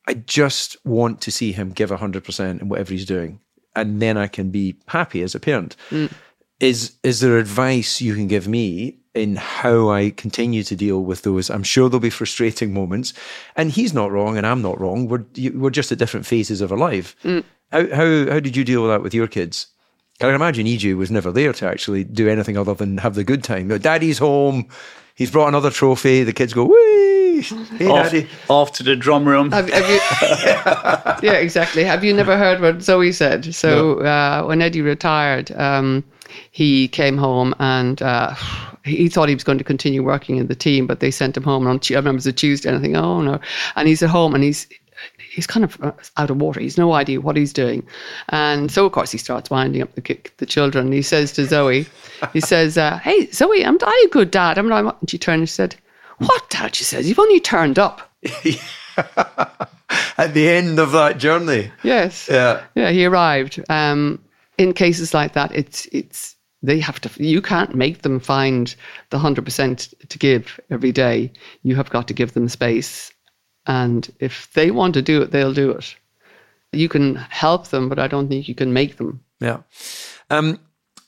I 0.08 0.16
just 0.16 0.84
want 0.84 1.22
to 1.22 1.32
see 1.32 1.52
him 1.52 1.70
give 1.70 1.92
100% 1.92 2.62
in 2.62 2.70
whatever 2.70 2.92
he's 2.92 3.06
doing. 3.06 3.40
And 3.76 4.02
then 4.02 4.18
I 4.18 4.28
can 4.28 4.50
be 4.50 4.76
happy 4.88 5.22
as 5.22 5.36
a 5.36 5.40
parent. 5.40 5.76
Mm. 5.92 6.12
Is, 6.62 6.94
is 7.04 7.20
there 7.20 7.38
advice 7.38 8.00
you 8.00 8.16
can 8.16 8.28
give 8.28 8.48
me 8.48 9.02
in 9.14 9.36
how 9.36 9.90
I 9.90 10.12
continue 10.12 10.64
to 10.64 10.76
deal 10.76 11.04
with 11.04 11.24
those. 11.24 11.50
I'm 11.50 11.64
sure 11.64 11.90
there'll 11.90 12.00
be 12.00 12.10
frustrating 12.10 12.74
moments, 12.74 13.14
and 13.56 13.72
he's 13.72 13.94
not 13.94 14.12
wrong, 14.12 14.38
and 14.38 14.48
I'm 14.48 14.62
not 14.62 14.80
wrong. 14.80 15.08
We're 15.08 15.26
we're 15.54 15.70
just 15.70 15.92
at 15.92 15.98
different 15.98 16.26
phases 16.26 16.62
of 16.62 16.72
our 16.72 16.78
life. 16.78 17.16
Mm. 17.24 17.44
How 17.72 17.88
how 17.90 18.32
how 18.32 18.40
did 18.40 18.56
you 18.56 18.64
deal 18.64 18.84
with 18.84 18.92
that 18.92 19.04
with 19.04 19.14
your 19.14 19.28
kids? 19.28 19.68
Can 20.20 20.30
I 20.30 20.34
can 20.34 20.42
imagine 20.42 20.68
EJ 20.68 20.96
was 20.96 21.12
never 21.12 21.32
there 21.32 21.52
to 21.54 21.68
actually 21.68 22.04
do 22.04 22.30
anything 22.30 22.58
other 22.58 22.74
than 22.74 23.00
have 23.00 23.16
the 23.16 23.24
good 23.24 23.44
time. 23.44 23.68
Daddy's 23.80 24.20
home. 24.20 24.70
He's 25.16 25.32
brought 25.32 25.48
another 25.48 25.72
trophy. 25.72 26.24
The 26.24 26.34
kids 26.34 26.54
go, 26.54 26.66
wee! 26.66 27.11
Hey, 27.42 27.88
off. 27.88 28.50
Off 28.50 28.72
to 28.74 28.84
the 28.84 28.96
drum 28.96 29.28
room. 29.28 29.52
Have, 29.52 29.70
have 29.70 29.90
you, 29.90 31.28
yeah, 31.30 31.38
exactly. 31.38 31.84
Have 31.84 32.04
you 32.04 32.14
never 32.14 32.38
heard 32.38 32.62
what 32.62 32.82
Zoe 32.82 33.12
said? 33.12 33.54
So 33.56 33.96
no. 33.96 34.06
uh, 34.06 34.44
when 34.46 34.62
Eddie 34.62 34.82
retired, 34.82 35.52
um, 35.52 36.04
he 36.52 36.88
came 36.88 37.18
home 37.18 37.54
and 37.60 38.02
uh, 38.02 38.36
he 38.86 39.10
thought 39.10 39.30
he 39.30 39.36
was 39.36 39.44
going 39.44 39.58
to 39.58 39.64
continue 39.64 40.04
working 40.04 40.38
in 40.38 40.48
the 40.48 40.56
team, 40.56 40.88
but 40.88 41.00
they 41.00 41.12
sent 41.12 41.38
him 41.38 41.44
home 41.44 41.68
And 41.68 41.80
on. 41.80 41.96
I 41.96 42.00
remember 42.00 42.16
it 42.16 42.16
was 42.16 42.28
a 42.28 42.34
Tuesday, 42.34 42.70
and 42.70 42.78
I 42.78 42.82
think, 42.82 42.96
oh 42.96 43.22
no, 43.22 43.40
and 43.76 43.88
he's 43.88 44.04
at 44.04 44.10
home 44.10 44.36
and 44.36 44.44
he's 44.44 44.68
he's 45.34 45.48
kind 45.48 45.64
of 45.64 45.82
uh, 45.82 45.92
out 46.18 46.30
of 46.30 46.38
water. 46.38 46.60
He's 46.60 46.78
no 46.78 46.94
idea 46.94 47.22
what 47.22 47.36
he's 47.36 47.54
doing, 47.54 47.86
and 48.30 48.72
so 48.72 48.86
of 48.86 48.92
course 48.92 49.12
he 49.12 49.18
starts 49.18 49.50
winding 49.50 49.82
up 49.82 49.94
the 49.96 50.20
the 50.38 50.46
children. 50.46 50.92
He 50.92 51.02
says 51.02 51.32
to 51.34 51.46
Zoe, 51.46 51.86
he 52.34 52.40
says, 52.40 52.78
uh, 52.78 52.98
"Hey 53.00 53.28
Zoe, 53.32 53.64
am 53.64 53.78
I 53.82 54.06
a 54.08 54.10
good 54.10 54.32
dad?" 54.32 54.58
I'm 54.58 54.70
not. 54.70 55.00
And 55.02 55.10
she 55.10 55.18
turned 55.18 55.40
and 55.42 55.50
she 55.50 55.54
said, 55.54 55.76
"What 56.28 56.50
dad?" 56.50 56.76
She 56.76 56.84
says, 56.84 57.08
"You've 57.08 57.20
only 57.20 57.40
turned 57.40 57.80
up." 57.80 58.12
At 60.18 60.34
the 60.34 60.48
end 60.48 60.80
of 60.80 60.92
that 60.92 61.18
journey. 61.18 61.72
Yes. 61.84 62.30
Yeah. 62.32 62.64
Yeah. 62.76 62.92
He 62.92 63.06
arrived. 63.06 63.60
Um, 63.70 64.20
in 64.58 64.74
cases 64.74 65.14
like 65.14 65.34
that, 65.34 65.52
it's 65.54 65.88
it's 65.92 66.36
they 66.64 66.80
have 66.80 67.00
to 67.02 67.24
you 67.24 67.42
can't 67.42 67.76
make 67.76 68.02
them 68.02 68.20
find 68.20 68.76
the 69.10 69.18
100% 69.18 70.08
to 70.08 70.18
give 70.20 70.60
every 70.70 70.92
day 70.92 71.32
you 71.64 71.76
have 71.76 71.90
got 71.90 72.08
to 72.08 72.14
give 72.14 72.34
them 72.34 72.48
space 72.48 73.12
and 73.66 74.12
if 74.20 74.52
they 74.54 74.72
want 74.72 74.94
to 74.94 75.02
do 75.02 75.22
it 75.22 75.32
they'll 75.32 75.54
do 75.54 75.72
it 75.72 75.96
you 76.72 76.88
can 76.88 77.16
help 77.16 77.68
them 77.68 77.90
but 77.90 78.00
i 78.00 78.08
don't 78.08 78.28
think 78.28 78.48
you 78.48 78.56
can 78.56 78.74
make 78.74 78.98
them 78.98 79.24
yeah 79.40 79.58
um, 80.30 80.60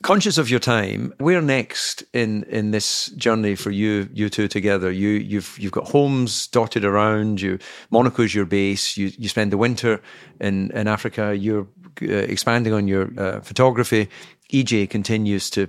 conscious 0.04 0.38
of 0.38 0.50
your 0.50 0.60
time 0.60 1.14
where 1.18 1.42
next 1.42 2.04
in 2.14 2.44
in 2.44 2.72
this 2.72 3.08
journey 3.16 3.56
for 3.56 3.72
you 3.72 4.08
you 4.14 4.30
two 4.30 4.48
together? 4.48 4.92
You 4.92 5.10
you've 5.10 5.58
you've 5.58 5.72
got 5.72 5.88
homes 5.90 6.48
dotted 6.48 6.86
around 6.86 7.42
you. 7.42 7.58
Monaco's 7.92 8.36
your 8.36 8.46
base. 8.46 8.96
You 8.96 9.12
you 9.18 9.28
spend 9.30 9.52
the 9.52 9.58
winter 9.58 10.02
in 10.40 10.70
in 10.72 10.88
africa. 10.88 11.36
You're 11.36 11.68
uh, 12.02 12.14
expanding 12.14 12.74
on 12.74 12.88
your 12.88 13.10
uh, 13.18 13.42
photography. 13.42 14.10
EJ 14.52 14.90
continues 14.90 15.50
to 15.52 15.68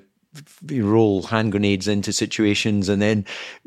roll 0.67 1.23
hand 1.23 1.53
grenades 1.53 1.87
into 1.87 2.13
situations 2.13 2.89
and 2.89 3.01
then 3.01 3.25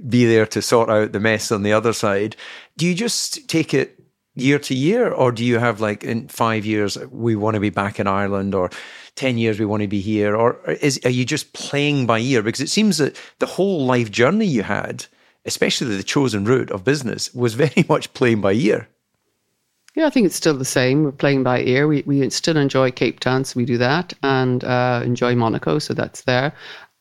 be 0.10 0.26
there 0.26 0.46
to 0.46 0.62
sort 0.62 0.90
out 0.90 1.14
the 1.14 1.20
mess 1.20 1.52
on 1.52 1.64
the 1.64 1.72
other 1.72 1.94
side. 1.94 2.36
Do 2.76 2.86
you 2.86 2.94
just 2.94 3.48
take 3.48 3.74
it 3.74 3.98
year 4.36 4.60
to 4.60 4.76
year, 4.76 5.12
or 5.12 5.32
do 5.32 5.44
you 5.44 5.60
have 5.60 5.82
like 5.82 6.04
in 6.04 6.28
five 6.28 6.66
years 6.66 6.98
we 7.10 7.36
want 7.36 7.56
to 7.56 7.60
be 7.62 7.70
back 7.72 8.00
in 8.00 8.08
Ireland, 8.08 8.54
or 8.54 8.70
ten 9.18 9.38
years 9.38 9.60
we 9.60 9.66
want 9.66 9.82
to 9.82 9.88
be 9.88 10.00
here, 10.00 10.36
or 10.36 10.58
is 10.82 11.00
are 11.04 11.10
you 11.10 11.26
just 11.26 11.52
playing 11.52 12.06
by 12.06 12.20
ear? 12.20 12.42
Because 12.42 12.62
it 12.62 12.70
seems 12.70 13.00
that 13.00 13.20
the 13.40 13.46
whole 13.46 13.86
life 13.86 14.10
journey 14.10 14.46
you 14.46 14.64
had, 14.64 15.06
especially 15.44 15.98
the 15.98 16.04
chosen 16.04 16.46
route 16.46 16.72
of 16.72 16.86
business, 16.86 17.34
was 17.34 17.54
very 17.66 17.86
much 17.90 18.14
playing 18.14 18.40
by 18.40 18.54
ear. 18.54 18.88
Yeah, 19.96 20.06
I 20.06 20.12
think 20.12 20.28
it's 20.28 20.36
still 20.36 20.56
the 20.56 20.64
same. 20.64 21.04
We're 21.04 21.12
playing 21.12 21.42
by 21.42 21.62
ear. 21.62 21.88
We, 21.88 22.04
we 22.06 22.30
still 22.30 22.56
enjoy 22.56 22.92
Cape 22.92 23.20
Town, 23.20 23.44
so 23.44 23.58
we 23.58 23.66
do 23.66 23.80
that, 23.80 24.14
and 24.22 24.64
uh, 24.64 25.02
enjoy 25.04 25.36
Monaco, 25.36 25.80
so 25.80 25.96
that's 25.96 26.22
there. 26.22 26.54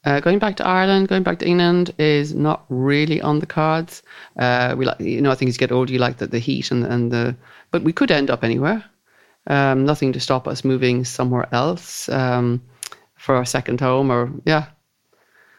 Uh, 0.07 0.20
going 0.20 0.38
back 0.38 0.57
to 0.57 0.66
Ireland, 0.66 1.09
going 1.09 1.24
back 1.24 1.40
to 1.40 1.46
England 1.46 1.92
is 1.98 2.33
not 2.33 2.64
really 2.68 3.20
on 3.20 3.40
the 3.40 3.46
cards. 3.46 4.02
Uh, 4.38 4.74
we 4.79 4.87
like, 4.87 5.00
you 5.00 5.20
know, 5.20 5.33
I 5.33 5.35
think 5.35 5.48
as 5.48 5.57
you 5.57 5.59
get 5.59 5.72
older, 5.72 5.92
you 5.92 5.98
like 5.98 6.18
the, 6.18 6.29
the 6.29 6.38
heat 6.38 6.70
and 6.70 6.85
and 6.85 7.11
the, 7.11 7.37
but 7.72 7.83
we 7.83 7.92
could 7.92 8.12
end 8.12 8.31
up 8.31 8.44
anywhere. 8.44 8.85
Um, 9.48 9.85
nothing 9.85 10.12
to 10.12 10.20
stop 10.20 10.48
us 10.48 10.64
moving 10.64 11.04
somewhere 11.04 11.46
else 11.52 12.09
um, 12.09 12.61
for 13.16 13.37
our 13.37 13.44
second 13.44 13.80
home, 13.80 14.11
or 14.11 14.32
yeah. 14.44 14.66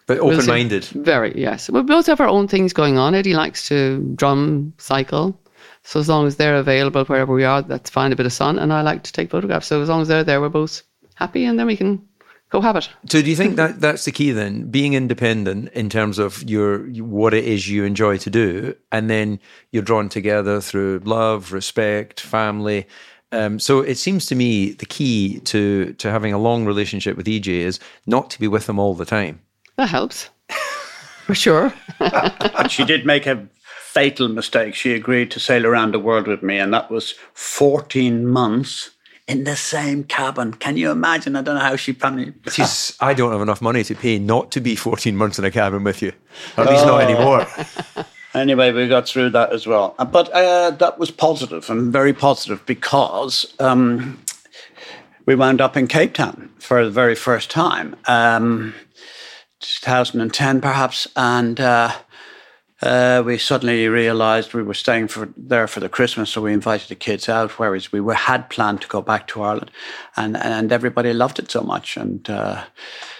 But 0.08 0.20
open-minded. 0.20 0.90
We'll 0.94 1.04
Very 1.04 1.34
yes. 1.40 1.70
We 1.70 1.82
both 1.84 2.08
have 2.08 2.22
our 2.22 2.28
own 2.28 2.48
things 2.48 2.74
going 2.74 2.98
on. 2.98 3.16
Eddie 3.16 3.34
likes 3.34 3.68
to 3.70 4.00
drum, 4.16 4.74
cycle. 4.78 5.40
So 5.84 6.00
as 6.00 6.10
long 6.10 6.28
as 6.28 6.36
they're 6.36 6.56
available 6.56 7.06
wherever 7.06 7.34
we 7.34 7.46
are, 7.46 7.62
that's 7.62 7.90
fine. 7.90 8.12
A 8.12 8.16
bit 8.16 8.26
of 8.26 8.34
sun, 8.34 8.60
and 8.60 8.74
I 8.74 8.82
like 8.82 9.04
to 9.04 9.14
take 9.14 9.30
photographs. 9.30 9.68
So 9.68 9.82
as 9.82 9.90
long 9.90 10.02
as 10.02 10.08
they're 10.08 10.24
there, 10.24 10.42
we're 10.42 10.50
both 10.50 10.84
happy, 11.16 11.46
and 11.46 11.58
then 11.58 11.68
we 11.68 11.78
can 11.78 12.06
cohabit. 12.50 12.90
So 13.10 13.22
do 13.22 13.30
you 13.30 13.36
think 13.36 13.56
that 13.56 13.80
that's 13.80 14.06
the 14.06 14.12
key 14.12 14.32
then? 14.32 14.70
Being 14.70 14.94
independent 14.94 15.70
in 15.74 15.90
terms 15.90 16.20
of 16.20 16.44
your 16.44 16.80
what 17.02 17.34
it 17.34 17.46
is 17.46 17.70
you 17.70 17.86
enjoy 17.86 18.18
to 18.18 18.30
do, 18.30 18.76
and 18.92 19.10
then 19.10 19.40
you're 19.72 19.84
drawn 19.84 20.10
together 20.10 20.62
through 20.62 21.02
love, 21.06 21.54
respect, 21.54 22.20
family. 22.20 22.88
Um, 23.32 23.60
so 23.60 23.82
it 23.82 23.96
seems 23.96 24.26
to 24.28 24.36
me 24.36 24.72
the 24.72 24.86
key 24.86 25.40
to 25.42 25.94
to 25.94 26.12
having 26.12 26.34
a 26.34 26.38
long 26.38 26.66
relationship 26.66 27.18
with 27.18 27.26
EJ 27.26 27.48
is 27.48 27.80
not 28.06 28.30
to 28.32 28.40
be 28.40 28.48
with 28.48 28.68
them 28.68 28.80
all 28.80 28.94
the 28.94 29.06
time. 29.06 29.42
That 29.76 29.90
helps. 29.90 30.30
For 31.26 31.36
sure. 31.36 31.74
But 32.00 32.68
she 32.72 32.86
did 32.86 33.06
make 33.06 33.28
a 33.28 33.48
fatal 33.98 34.30
mistake. 34.30 34.76
She 34.76 34.94
agreed 34.94 35.30
to 35.32 35.40
sail 35.42 35.66
around 35.66 35.94
the 35.94 36.00
world 36.00 36.26
with 36.26 36.42
me, 36.42 36.58
and 36.58 36.74
that 36.74 36.90
was 36.90 37.16
14 37.34 38.26
months 38.26 38.92
in 39.28 39.44
the 39.44 39.58
same 39.58 40.06
cabin. 40.06 40.54
Can 40.54 40.78
you 40.78 40.90
imagine? 40.90 41.36
I 41.36 41.42
don't 41.42 41.56
know 41.56 41.62
how 41.62 41.76
she 41.76 41.92
planned 41.92 42.20
it. 42.22 42.96
I 43.02 43.14
don't 43.14 43.34
have 43.34 43.42
enough 43.42 43.62
money 43.62 43.84
to 43.84 43.96
pay 43.96 44.20
not 44.20 44.52
to 44.52 44.62
be 44.62 44.76
14 44.76 45.18
months 45.18 45.38
in 45.38 45.44
a 45.44 45.52
cabin 45.52 45.84
with 45.84 46.02
you. 46.02 46.14
At 46.56 46.68
least 46.68 46.86
oh. 46.86 46.88
not 46.88 47.02
anymore. 47.02 47.46
anyway, 48.38 48.72
we 48.72 48.88
got 48.88 49.08
through 49.08 49.32
that 49.32 49.52
as 49.52 49.68
well. 49.68 49.96
Uh, 50.00 50.06
but 50.06 50.30
uh, 50.34 50.72
that 50.72 51.00
was 51.00 51.12
positive 51.12 51.70
and 51.70 51.92
very 51.92 52.14
positive 52.14 52.66
because 52.66 53.54
um, 53.60 54.20
we 55.26 55.36
wound 55.36 55.62
up 55.62 55.76
in 55.76 55.88
Cape 55.88 56.14
Town 56.14 56.50
for 56.60 56.84
the 56.84 56.92
very 56.92 57.16
first 57.16 57.50
time. 57.52 57.96
Um, 58.08 58.74
2010, 59.60 60.62
perhaps. 60.62 61.08
And 61.16 61.60
uh, 61.60 61.92
uh, 62.82 63.24
we 63.26 63.38
suddenly 63.38 63.88
realised 63.88 64.54
we 64.54 64.64
were 64.64 64.74
staying 64.74 65.08
for 65.08 65.30
there 65.36 65.68
for 65.68 65.80
the 65.80 65.90
Christmas, 65.90 66.30
so 66.30 66.42
we 66.42 66.54
invited 66.54 66.90
the 66.90 66.96
kids 66.96 67.28
out. 67.28 67.52
Whereas 67.58 67.92
we 67.92 68.00
were 68.00 68.14
had 68.14 68.50
planned 68.50 68.82
to 68.82 68.88
go 68.88 69.02
back 69.02 69.28
to 69.28 69.42
Ireland, 69.42 69.72
and 70.16 70.38
and 70.38 70.72
everybody 70.72 71.14
loved 71.14 71.40
it 71.40 71.50
so 71.50 71.62
much. 71.62 71.98
And 71.98 72.30
uh, 72.30 72.64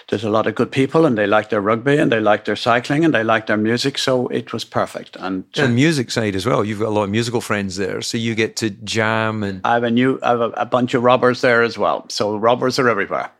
there's 0.08 0.24
a 0.24 0.30
lot 0.30 0.46
of 0.46 0.54
good 0.54 0.72
people, 0.72 1.04
and 1.04 1.18
they 1.18 1.26
like 1.26 1.50
their 1.50 1.60
rugby, 1.60 1.96
and 1.96 2.10
they 2.10 2.20
like 2.20 2.46
their 2.46 2.56
cycling, 2.56 3.04
and 3.04 3.12
they 3.14 3.22
like 3.22 3.46
their 3.46 3.58
music. 3.58 3.98
So 3.98 4.26
it 4.28 4.52
was 4.52 4.64
perfect. 4.64 5.16
And 5.16 5.44
and 5.56 5.74
music 5.74 6.10
side 6.10 6.34
as 6.34 6.46
well. 6.46 6.64
You've 6.64 6.80
got 6.80 6.88
a 6.88 6.96
lot 6.96 7.04
of 7.04 7.10
musical 7.10 7.40
friends 7.40 7.76
there, 7.76 8.00
so 8.02 8.16
you 8.16 8.34
get 8.34 8.56
to 8.56 8.70
jam 8.70 9.42
and. 9.42 9.60
I 9.64 9.74
have 9.74 9.84
a 9.84 9.90
new, 9.90 10.18
I 10.22 10.30
have 10.30 10.40
a, 10.40 10.50
a 10.50 10.66
bunch 10.66 10.94
of 10.94 11.02
robbers 11.02 11.42
there 11.42 11.62
as 11.62 11.76
well. 11.76 12.06
So 12.08 12.36
robbers 12.36 12.78
are 12.78 12.88
everywhere. 12.88 13.30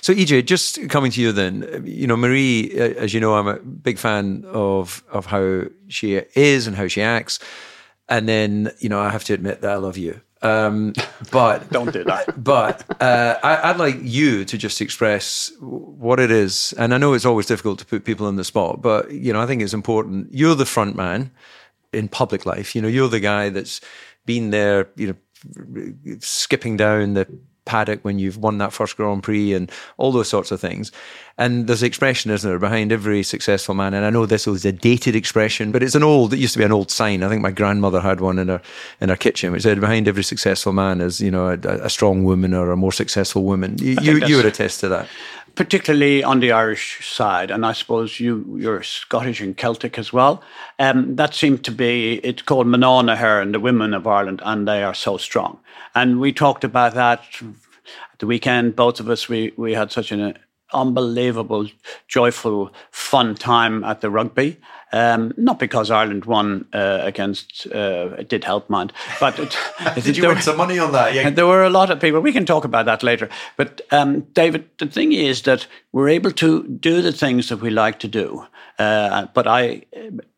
So, 0.00 0.12
EJ, 0.12 0.46
just 0.46 0.88
coming 0.88 1.10
to 1.12 1.20
you 1.20 1.32
then, 1.32 1.84
you 1.86 2.06
know, 2.06 2.16
Marie, 2.16 2.72
uh, 2.78 2.94
as 2.94 3.14
you 3.14 3.20
know, 3.20 3.34
I'm 3.34 3.46
a 3.46 3.58
big 3.58 3.98
fan 3.98 4.44
of 4.48 5.02
of 5.10 5.26
how 5.26 5.64
she 5.88 6.14
is 6.34 6.66
and 6.66 6.76
how 6.76 6.88
she 6.88 7.00
acts, 7.00 7.38
and 8.08 8.28
then 8.28 8.70
you 8.80 8.88
know, 8.88 9.00
I 9.00 9.10
have 9.10 9.24
to 9.24 9.34
admit 9.34 9.60
that 9.62 9.70
I 9.70 9.76
love 9.76 9.96
you. 9.96 10.20
Um, 10.42 10.92
but 11.30 11.68
Don't 11.70 11.92
do 11.92 12.04
that. 12.04 12.42
But 12.42 12.84
uh, 13.02 13.38
I, 13.42 13.70
I'd 13.70 13.76
like 13.78 13.96
you 14.00 14.44
to 14.44 14.58
just 14.58 14.80
express 14.80 15.52
what 15.60 16.20
it 16.20 16.30
is, 16.30 16.72
and 16.78 16.94
I 16.94 16.98
know 16.98 17.14
it's 17.14 17.26
always 17.26 17.46
difficult 17.46 17.78
to 17.80 17.86
put 17.86 18.04
people 18.04 18.26
on 18.26 18.36
the 18.36 18.44
spot, 18.44 18.80
but 18.80 19.10
you 19.10 19.32
know, 19.32 19.40
I 19.40 19.46
think 19.46 19.62
it's 19.62 19.74
important. 19.74 20.32
You're 20.32 20.54
the 20.54 20.66
front 20.66 20.96
man 20.96 21.30
in 21.92 22.08
public 22.08 22.46
life. 22.46 22.74
You 22.74 22.82
know, 22.82 22.88
you're 22.88 23.08
the 23.08 23.20
guy 23.20 23.48
that's 23.48 23.80
been 24.26 24.50
there. 24.50 24.88
You 24.96 25.08
know, 25.08 26.18
skipping 26.20 26.76
down 26.76 27.14
the 27.14 27.26
paddock 27.68 28.04
when 28.04 28.18
you've 28.18 28.38
won 28.38 28.58
that 28.58 28.72
first 28.72 28.96
Grand 28.96 29.22
Prix 29.22 29.52
and 29.52 29.70
all 29.98 30.10
those 30.10 30.28
sorts 30.28 30.50
of 30.50 30.60
things. 30.60 30.90
And 31.40 31.68
there's 31.68 31.82
an 31.82 31.86
expression, 31.86 32.32
isn't 32.32 32.50
there, 32.50 32.58
behind 32.58 32.90
every 32.90 33.22
successful 33.22 33.72
man. 33.72 33.94
And 33.94 34.04
I 34.04 34.10
know 34.10 34.26
this 34.26 34.46
was 34.46 34.64
a 34.64 34.72
dated 34.72 35.14
expression, 35.14 35.70
but 35.70 35.84
it's 35.84 35.94
an 35.94 36.02
old. 36.02 36.32
It 36.32 36.38
used 36.38 36.54
to 36.54 36.58
be 36.58 36.64
an 36.64 36.72
old 36.72 36.90
sign. 36.90 37.22
I 37.22 37.28
think 37.28 37.42
my 37.42 37.52
grandmother 37.52 38.00
had 38.00 38.20
one 38.20 38.40
in 38.40 38.48
her 38.48 38.60
in 39.00 39.10
her 39.10 39.16
kitchen, 39.16 39.52
which 39.52 39.62
said, 39.62 39.80
"Behind 39.80 40.08
every 40.08 40.24
successful 40.24 40.72
man 40.72 41.00
is, 41.00 41.20
you 41.20 41.30
know, 41.30 41.46
a, 41.50 41.58
a 41.84 41.90
strong 41.90 42.24
woman 42.24 42.54
or 42.54 42.72
a 42.72 42.76
more 42.76 42.90
successful 42.90 43.44
woman." 43.44 43.76
You 43.78 43.96
you, 44.02 44.26
you 44.26 44.36
would 44.36 44.46
attest 44.46 44.80
to 44.80 44.88
that. 44.88 45.08
Particularly 45.58 46.22
on 46.22 46.38
the 46.38 46.52
Irish 46.52 47.04
side, 47.04 47.50
and 47.50 47.66
I 47.66 47.72
suppose 47.72 48.20
you 48.20 48.44
you're 48.56 48.84
Scottish 48.84 49.40
and 49.40 49.56
Celtic 49.56 49.98
as 49.98 50.12
well. 50.12 50.40
Um, 50.78 51.16
that 51.16 51.34
seemed 51.34 51.64
to 51.64 51.72
be 51.72 52.20
it's 52.22 52.42
called 52.42 52.68
Mná 52.68 53.04
na 53.04 53.16
hÉireann 53.16 53.50
the 53.50 53.58
women 53.58 53.92
of 53.92 54.06
Ireland, 54.06 54.40
and 54.44 54.68
they 54.68 54.84
are 54.84 54.94
so 54.94 55.16
strong. 55.16 55.58
And 55.96 56.20
we 56.20 56.32
talked 56.32 56.62
about 56.62 56.94
that 56.94 57.24
at 57.42 58.18
the 58.20 58.28
weekend. 58.28 58.76
Both 58.76 59.00
of 59.00 59.08
us 59.10 59.28
we 59.28 59.52
we 59.56 59.72
had 59.72 59.90
such 59.90 60.12
an 60.12 60.38
unbelievable, 60.72 61.66
joyful, 62.06 62.72
fun 62.92 63.34
time 63.34 63.82
at 63.82 64.00
the 64.00 64.10
rugby. 64.10 64.58
Um, 64.92 65.32
not 65.36 65.58
because 65.58 65.90
Ireland 65.90 66.24
won 66.24 66.66
uh, 66.72 67.00
against, 67.02 67.66
uh, 67.74 68.10
it 68.18 68.28
did 68.28 68.44
help, 68.44 68.70
mind, 68.70 68.92
but 69.20 69.38
it, 69.38 69.56
Did 69.96 70.16
you 70.16 70.22
there- 70.22 70.32
win 70.32 70.42
some 70.42 70.56
money 70.56 70.78
on 70.78 70.92
that? 70.92 71.14
Yeah. 71.14 71.30
there 71.30 71.46
were 71.46 71.62
a 71.64 71.70
lot 71.70 71.90
of 71.90 72.00
people. 72.00 72.20
We 72.20 72.32
can 72.32 72.46
talk 72.46 72.64
about 72.64 72.86
that 72.86 73.02
later. 73.02 73.28
But 73.56 73.82
um, 73.90 74.20
David, 74.32 74.68
the 74.78 74.86
thing 74.86 75.12
is 75.12 75.42
that 75.42 75.66
we're 75.92 76.08
able 76.08 76.32
to 76.32 76.62
do 76.68 77.02
the 77.02 77.12
things 77.12 77.48
that 77.48 77.60
we 77.60 77.70
like 77.70 77.98
to 78.00 78.08
do. 78.08 78.46
Uh, 78.78 79.26
but 79.34 79.46
I, 79.46 79.82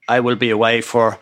I 0.09 0.21
will 0.21 0.37
be 0.37 0.51
away 0.51 0.81
for. 0.81 1.19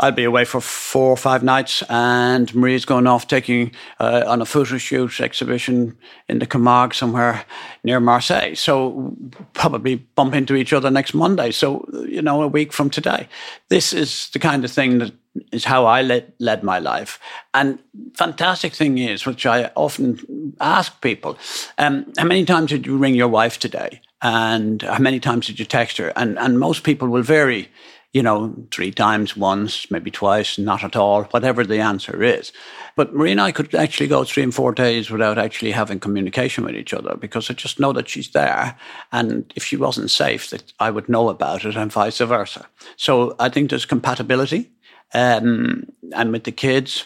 I'll 0.00 0.12
be 0.12 0.24
away 0.24 0.46
for 0.46 0.62
four 0.62 1.10
or 1.10 1.16
five 1.16 1.42
nights, 1.42 1.82
and 1.90 2.52
Marie's 2.54 2.86
going 2.86 3.06
off 3.06 3.28
taking 3.28 3.72
uh, 4.00 4.24
on 4.26 4.40
a 4.40 4.46
photo 4.46 4.78
shoot 4.78 5.20
exhibition 5.20 5.96
in 6.28 6.38
the 6.38 6.46
Camargue 6.46 6.94
somewhere 6.94 7.44
near 7.84 8.00
Marseille. 8.00 8.54
So 8.54 9.14
probably 9.52 9.96
bump 9.96 10.34
into 10.34 10.54
each 10.56 10.72
other 10.72 10.90
next 10.90 11.12
Monday. 11.12 11.50
So 11.50 11.86
you 12.08 12.22
know, 12.22 12.42
a 12.42 12.48
week 12.48 12.72
from 12.72 12.88
today. 12.88 13.28
This 13.68 13.92
is 13.92 14.30
the 14.30 14.38
kind 14.38 14.64
of 14.64 14.70
thing 14.70 14.98
that 14.98 15.12
is 15.52 15.64
how 15.64 15.84
I 15.84 16.02
led, 16.02 16.32
led 16.38 16.62
my 16.62 16.78
life. 16.78 17.20
And 17.54 17.78
fantastic 18.14 18.72
thing 18.72 18.98
is, 18.98 19.26
which 19.26 19.46
I 19.46 19.70
often 19.76 20.54
ask 20.60 21.00
people, 21.02 21.38
um, 21.78 22.10
how 22.16 22.24
many 22.24 22.44
times 22.44 22.70
did 22.70 22.86
you 22.86 22.96
ring 22.96 23.14
your 23.14 23.28
wife 23.28 23.58
today? 23.58 24.00
And 24.22 24.82
how 24.82 24.98
many 24.98 25.20
times 25.20 25.46
did 25.46 25.58
you 25.58 25.64
text 25.64 25.96
her? 25.98 26.12
And 26.16 26.38
and 26.38 26.58
most 26.58 26.84
people 26.84 27.08
will 27.08 27.22
vary, 27.22 27.68
you 28.12 28.22
know, 28.22 28.52
three 28.72 28.90
times, 28.90 29.36
once, 29.36 29.88
maybe 29.90 30.10
twice, 30.10 30.58
not 30.58 30.82
at 30.82 30.96
all, 30.96 31.24
whatever 31.24 31.64
the 31.64 31.78
answer 31.78 32.22
is. 32.22 32.52
But 32.96 33.14
Marie 33.14 33.30
and 33.30 33.40
I 33.40 33.52
could 33.52 33.72
actually 33.74 34.08
go 34.08 34.24
three 34.24 34.42
and 34.42 34.54
four 34.54 34.72
days 34.72 35.10
without 35.10 35.38
actually 35.38 35.70
having 35.70 36.00
communication 36.00 36.64
with 36.64 36.74
each 36.74 36.92
other 36.92 37.16
because 37.16 37.48
I 37.48 37.54
just 37.54 37.78
know 37.78 37.92
that 37.92 38.08
she's 38.08 38.30
there. 38.30 38.76
And 39.12 39.52
if 39.54 39.64
she 39.64 39.76
wasn't 39.76 40.10
safe, 40.10 40.50
that 40.50 40.72
I 40.80 40.90
would 40.90 41.08
know 41.08 41.28
about 41.28 41.64
it 41.64 41.76
and 41.76 41.92
vice 41.92 42.18
versa. 42.18 42.66
So 42.96 43.36
I 43.38 43.48
think 43.48 43.70
there's 43.70 43.86
compatibility. 43.86 44.70
Um, 45.14 45.86
and 46.12 46.32
with 46.32 46.44
the 46.44 46.52
kids, 46.52 47.04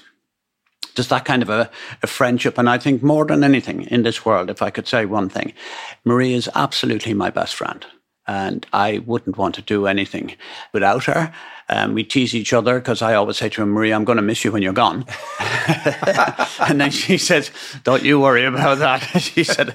just 0.94 1.11
that 1.11 1.24
kind 1.24 1.42
of 1.42 1.50
a, 1.50 1.70
a 2.02 2.07
friendship. 2.07 2.57
And 2.57 2.70
I 2.70 2.78
think 2.78 3.02
more 3.02 3.26
than 3.26 3.44
anything 3.44 3.82
in 3.82 4.05
this 4.05 4.24
world, 4.24 4.48
if 4.48 4.62
I 4.62 4.70
could 4.70 4.88
say 4.88 5.05
one 5.05 5.28
thing, 5.28 5.52
Marie 6.05 6.34
is 6.34 6.48
absolutely 6.55 7.12
my 7.14 7.30
best 7.30 7.55
friend. 7.55 7.84
And 8.27 8.66
I 8.72 8.99
wouldn't 8.99 9.37
want 9.37 9.55
to 9.57 9.62
do 9.62 9.87
anything 9.87 10.37
without 10.72 11.05
her. 11.05 11.33
Um, 11.68 11.95
we 11.95 12.05
tease 12.05 12.35
each 12.35 12.53
other 12.53 12.79
because 12.79 13.01
I 13.01 13.14
always 13.14 13.39
say 13.39 13.49
to 13.49 13.61
her, 13.62 13.66
Marie, 13.66 13.93
I'm 13.93 14.05
going 14.05 14.16
to 14.16 14.22
miss 14.22 14.45
you 14.45 14.53
when 14.53 14.62
you're 14.62 14.75
gone. 14.75 15.07
and 16.61 16.81
then 16.81 16.91
she 16.91 17.16
says, 17.16 17.51
Don't 17.85 18.03
you 18.03 18.20
worry 18.20 18.45
about 18.45 18.79
that. 18.79 18.99
she 19.20 19.45
said, 19.45 19.75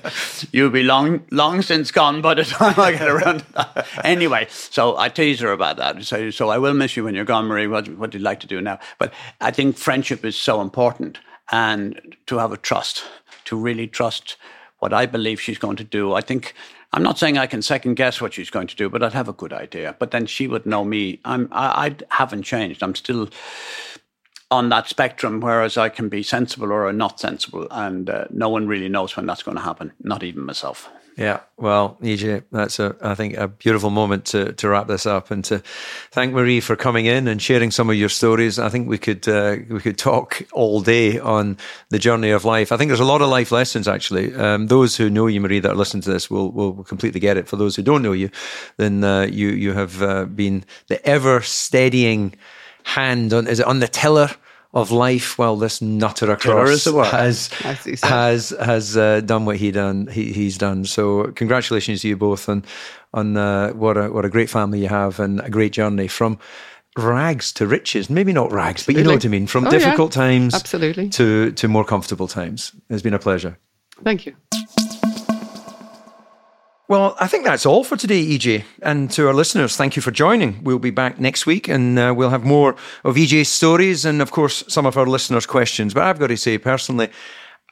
You'll 0.51 0.69
be 0.69 0.83
long, 0.83 1.25
long 1.31 1.61
since 1.63 1.91
gone 1.91 2.21
by 2.21 2.35
the 2.35 2.43
time 2.43 2.79
I 2.79 2.91
get 2.91 3.07
around 3.07 3.39
to 3.39 3.51
that. 3.53 3.87
Anyway, 4.03 4.47
so 4.49 4.97
I 4.97 5.09
tease 5.09 5.39
her 5.39 5.51
about 5.51 5.77
that. 5.77 6.03
So, 6.03 6.29
so 6.29 6.49
I 6.49 6.59
will 6.59 6.75
miss 6.75 6.95
you 6.95 7.03
when 7.03 7.15
you're 7.15 7.25
gone, 7.25 7.45
Marie. 7.45 7.67
What, 7.67 7.87
what 7.97 8.11
do 8.11 8.19
you 8.19 8.23
like 8.23 8.39
to 8.41 8.47
do 8.47 8.61
now? 8.61 8.79
But 8.99 9.11
I 9.41 9.49
think 9.49 9.77
friendship 9.77 10.23
is 10.23 10.35
so 10.35 10.61
important 10.61 11.19
and 11.51 12.15
to 12.27 12.37
have 12.37 12.51
a 12.51 12.57
trust, 12.57 13.03
to 13.45 13.57
really 13.57 13.87
trust 13.87 14.37
what 14.77 14.93
I 14.93 15.05
believe 15.05 15.41
she's 15.41 15.57
going 15.57 15.75
to 15.77 15.83
do. 15.83 16.13
I 16.13 16.21
think 16.21 16.53
I'm 16.91 17.03
not 17.03 17.19
saying 17.19 17.37
I 17.37 17.45
can 17.45 17.61
second 17.61 17.95
guess 17.95 18.19
what 18.19 18.33
she's 18.33 18.49
going 18.49 18.67
to 18.67 18.75
do, 18.75 18.89
but 18.89 19.03
I'd 19.03 19.13
have 19.13 19.29
a 19.29 19.33
good 19.33 19.53
idea. 19.53 19.95
But 19.99 20.11
then 20.11 20.25
she 20.25 20.47
would 20.47 20.65
know 20.65 20.83
me. 20.83 21.19
I'm 21.23 21.47
I, 21.51 21.87
I 21.87 21.95
haven't 22.09 22.43
changed. 22.43 22.81
I'm 22.81 22.95
still 22.95 23.29
on 24.51 24.69
that 24.69 24.87
spectrum, 24.87 25.39
whereas 25.39 25.77
I 25.77 25.89
can 25.89 26.09
be 26.09 26.23
sensible 26.23 26.71
or 26.71 26.91
not 26.91 27.19
sensible, 27.19 27.67
and 27.69 28.09
uh, 28.09 28.25
no 28.31 28.49
one 28.49 28.67
really 28.67 28.89
knows 28.89 29.15
when 29.15 29.27
that's 29.27 29.43
going 29.43 29.57
to 29.57 29.63
happen. 29.63 29.91
Not 30.01 30.23
even 30.23 30.45
myself. 30.45 30.89
Yeah, 31.19 31.41
well, 31.57 31.97
EJ, 32.01 32.43
that's 32.49 32.79
a 32.79 32.95
I 33.01 33.13
think 33.13 33.35
a 33.35 33.49
beautiful 33.49 33.89
moment 33.89 34.23
to 34.27 34.53
to 34.53 34.69
wrap 34.69 34.87
this 34.87 35.05
up 35.05 35.31
and 35.31 35.43
to 35.45 35.61
thank 36.11 36.33
Marie 36.33 36.61
for 36.61 36.77
coming 36.77 37.07
in 37.07 37.27
and 37.27 37.41
sharing 37.41 37.71
some 37.71 37.89
of 37.89 37.97
your 37.97 38.07
stories. 38.07 38.57
I 38.57 38.69
think 38.69 38.87
we 38.87 38.97
could 38.97 39.27
uh, 39.27 39.57
we 39.69 39.81
could 39.81 39.97
talk 39.97 40.41
all 40.53 40.79
day 40.79 41.19
on 41.19 41.57
the 41.89 41.99
journey 41.99 42.29
of 42.29 42.45
life. 42.45 42.71
I 42.71 42.77
think 42.77 42.87
there's 42.87 43.01
a 43.01 43.05
lot 43.13 43.21
of 43.21 43.27
life 43.27 43.51
lessons 43.51 43.85
actually. 43.85 44.33
Um, 44.33 44.67
those 44.67 44.95
who 44.95 45.09
know 45.09 45.27
you, 45.27 45.41
Marie, 45.41 45.59
that 45.59 45.71
are 45.71 45.75
listening 45.75 46.03
to 46.03 46.09
this 46.09 46.31
will 46.31 46.51
will 46.51 46.85
completely 46.85 47.19
get 47.19 47.35
it. 47.35 47.49
For 47.49 47.57
those 47.57 47.75
who 47.75 47.83
don't 47.83 48.01
know 48.01 48.13
you, 48.13 48.29
then 48.77 49.03
uh, 49.03 49.23
you 49.23 49.49
you 49.49 49.73
have 49.73 50.01
uh, 50.01 50.23
been 50.23 50.63
the 50.87 51.05
ever 51.05 51.41
steadying 51.41 52.33
hand 52.83 53.33
on 53.33 53.45
is 53.45 53.59
it 53.59 53.65
on 53.67 53.79
the 53.79 53.89
tiller 53.89 54.29
of 54.73 54.91
life 54.91 55.37
while 55.39 55.55
this 55.55 55.81
nutter 55.81 56.31
across 56.31 56.85
is 56.85 56.85
has 56.85 57.49
As 57.63 58.01
has 58.03 58.49
has 58.59 58.95
uh, 58.97 59.21
done 59.21 59.45
what 59.45 59.57
he 59.57 59.71
done 59.71 60.07
he, 60.07 60.31
he's 60.31 60.57
done. 60.57 60.85
So 60.85 61.31
congratulations 61.31 62.01
to 62.01 62.07
you 62.09 62.17
both 62.17 62.47
on 62.47 62.63
on 63.13 63.35
uh, 63.35 63.71
what 63.71 63.97
a 63.97 64.09
what 64.11 64.25
a 64.25 64.29
great 64.29 64.49
family 64.49 64.81
you 64.81 64.87
have 64.89 65.19
and 65.19 65.39
a 65.39 65.49
great 65.49 65.73
journey 65.73 66.07
from 66.07 66.37
rags 66.97 67.51
to 67.53 67.65
riches. 67.65 68.09
Maybe 68.09 68.33
not 68.33 68.51
rags, 68.51 68.85
but 68.85 68.95
you 68.95 69.03
know 69.03 69.13
what 69.13 69.25
I 69.25 69.29
mean. 69.29 69.47
From 69.47 69.65
Oh, 69.65 69.71
yeah. 69.71 69.79
difficult 69.79 70.11
times, 70.11 70.53
Absolutely. 70.53 71.09
to 71.09 71.51
to 71.51 71.67
more 71.67 71.85
comfortable 71.85 72.27
times. 72.27 72.73
It's 72.89 73.01
been 73.01 73.13
a 73.15 73.19
pleasure. 73.19 73.57
Thank 74.03 74.25
you. 74.25 74.35
Well, 76.89 77.15
I 77.19 77.27
think 77.27 77.45
that's 77.45 77.67
all 77.67 77.83
for 77.83 77.95
today, 77.95 78.25
EJ. 78.25 78.63
And 78.81 79.11
to 79.11 79.27
our 79.27 79.33
listeners, 79.33 79.77
thank 79.77 79.95
you 79.95 80.01
for 80.01 80.09
joining. 80.09 80.63
We'll 80.63 80.79
be 80.79 80.89
back 80.89 81.19
next 81.19 81.45
week 81.45 81.67
and 81.67 81.99
uh, 81.99 82.15
we'll 82.17 82.31
have 82.31 82.43
more 82.43 82.75
of 83.03 83.15
EJ's 83.15 83.47
stories 83.47 84.05
and, 84.05 84.23
of 84.23 84.31
course, 84.31 84.63
some 84.67 84.87
of 84.87 84.97
our 84.97 85.05
listeners' 85.05 85.45
questions. 85.45 85.93
But 85.93 86.05
I've 86.05 86.17
got 86.17 86.27
to 86.27 86.37
say, 86.37 86.57
personally, 86.57 87.09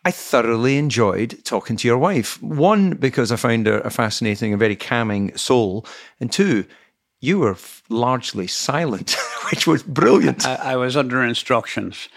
I 0.06 0.12
thoroughly 0.12 0.78
enjoyed 0.78 1.44
talking 1.44 1.78
to 1.78 1.88
your 1.88 1.98
wife. 1.98 2.40
One, 2.44 2.92
because 2.92 3.32
I 3.32 3.38
found 3.38 3.66
her 3.66 3.80
a 3.80 3.90
fascinating 3.90 4.54
and 4.54 4.60
very 4.60 4.76
calming 4.76 5.36
soul. 5.36 5.88
And 6.20 6.32
two, 6.32 6.66
you 7.20 7.40
were 7.40 7.58
largely 7.90 8.46
silent, 8.46 9.16
which 9.50 9.66
was 9.66 9.82
brilliant. 9.82 10.46
I, 10.46 10.74
I 10.74 10.76
was 10.76 10.96
under 10.96 11.24
instructions. 11.24 12.08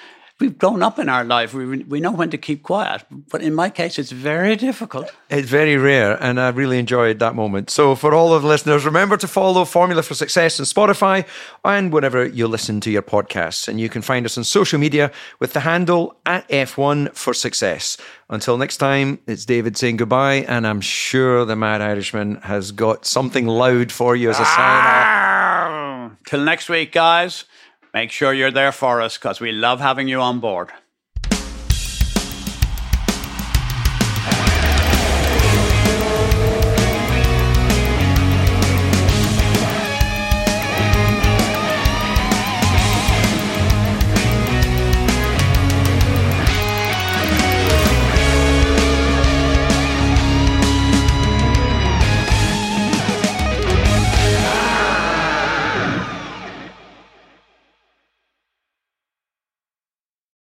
We've 0.40 0.56
grown 0.56 0.82
up 0.82 0.98
in 0.98 1.10
our 1.10 1.22
life. 1.22 1.52
We, 1.52 1.84
we 1.84 2.00
know 2.00 2.12
when 2.12 2.30
to 2.30 2.38
keep 2.38 2.62
quiet. 2.62 3.04
But 3.10 3.42
in 3.42 3.54
my 3.54 3.68
case, 3.68 3.98
it's 3.98 4.10
very 4.10 4.56
difficult. 4.56 5.12
It's 5.28 5.48
very 5.48 5.76
rare, 5.76 6.16
and 6.22 6.40
I 6.40 6.48
really 6.48 6.78
enjoyed 6.78 7.18
that 7.18 7.34
moment. 7.34 7.68
So, 7.68 7.94
for 7.94 8.14
all 8.14 8.32
of 8.32 8.42
the 8.42 8.48
listeners, 8.48 8.86
remember 8.86 9.18
to 9.18 9.28
follow 9.28 9.66
Formula 9.66 10.02
for 10.02 10.14
Success 10.14 10.58
on 10.58 10.64
Spotify 10.64 11.26
and 11.62 11.92
whenever 11.92 12.24
you 12.26 12.48
listen 12.48 12.80
to 12.80 12.90
your 12.90 13.02
podcasts. 13.02 13.68
And 13.68 13.78
you 13.78 13.90
can 13.90 14.00
find 14.00 14.24
us 14.24 14.38
on 14.38 14.44
social 14.44 14.78
media 14.78 15.12
with 15.40 15.52
the 15.52 15.60
handle 15.60 16.16
at 16.24 16.48
F1 16.48 17.14
for 17.14 17.34
Success. 17.34 17.98
Until 18.30 18.56
next 18.56 18.78
time, 18.78 19.18
it's 19.26 19.44
David 19.44 19.76
saying 19.76 19.98
goodbye, 19.98 20.46
and 20.48 20.66
I'm 20.66 20.80
sure 20.80 21.44
the 21.44 21.56
Mad 21.56 21.82
Irishman 21.82 22.36
has 22.36 22.72
got 22.72 23.04
something 23.04 23.46
loud 23.46 23.92
for 23.92 24.16
you 24.16 24.30
as 24.30 24.40
a 24.40 24.44
sign 24.44 24.86
off. 24.86 26.12
Till 26.24 26.40
next 26.44 26.68
week, 26.68 26.92
guys. 26.92 27.44
Make 27.92 28.10
sure 28.12 28.32
you're 28.32 28.52
there 28.52 28.72
for 28.72 29.00
us 29.00 29.18
because 29.18 29.40
we 29.40 29.52
love 29.52 29.80
having 29.80 30.06
you 30.06 30.20
on 30.20 30.38
board. 30.38 30.70